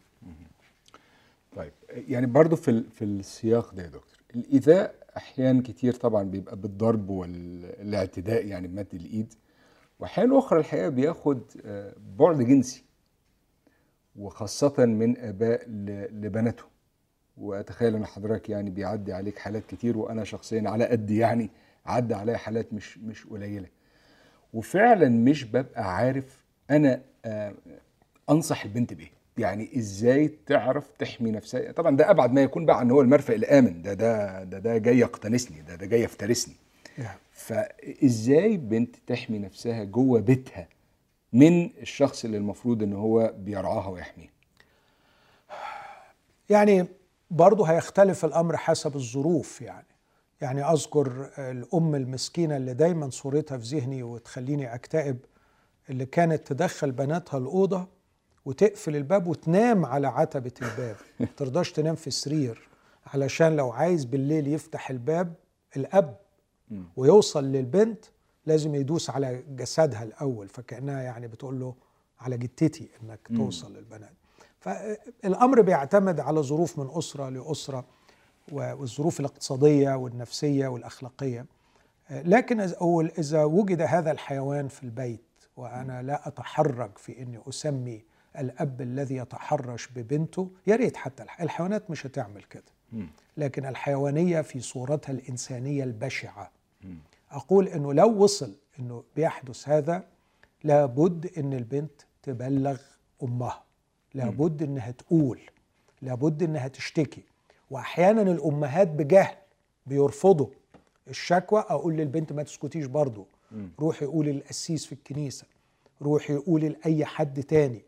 طيب 1.57 1.72
يعني 2.09 2.26
برضو 2.26 2.57
في 2.57 2.82
في 2.95 3.05
السياق 3.05 3.74
ده 3.74 3.82
يا 3.82 3.86
دكتور 3.88 4.18
الإيذاء 4.34 4.95
أحيان 5.17 5.63
كتير 5.63 5.93
طبعا 5.95 6.23
بيبقى 6.23 6.57
بالضرب 6.57 7.11
والاعتداء 7.11 8.47
يعني 8.47 8.69
بمد 8.69 8.95
الإيد. 8.95 9.35
وأحيان 10.01 10.37
أخرى 10.37 10.59
الحقيقة 10.61 10.89
بياخد 10.89 11.43
آه، 11.65 11.95
بعد 12.19 12.43
جنسي 12.43 12.85
وخاصة 14.17 14.75
من 14.87 15.19
آباء 15.19 15.65
لبناتهم 16.13 16.69
وأتخيل 17.37 17.95
أن 17.97 18.07
حضرتك 18.07 18.49
يعني 18.51 18.71
بيعدي 18.71 19.13
عليك 19.13 19.39
حالات 19.39 19.67
كتير 19.67 19.99
وأنا 19.99 20.25
شخصيا 20.25 20.71
على 20.71 20.85
قد 20.87 21.11
يعني 21.11 21.51
عدى 21.87 22.15
عليا 22.15 22.37
حالات 22.37 22.73
مش 22.73 22.99
مش 22.99 23.27
قليلة. 23.27 23.69
وفعلا 24.55 25.09
مش 25.09 25.45
ببقى 25.45 25.97
عارف 25.97 26.45
أنا 26.71 27.03
آه، 27.25 27.55
أنصح 28.31 28.65
البنت 28.65 28.95
بايه 28.95 29.20
يعني 29.41 29.78
إزاي 29.78 30.28
تعرف 30.47 30.84
تحمي 30.99 31.30
نفسها؟ 31.30 31.72
طبعا 31.72 31.97
ده 31.97 32.11
أبعد 32.11 32.32
ما 32.32 32.43
يكون 32.43 32.66
بقى 32.66 32.78
عن 32.78 32.91
هو 32.91 33.01
المرفأ 33.01 33.34
الآمن. 33.34 33.82
ده 33.82 33.95
ده 33.95 34.45
ده 34.45 34.59
ده 34.59 34.78
جاي 34.78 34.99
يقتنصني. 34.99 35.62
ده 35.62 35.74
ده 35.74 35.86
جاي 35.86 36.03
يفترسني. 36.03 36.55
نعم. 36.99 37.16
فإزاي 37.32 38.57
بنت 38.57 38.97
تحمي 39.07 39.38
نفسها 39.38 39.84
جوه 39.84 40.20
بيتها 40.20 40.68
من 41.32 41.70
الشخص 41.80 42.24
اللي 42.24 42.36
المفروض 42.36 42.82
إن 42.82 42.93
هو 42.93 43.34
بيرعاها 43.38 43.88
ويحميها؟ 43.88 44.30
يعني 46.51 46.86
برضه 47.30 47.64
هيختلف 47.64 48.24
الأمر 48.24 48.57
حسب 48.57 48.97
الظروف 48.97 49.61
يعني. 49.62 49.86
يعني 50.41 50.64
أذكر 50.72 51.30
الأم 51.38 51.95
المسكينة 51.95 52.57
اللي 52.57 52.74
دايما 52.74 53.11
صورتها 53.11 53.59
في 53.59 53.76
ذهني 53.76 54.03
وتخليني 54.03 54.74
أكتئب 54.74 55.18
اللي 55.91 56.07
كانت 56.07 56.47
تدخل 56.53 56.93
بناتها 56.93 57.38
الأوضة 57.38 57.86
وتقفل 58.45 58.97
الباب 58.97 59.26
وتنام 59.26 59.86
على 59.86 60.07
عتبة 60.07 60.53
الباب 60.62 60.97
ما 61.20 61.26
ترضاش 61.36 61.72
تنام 61.72 61.95
في 61.95 62.07
السرير 62.07 62.68
علشان 63.07 63.57
لو 63.57 63.70
عايز 63.70 64.05
بالليل 64.05 64.47
يفتح 64.49 64.91
الباب 64.91 65.34
الأب 65.76 66.16
مم. 66.70 66.84
ويوصل 66.97 67.45
للبنت 67.45 68.05
لازم 68.47 68.74
يدوس 68.74 69.11
على 69.11 69.43
جسدها 69.49 70.03
الأول 70.03 70.49
فكأنها 70.49 71.03
يعني 71.03 71.28
بتقول 71.28 71.61
له 71.61 71.74
على 72.20 72.38
جتتي 72.38 72.88
إنك 73.03 73.20
مم. 73.30 73.36
توصل 73.36 73.76
للبنات 73.76 74.12
فالامر 74.61 75.61
بيعتمد 75.61 76.20
على 76.20 76.41
ظروف 76.43 76.78
من 76.78 76.88
أسرة 76.93 77.28
لأسرة 77.28 77.84
والظروف 78.53 79.20
الاقتصادية 79.20 79.95
والنفسية 79.95 80.68
والأخلاقية 80.68 81.47
لكن 82.11 82.68
إذا- 82.68 82.82
وجد 83.34 83.80
هذا 83.80 84.11
الحيوان 84.11 84.68
في 84.68 84.82
البيت 84.82 85.20
وأنا 85.57 86.03
لا 86.03 86.28
اتحرج 86.28 86.99
في 86.99 87.22
إني 87.22 87.38
أسمي 87.49 88.05
الأب 88.39 88.81
الذي 88.81 89.16
يتحرش 89.16 89.89
ببنته 89.97 90.51
يا 90.66 90.76
ريت 90.76 90.97
حتى 90.97 91.22
الح- 91.22 91.41
الحيوانات 91.41 91.91
مش 91.91 92.07
هتعمل 92.07 92.43
كده. 92.43 92.62
لكن 93.37 93.66
الحيوانية 93.66 94.41
في 94.41 94.61
صورتها 94.61 95.12
الإنسانية 95.12 95.85
البشعة. 95.85 96.51
أقول 97.31 97.68
إنه 97.68 97.93
لو 97.95 98.22
وصل 98.22 98.55
إنه 98.78 99.05
بيحدث 99.16 99.68
هذا 99.68 100.05
لابد 100.64 101.31
إن 101.39 101.53
البنت 101.53 101.91
تبلغ 102.22 102.81
أمها. 103.22 103.62
لابد 104.14 104.62
إنها 104.62 104.91
تقول. 104.91 105.41
لابد 106.03 106.43
إنها 106.43 106.68
تشتكي. 106.68 107.22
واحيانا 107.70 108.22
الأمهات 108.22 108.89
بجهل 108.89 109.37
بيرفضوا 109.87 110.47
الشكوى. 111.09 111.61
أقول 111.68 111.95
للبنت 111.97 112.33
ما 112.33 112.43
تسكتيش 112.43 112.87
برضو. 112.87 113.26
مم. 113.53 113.68
روحي 113.81 114.07
قولي 114.07 114.33
للقسيس 114.33 114.87
في 114.87 114.93
الكنيسة. 114.93 115.47
روحي 116.03 116.37
قولي 116.37 116.68
لأي 116.68 117.05
حد 117.05 117.43
تاني. 117.43 117.83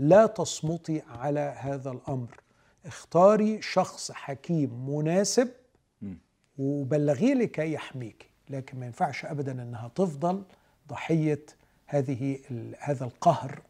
لا 0.00 0.26
تصمتي 0.26 1.02
على 1.08 1.54
هذا 1.58 1.90
الأمر. 1.90 2.40
اختاري 2.86 3.62
شخص 3.62 4.12
حكيم 4.12 4.90
مناسب. 4.96 5.48
وبلغيه 6.58 7.34
لكي 7.34 7.72
يحميك 7.72 8.26
لكن 8.50 8.78
ما 8.80 8.86
ينفعش 8.86 9.24
ابدا 9.24 9.52
إنها 9.52 9.88
تفضل 9.94 10.42
ضحية 10.88 11.42
هذه 11.86 12.38
هذا 12.78 13.04
القهر 13.04 13.62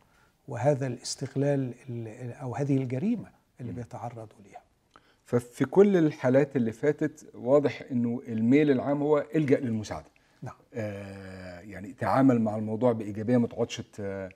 وهذا 0.48 0.86
الاستغلال 0.86 1.74
ال- 1.88 2.32
أو 2.32 2.54
هذه 2.54 2.76
الجريمة 2.76 3.28
اللي 3.60 3.72
بيتعرضوا 3.72 4.38
ليها. 4.44 4.62
ففي 5.24 5.64
كل 5.64 5.96
الحالات 5.96 6.56
اللي 6.56 6.72
فاتت 6.72 7.30
واضح 7.34 7.82
إنه 7.90 8.22
الميل 8.28 8.70
العام 8.70 9.02
هو 9.02 9.24
إلجأ 9.34 9.60
للمساعدة. 9.60 10.10
نعم. 10.42 10.54
آه 10.74 11.60
يعني 11.60 11.92
تعامل 11.92 12.40
مع 12.40 12.56
الموضوع 12.56 12.92
بإيجابية 12.92 13.36
ما 13.36 13.46
تقعدش 13.46 13.80
ت- 13.92 14.28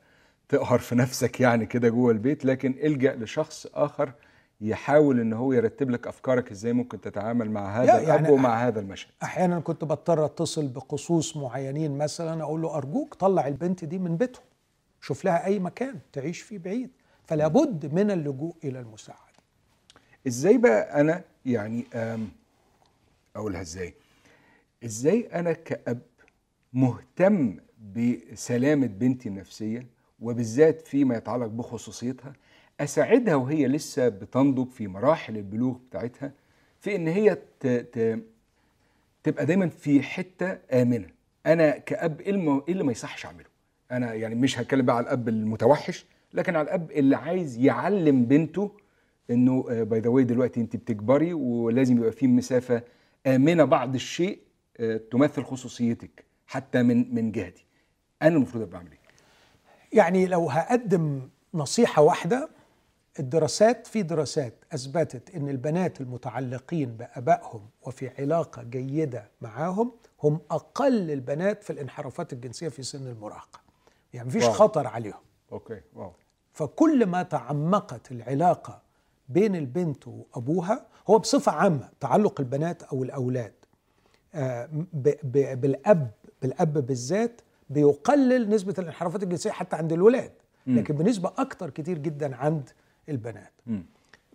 تقهر 0.48 0.78
في 0.78 0.94
نفسك 0.94 1.40
يعني 1.40 1.66
كده 1.66 1.88
جوه 1.88 2.12
البيت 2.12 2.44
لكن 2.44 2.74
الجأ 2.82 3.14
لشخص 3.16 3.66
آخر 3.74 4.12
يحاول 4.60 5.20
إن 5.20 5.32
هو 5.32 5.52
يرتب 5.52 5.90
لك 5.90 6.06
أفكارك 6.06 6.50
إزاي 6.50 6.72
ممكن 6.72 7.00
تتعامل 7.00 7.50
مع 7.50 7.76
هذا 7.82 7.86
لا، 7.86 7.98
الأب 7.98 8.08
يعني 8.08 8.30
ومع 8.30 8.66
هذا 8.66 8.80
المشهد. 8.80 9.10
أحيانا 9.22 9.60
كنت 9.60 9.84
بضطر 9.84 10.24
أتصل 10.24 10.68
بقصوص 10.68 11.36
معينين 11.36 11.98
مثلا 11.98 12.42
أقول 12.42 12.62
له 12.62 12.76
أرجوك 12.76 13.14
طلع 13.14 13.46
البنت 13.48 13.84
دي 13.84 13.98
من 13.98 14.16
بيتهم 14.16 14.44
شوف 15.00 15.24
لها 15.24 15.44
أي 15.44 15.58
مكان 15.58 15.98
تعيش 16.12 16.40
فيه 16.40 16.58
بعيد. 16.58 16.90
فلا 17.26 17.48
بد 17.48 17.94
من 17.94 18.10
اللجوء 18.10 18.54
إلى 18.64 18.80
المساعدة. 18.80 19.20
إزاي 20.26 20.58
بقى 20.58 21.00
أنا 21.00 21.22
يعني 21.46 21.84
أقولها 23.36 23.60
إزاي؟ 23.60 23.94
إزاي 24.84 25.28
أنا 25.34 25.52
كأب 25.52 26.00
مهتم 26.72 27.56
بسلامة 27.96 28.86
بنتي 28.86 29.28
النفسية؟ 29.28 29.86
وبالذات 30.24 30.86
فيما 30.88 31.16
يتعلق 31.16 31.46
بخصوصيتها 31.46 32.32
أساعدها 32.80 33.34
وهي 33.34 33.66
لسه 33.68 34.08
بتنضج 34.08 34.68
في 34.70 34.88
مراحل 34.88 35.36
البلوغ 35.36 35.76
بتاعتها 35.90 36.32
في 36.80 36.96
إن 36.96 37.08
هي 37.08 37.34
ت... 37.60 37.66
ت... 37.66 38.18
تبقى 39.22 39.46
دايما 39.46 39.68
في 39.68 40.02
حتة 40.02 40.58
آمنة. 40.72 41.06
أنا 41.46 41.70
كأب 41.78 42.20
إيه 42.20 42.30
الم- 42.30 42.62
إيه 42.68 42.72
اللي 42.72 42.84
ما 42.84 42.92
يصحش 42.92 43.26
أعمله؟ 43.26 43.46
أنا 43.92 44.14
يعني 44.14 44.34
مش 44.34 44.58
هتكلم 44.58 44.86
بقى 44.86 44.96
على 44.96 45.04
الأب 45.04 45.28
المتوحش 45.28 46.06
لكن 46.34 46.56
على 46.56 46.64
الأب 46.64 46.90
اللي 46.90 47.16
عايز 47.16 47.58
يعلم 47.58 48.24
بنته 48.24 48.70
إنه 49.30 49.62
by 49.84 50.00
the 50.00 50.08
way 50.08 50.24
دلوقتي 50.24 50.60
أنت 50.60 50.76
بتكبري 50.76 51.32
ولازم 51.34 51.96
يبقى 51.98 52.12
في 52.12 52.26
مسافة 52.26 52.82
آمنة 53.26 53.64
بعض 53.64 53.94
الشيء 53.94 54.38
آه، 54.80 54.96
تمثل 55.10 55.42
خصوصيتك 55.44 56.24
حتى 56.46 56.82
من 56.82 57.14
من 57.14 57.32
جهتي. 57.32 57.64
أنا 58.22 58.36
المفروض 58.36 58.62
أبقى 58.62 58.76
أعمل 58.78 58.90
إيه؟ 58.90 58.98
يعني 59.94 60.26
لو 60.26 60.50
هقدم 60.50 61.28
نصيحة 61.54 62.02
واحدة 62.02 62.48
الدراسات 63.20 63.86
في 63.86 64.02
دراسات 64.02 64.54
أثبتت 64.72 65.34
أن 65.34 65.48
البنات 65.48 66.00
المتعلقين 66.00 66.96
بأبائهم 66.96 67.68
وفي 67.82 68.10
علاقة 68.18 68.62
جيدة 68.62 69.30
معاهم 69.40 69.92
هم 70.22 70.40
أقل 70.50 71.10
البنات 71.10 71.64
في 71.64 71.70
الانحرافات 71.70 72.32
الجنسية 72.32 72.68
في 72.68 72.82
سن 72.82 73.06
المراهقة. 73.06 73.60
يعني 74.14 74.28
مفيش 74.28 74.44
wow. 74.44 74.52
خطر 74.52 74.86
عليهم. 74.86 75.20
okay 75.52 75.80
wow. 75.94 76.12
فكل 76.52 77.06
ما 77.06 77.22
تعمقت 77.22 78.12
العلاقة 78.12 78.82
بين 79.28 79.56
البنت 79.56 80.08
وأبوها 80.08 80.86
هو 81.10 81.18
بصفة 81.18 81.52
عامة 81.52 81.88
تعلق 82.00 82.40
البنات 82.40 82.82
أو 82.82 83.02
الأولاد. 83.02 83.52
آه، 84.34 84.66
ب- 84.92 85.14
ب- 85.22 85.60
بالأب 85.60 86.10
بالأب 86.42 86.72
بالذات 86.86 87.40
بيقلل 87.70 88.50
نسبة 88.50 88.74
الانحرافات 88.78 89.22
الجنسية 89.22 89.50
حتى 89.50 89.76
عند 89.76 89.92
الولاد. 89.92 90.32
لكن 90.66 90.96
بنسبة 90.96 91.32
أكتر 91.38 91.70
كتير 91.70 91.98
جدا 91.98 92.36
عند 92.36 92.70
البنات 93.08 93.52
مم. 93.66 93.84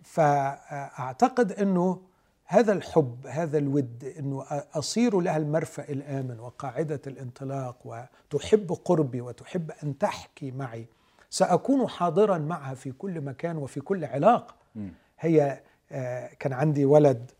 فأعتقد 0.02 1.52
أنه 1.52 2.00
هذا 2.46 2.72
الحب 2.72 3.26
هذا 3.26 3.58
الود 3.58 4.14
أنه 4.18 4.44
أصير 4.74 5.20
لها 5.20 5.36
المرفأ 5.36 5.88
الآمن 5.88 6.40
وقاعدة 6.40 7.00
الانطلاق 7.06 7.76
وتحب 7.84 8.72
قربي 8.84 9.20
وتحب 9.20 9.70
أن 9.82 9.98
تحكي 9.98 10.50
معي 10.50 10.86
سأكون 11.30 11.88
حاضرا 11.88 12.38
معها 12.38 12.74
في 12.74 12.92
كل 12.92 13.20
مكان 13.20 13.56
وفي 13.56 13.80
كل 13.80 14.04
علاقة 14.04 14.54
مم. 14.74 14.92
هي 15.20 15.60
آه، 15.92 16.30
كان 16.38 16.52
عندي 16.52 16.84
ولد 16.84 17.30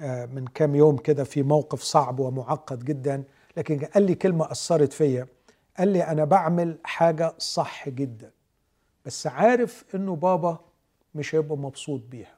آه، 0.00 0.26
من 0.26 0.44
كام 0.46 0.74
يوم 0.74 0.96
كده 0.96 1.24
في 1.24 1.42
موقف 1.42 1.82
صعب 1.82 2.20
ومعقد 2.20 2.84
جدا 2.84 3.22
لكن 3.56 3.78
قال 3.84 4.02
لي 4.02 4.14
كلمة 4.14 4.50
أثرت 4.50 4.92
فيا 4.92 5.26
قال 5.78 5.88
لي 5.88 6.02
أنا 6.02 6.24
بعمل 6.24 6.78
حاجة 6.84 7.34
صح 7.38 7.88
جدا 7.88 8.30
بس 9.06 9.26
عارف 9.26 9.84
إنه 9.94 10.16
بابا 10.16 10.58
مش 11.14 11.34
هيبقى 11.34 11.56
مبسوط 11.58 12.00
بيها. 12.10 12.34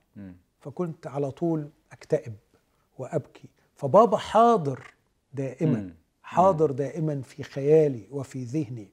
فكنت 0.60 1.06
على 1.06 1.30
طول 1.30 1.68
أكتئب 1.92 2.34
وأبكي 2.98 3.48
فبابا 3.76 4.16
حاضر 4.16 4.94
دائما. 5.32 5.94
حاضر 6.22 6.70
دائما 6.70 7.22
في 7.22 7.42
خيالي 7.42 8.06
وفي 8.10 8.44
ذهني. 8.44 8.88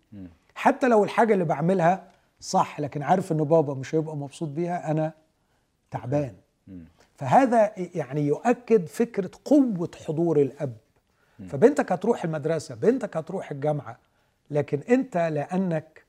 حتى 0.55 0.87
لو 0.87 1.03
الحاجة 1.03 1.33
اللي 1.33 1.45
بعملها 1.45 2.11
صح 2.39 2.79
لكن 2.79 3.01
عارف 3.03 3.31
إنه 3.31 3.45
بابا 3.45 3.73
مش 3.73 3.95
هيبقى 3.95 4.17
مبسوط 4.17 4.49
بيها 4.49 4.91
أنا 4.91 5.13
تعبان. 5.91 6.35
فهذا 7.15 7.71
يعني 7.95 8.21
يؤكد 8.21 8.87
فكرة 8.87 9.31
قوة 9.45 9.91
حضور 10.05 10.41
الأب 10.41 10.77
فبنتك 11.49 11.91
هتروح 11.91 12.23
المدرسة 12.23 12.75
بنتك 12.75 13.17
هتروح 13.17 13.51
الجامعة 13.51 13.97
لكن 14.51 14.79
أنت 14.89 15.17
لأنك 15.17 16.03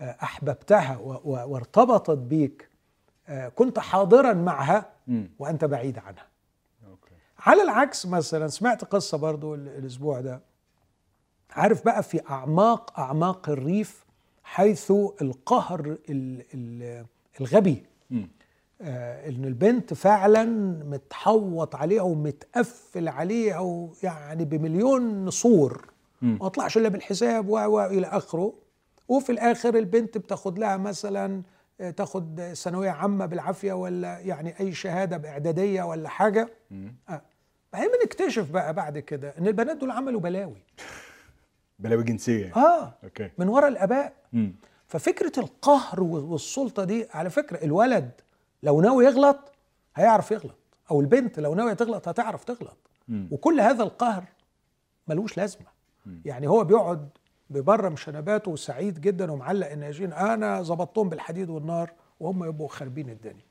آه، 0.00 0.16
أحببتها 0.22 0.96
وارتبطت 1.24 2.18
بيك 2.18 2.68
آه، 3.28 3.48
كنت 3.48 3.78
حاضرا 3.78 4.32
معها. 4.32 4.86
وأنت 5.38 5.64
بعيد 5.64 5.98
عنها. 5.98 6.26
على 7.38 7.62
العكس 7.62 8.06
مثلا 8.06 8.48
سمعت 8.48 8.84
قصة 8.84 9.18
برضو 9.18 9.54
ال- 9.54 9.68
الأسبوع 9.68 10.20
ده. 10.20 10.40
عارف 11.50 11.84
بقى 11.84 12.02
في 12.02 12.20
أعماق 12.30 13.00
أعماق 13.00 13.48
الريف 13.48 14.04
حيث 14.44 14.90
القهر 15.22 15.80
ال- 16.08 16.44
ال- 16.54 17.06
الغبي 17.40 17.84
ان 18.80 19.44
البنت 19.44 19.94
فعلا 19.94 20.44
متحوط 20.84 21.74
عليها 21.76 22.02
ومتقفل 22.02 23.08
عليها 23.08 23.58
ويعني 23.58 24.44
بمليون 24.44 25.24
نصور 25.24 25.86
مم. 26.22 26.38
ما 26.40 26.48
طلعش 26.48 26.76
إلا 26.76 26.88
بالحساب 26.88 27.48
و 27.48 27.84
إلى 27.86 28.06
آخره 28.06 28.52
وفي 29.08 29.32
الآخر 29.32 29.74
البنت 29.78 30.18
بتاخد 30.18 30.58
لها 30.58 30.76
مثلا 30.76 31.42
آه، 31.80 31.90
تاخد 31.90 32.52
ثانوية 32.54 32.90
عامة 32.90 33.26
بالعافية 33.26 33.72
ولا 33.72 34.18
يعني 34.18 34.60
أي 34.60 34.72
شهادة 34.72 35.16
بإعدادية 35.16 35.82
ولا 35.82 36.08
حاجة. 36.08 36.48
آه. 37.08 37.22
بعدين 37.72 37.88
بنكتشف 38.02 38.50
بقى 38.50 38.74
بعد 38.74 38.98
كده 38.98 39.34
إن 39.38 39.46
البنات 39.46 39.76
دول 39.76 39.90
عملوا 39.90 40.20
بلاوي 40.20 40.62
بلاوي 41.78 42.04
جنسية. 42.04 42.56
آه 42.56 42.94
أوكي 43.04 43.30
من 43.38 43.48
ورا 43.48 43.68
الآباء 43.68 44.12
مم. 44.32 44.54
ففكرة 44.88 45.32
القهر 45.40 46.02
والسلطة 46.02 46.84
دي 46.84 47.06
على 47.14 47.30
فكرة 47.30 47.64
الولد 47.64 48.10
لو 48.62 48.80
ناوي 48.80 49.04
يغلط 49.04 49.52
هيعرف 49.96 50.30
يغلط 50.30 50.54
أو 50.90 51.00
البنت 51.00 51.38
لو 51.40 51.54
ناوية 51.54 51.72
تغلط 51.74 52.08
هتعرف 52.08 52.44
تغلط. 52.44 52.76
وكل 53.30 53.60
هذا 53.60 53.82
القهر 53.82 54.24
ملوش 55.08 55.36
لازمة. 55.36 55.66
يعني 56.24 56.46
هو 56.48 56.64
بيقعد 56.64 57.08
ببرم 57.50 57.96
شنباته 57.96 58.50
وسعيد 58.50 59.00
جدا 59.00 59.32
ومعلق 59.32 59.70
الناجين 59.70 60.12
أنا 60.12 60.62
ظبطتهم 60.62 61.08
بالحديد 61.08 61.50
والنار 61.50 61.90
وهم 62.20 62.44
يبقوا 62.44 62.68
خاربين 62.68 63.10
الدنيا. 63.10 63.44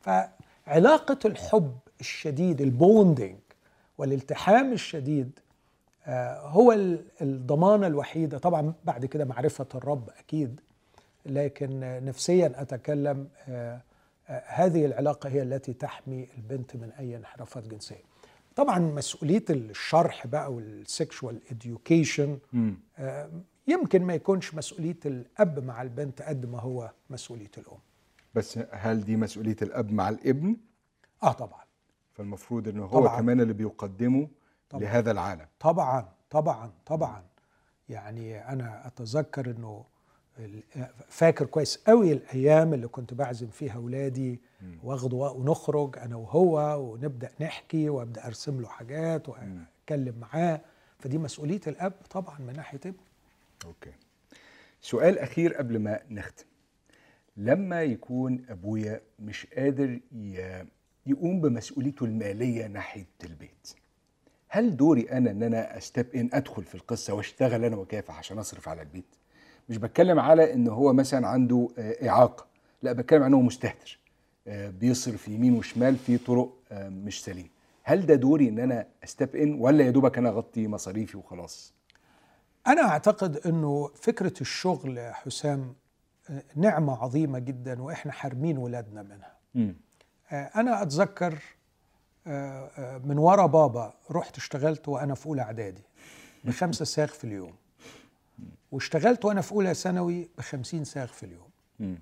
فعلاقة 0.00 1.18
الحب 1.24 1.76
الشديد 2.00 2.60
ال 2.60 2.70
bonding 2.70 3.36
والالتحام 3.98 4.72
الشديد 4.72 5.38
آه، 6.06 6.38
هو 6.48 6.72
ال- 6.72 7.04
الضمانه 7.22 7.86
الوحيده 7.86 8.38
طبعا 8.38 8.72
بعد 8.84 9.06
كده 9.06 9.24
معرفة 9.24 9.66
الرب 9.74 10.10
أكيد 10.18 10.60
لكن 11.26 11.80
نفسيا 12.04 12.52
أتكلم 12.56 13.28
آه، 13.48 13.80
هذه 14.26 14.86
العلاقة 14.86 15.28
هي 15.28 15.42
التي 15.42 15.72
تحمي 15.72 16.28
البنت 16.38 16.76
من 16.76 16.90
أي 16.90 17.16
انحرافات 17.16 17.68
جنسية 17.68 18.02
طبعا 18.56 18.78
مسؤولية 18.78 19.44
الشرح 19.50 20.26
بقى 20.26 20.52
وال 20.52 20.74
sexual 20.74 21.40
education 21.50 22.38
مم. 22.52 22.78
يمكن 23.66 24.02
ما 24.02 24.14
يكونش 24.14 24.54
مسؤولية 24.54 24.98
الأب 25.06 25.64
مع 25.64 25.82
البنت 25.82 26.22
قد 26.22 26.46
ما 26.46 26.60
هو 26.60 26.90
مسؤولية 27.10 27.50
الأم 27.58 27.78
بس 28.34 28.58
هل 28.72 29.04
دي 29.04 29.16
مسؤولية 29.16 29.56
الأب 29.62 29.92
مع 29.92 30.08
الابن 30.08 30.56
آه 31.22 31.32
طبعا 31.32 31.64
فالمفروض 32.12 32.68
انه 32.68 32.84
هو 32.84 33.00
طبعاً. 33.00 33.20
كمان 33.20 33.40
اللي 33.40 33.52
بيقدمه 33.52 34.28
طبعاً. 34.70 34.82
لهذا 34.82 35.10
العالم 35.10 35.46
طبعا 35.60 36.08
طبعا 36.30 36.72
طبعا 36.86 37.24
يعني 37.88 38.48
أنا 38.52 38.86
أتذكر 38.86 39.50
إنه 39.50 39.78
ال- 39.78 39.93
فاكر 41.08 41.46
كويس 41.46 41.76
قوي 41.76 42.12
الأيام 42.12 42.74
اللي 42.74 42.88
كنت 42.88 43.14
بعزم 43.14 43.46
فيها 43.48 43.74
اولادي 43.74 44.40
واخده 44.84 45.16
ونخرج 45.16 45.98
أنا 45.98 46.16
وهو 46.16 46.80
ونبدأ 46.80 47.30
نحكي 47.40 47.88
وأبدأ 47.90 48.26
أرسم 48.26 48.60
له 48.60 48.68
حاجات 48.68 49.28
وأتكلم 49.28 50.14
معاه. 50.20 50.60
فدي 50.98 51.18
مسؤولية 51.18 51.60
الأب 51.66 51.92
طبعا 52.10 52.38
من 52.38 52.52
ناحية 52.56 52.80
ابنه 52.86 53.00
أوكي. 53.64 53.92
سؤال 54.80 55.18
أخير 55.18 55.54
قبل 55.54 55.78
ما 55.78 56.00
نختم. 56.10 56.44
لما 57.36 57.82
يكون 57.82 58.44
أبويا 58.48 59.00
مش 59.18 59.46
قادر 59.46 60.00
يقوم 61.06 61.40
بمسؤوليته 61.40 62.04
المالية 62.04 62.66
ناحية 62.66 63.06
البيت 63.24 63.72
هل 64.48 64.76
دوري 64.76 65.10
أنا 65.10 65.30
إن 65.30 65.42
أنا 65.42 65.78
استب 65.78 66.14
ان 66.14 66.30
أدخل 66.32 66.64
في 66.64 66.74
القصة 66.74 67.14
وأشتغل 67.14 67.64
أنا 67.64 67.76
وكافح 67.76 68.18
عشان 68.18 68.38
أصرف 68.38 68.68
على 68.68 68.82
البيت؟ 68.82 69.04
مش 69.68 69.76
بتكلم 69.76 70.18
على 70.20 70.52
إن 70.54 70.68
هو 70.68 70.92
مثلا 70.92 71.26
عنده 71.28 71.68
آه، 71.78 72.08
إعاقة. 72.08 72.46
لا 72.82 72.92
بتكلم 72.92 73.22
عنه 73.22 73.36
هو 73.36 73.40
مستهتر. 73.42 73.98
آه، 74.46 74.70
بيصرف 74.70 75.28
يمين 75.28 75.54
وشمال 75.58 75.96
في 75.96 76.18
طرق 76.18 76.52
آه، 76.72 76.88
مش 76.88 77.24
سليمة. 77.24 77.48
هل 77.82 78.06
ده 78.06 78.14
دوري 78.14 78.48
إن 78.48 78.58
أنا 78.58 78.86
استب 79.04 79.36
إن 79.36 79.54
ولا 79.60 79.84
يا 79.84 79.90
دوبك 79.90 80.18
أنا 80.18 80.28
أغطي 80.28 80.68
مصاريفي 80.68 81.16
وخلاص؟ 81.16 81.72
أنا 82.66 82.82
أعتقد 82.82 83.36
إنه 83.46 83.90
فكرة 83.94 84.32
الشغل 84.40 84.98
يا 84.98 85.12
حسام 85.12 85.74
نعمة 86.56 87.02
عظيمة 87.02 87.38
جدا 87.38 87.82
وإحنا 87.82 88.12
حارمين 88.12 88.58
ولادنا 88.58 89.02
منها. 89.02 89.34
آه، 90.32 90.50
أنا 90.60 90.82
أتذكر 90.82 91.38
من 93.04 93.18
ورا 93.18 93.46
بابا 93.46 93.94
رحت 94.10 94.36
اشتغلت 94.36 94.88
وأنا 94.88 95.14
في 95.14 95.26
أولى 95.26 95.42
إعدادي 95.42 95.82
بخمسة 96.44 96.84
ساغ 96.84 97.06
في 97.06 97.24
اليوم. 97.24 97.52
واشتغلت 98.74 99.24
وأنا 99.24 99.40
في 99.40 99.52
أولى 99.52 99.74
ثانوي 99.74 100.28
بخمسين 100.38 100.84
ساغ 100.84 101.06
في 101.06 101.26
اليوم. 101.26 101.48
مم. 101.80 101.98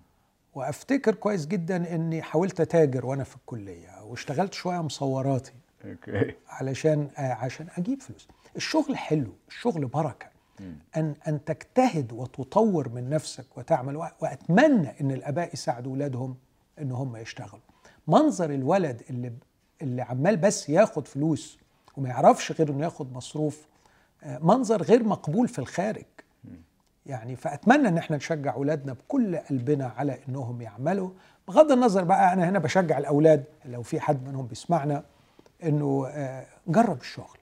وأفتكر 0.55 1.15
كويس 1.15 1.47
جدا 1.47 1.95
إني 1.95 2.23
حاولت 2.23 2.61
أتاجر 2.61 3.07
وأنا 3.07 3.25
في 3.25 3.37
الكلية 3.37 4.03
واشتغلت 4.05 4.53
شوية 4.55 4.83
مصوراتي. 4.83 5.53
أوكي. 5.85 6.35
علشان 6.49 7.09
آه، 7.19 7.33
عشان 7.33 7.67
أجيب 7.79 8.03
فلوس. 8.03 8.29
الشغل 8.57 8.97
حلو 8.97 9.33
الشغل 9.49 9.87
بركة. 9.87 10.27
أن 10.97 11.15
أن 11.29 11.45
تجتهد 11.45 12.13
وتطور 12.13 12.89
من 12.89 13.11
نفسك 13.11 13.59
وتعمل 13.59 13.97
وأتمنى 13.97 15.01
إن 15.01 15.11
الأباء 15.11 15.55
يساعدوا 15.55 15.93
اولادهم 15.93 16.37
إن 16.79 16.93
هم 16.93 17.17
يشتغلوا. 17.17 17.63
منظر 18.07 18.51
الولد 18.51 19.03
اللي 19.11 19.33
اللي 19.83 20.03
عمال 20.03 20.37
بس 20.37 20.69
ياخد 20.69 21.09
فلوس 21.09 21.59
وما 21.97 22.09
يعرفش 22.09 22.53
غير 22.53 22.71
إنه 22.71 22.85
ياخد 22.85 23.13
مصروف 23.13 23.67
آه، 24.23 24.39
منظر 24.39 24.83
غير 24.83 25.05
مقبول 25.05 25.49
في 25.49 25.59
الخارج. 25.59 26.05
يعني 27.07 27.37
فأتمنى 27.37 27.89
إن 27.89 27.99
إحنا 27.99 28.17
نشجع 28.17 28.55
أولادنا 28.55 28.93
بكل 28.93 29.37
قلبنا 29.37 29.87
على 29.97 30.19
إنهم 30.29 30.63
يعملوا. 30.63 31.11
بغض 31.49 31.73
النظر 31.73 32.05
بقى 32.05 32.33
أنا 32.33 32.49
هنا 32.49 32.59
بشجع 32.59 32.99
الأولاد 32.99 33.45
لو 33.65 33.83
في 33.83 34.01
حد 34.01 34.29
منهم 34.29 34.47
بيسمعنا 34.47 35.05
إنه 35.65 36.07
آه، 36.09 36.47
جرب 36.67 37.01
الشغل. 37.01 37.39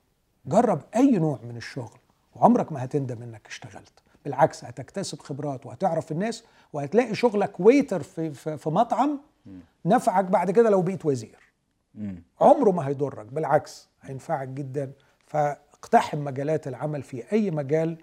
جرب 0.46 0.80
أي 0.96 1.10
نوع 1.18 1.38
من 1.42 1.56
الشغل. 1.56 1.98
وعمرك 2.36 2.72
ما 2.72 2.84
هتندم 2.84 3.22
إنك 3.22 3.46
اشتغلت. 3.46 3.92
بالعكس 4.24 4.64
هتكتسب 4.64 5.18
خبرات 5.18 5.66
وهتعرف 5.66 6.12
الناس 6.12 6.44
وهتلاقي 6.72 7.14
شغلك 7.14 7.60
ويتر 7.60 8.02
في 8.02 8.30
في, 8.30 8.56
في 8.56 8.70
مطعم 8.70 9.20
نفعك 9.84 10.24
بعد 10.24 10.50
كده 10.50 10.70
لو 10.70 10.82
بقيت 10.82 11.06
وزير. 11.06 11.38
عمره 12.40 12.70
ما 12.70 12.88
هيضرك. 12.88 13.26
بالعكس 13.26 13.88
هينفعك 14.02 14.48
جدا. 14.48 14.92
فاقتحم 15.26 16.18
مجالات 16.18 16.68
العمل 16.68 17.02
في 17.02 17.32
أي 17.32 17.50
مجال 17.50 17.98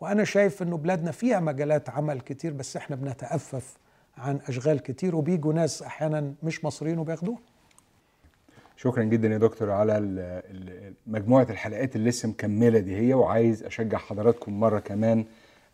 وأنا 0.00 0.24
شايف 0.24 0.62
إنه 0.62 0.76
بلادنا 0.76 1.10
فيها 1.10 1.40
مجالات 1.40 1.90
عمل 1.90 2.20
كتير 2.20 2.52
بس 2.52 2.76
إحنا 2.76 2.96
بنتأفف 2.96 3.76
عن 4.18 4.40
أشغال 4.48 4.80
كتير 4.80 5.16
وبيجوا 5.16 5.52
ناس 5.52 5.82
أحيانا 5.82 6.34
مش 6.42 6.64
مصريين 6.64 6.98
وبياخدوها 6.98 7.38
شكرا 8.76 9.04
جدا 9.04 9.28
يا 9.28 9.38
دكتور 9.38 9.70
على 9.70 10.00
مجموعة 11.06 11.46
الحلقات 11.50 11.96
اللي 11.96 12.08
لسه 12.08 12.28
مكملة 12.28 12.78
دي. 12.78 12.96
هي 12.96 13.14
وعايز 13.14 13.62
أشجع 13.64 13.98
حضراتكم 13.98 14.60
مرة 14.60 14.78
كمان 14.78 15.24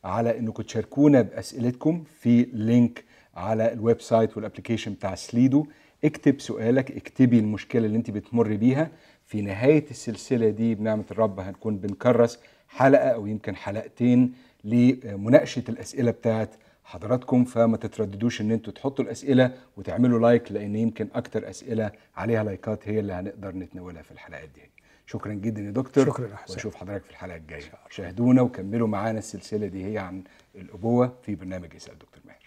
على 0.05 0.39
إنكم 0.39 0.63
تشاركونا 0.63 1.23
بأسئلتكم 1.23 2.05
في 2.21 2.43
link 2.53 3.05
على 3.37 3.73
ال 3.73 4.01
website 4.01 4.37
وال 4.37 4.45
application 4.45 4.93
بتاع 4.93 5.15
Slido 5.15 5.67
اكتب 6.05 6.41
سؤالك 6.41 6.91
اكتبي 6.97 7.39
المشكلة 7.39 7.87
اللي 7.87 7.97
انت 7.99 8.11
بتمر 8.11 8.57
بيها. 8.57 8.91
في 9.27 9.43
نهاية 9.43 9.85
السلسلة 9.91 10.51
دي 10.51 10.75
بنعمة 10.75 11.05
الرب 11.11 11.41
هنكون 11.41 11.77
بنكرس. 11.79 12.39
حلقة 12.69 13.09
أو 13.09 13.27
يمكن 13.27 13.57
حلقتين 13.57 14.35
لمناقشة 14.65 15.65
الأسئلة 15.69 16.11
بتاعت 16.11 16.51
حضراتكم 16.85 17.45
فما 17.45 17.77
تترددوش 17.77 18.41
إن 18.41 18.51
أنتوا 18.51 18.73
تحطوا 18.73 19.05
الأسئلة 19.05 19.53
وتعملوا 19.77 20.19
لايك 20.21 20.53
لأن 20.53 20.77
يمكن 20.77 21.09
أكتر 21.15 21.51
أسئلة 21.51 21.91
عليها 22.17 22.45
لايكات 22.45 22.89
هي 22.89 23.01
اللي 23.01 23.13
هنقدر 23.13 23.57
نتناولها 23.57 24.03
في 24.03 24.11
الحلقات 24.13 24.49
دي. 24.49 24.71
شكرا 25.07 25.33
جدا 25.35 25.61
يا 25.63 25.71
دكتور. 25.71 26.07
شكرا 26.07 26.27
يا. 26.29 26.37
وأشوف 26.51 26.75
حضرتك 26.75 27.05
في 27.05 27.11
الحلقة 27.11 27.37
الجاية. 27.37 27.73
شاهدونا 27.91 28.43
وكملوا 28.43 28.89
معانا 28.89 29.19
السلسلة 29.19 29.67
دي 29.67 29.85
هي 29.93 29.99
عن 29.99 30.23
الأبوة 30.55 31.13
في 31.23 31.35
برنامج 31.35 31.75
اسال 31.77 31.95
دكتور 31.99 32.21
ماهر. 32.25 32.47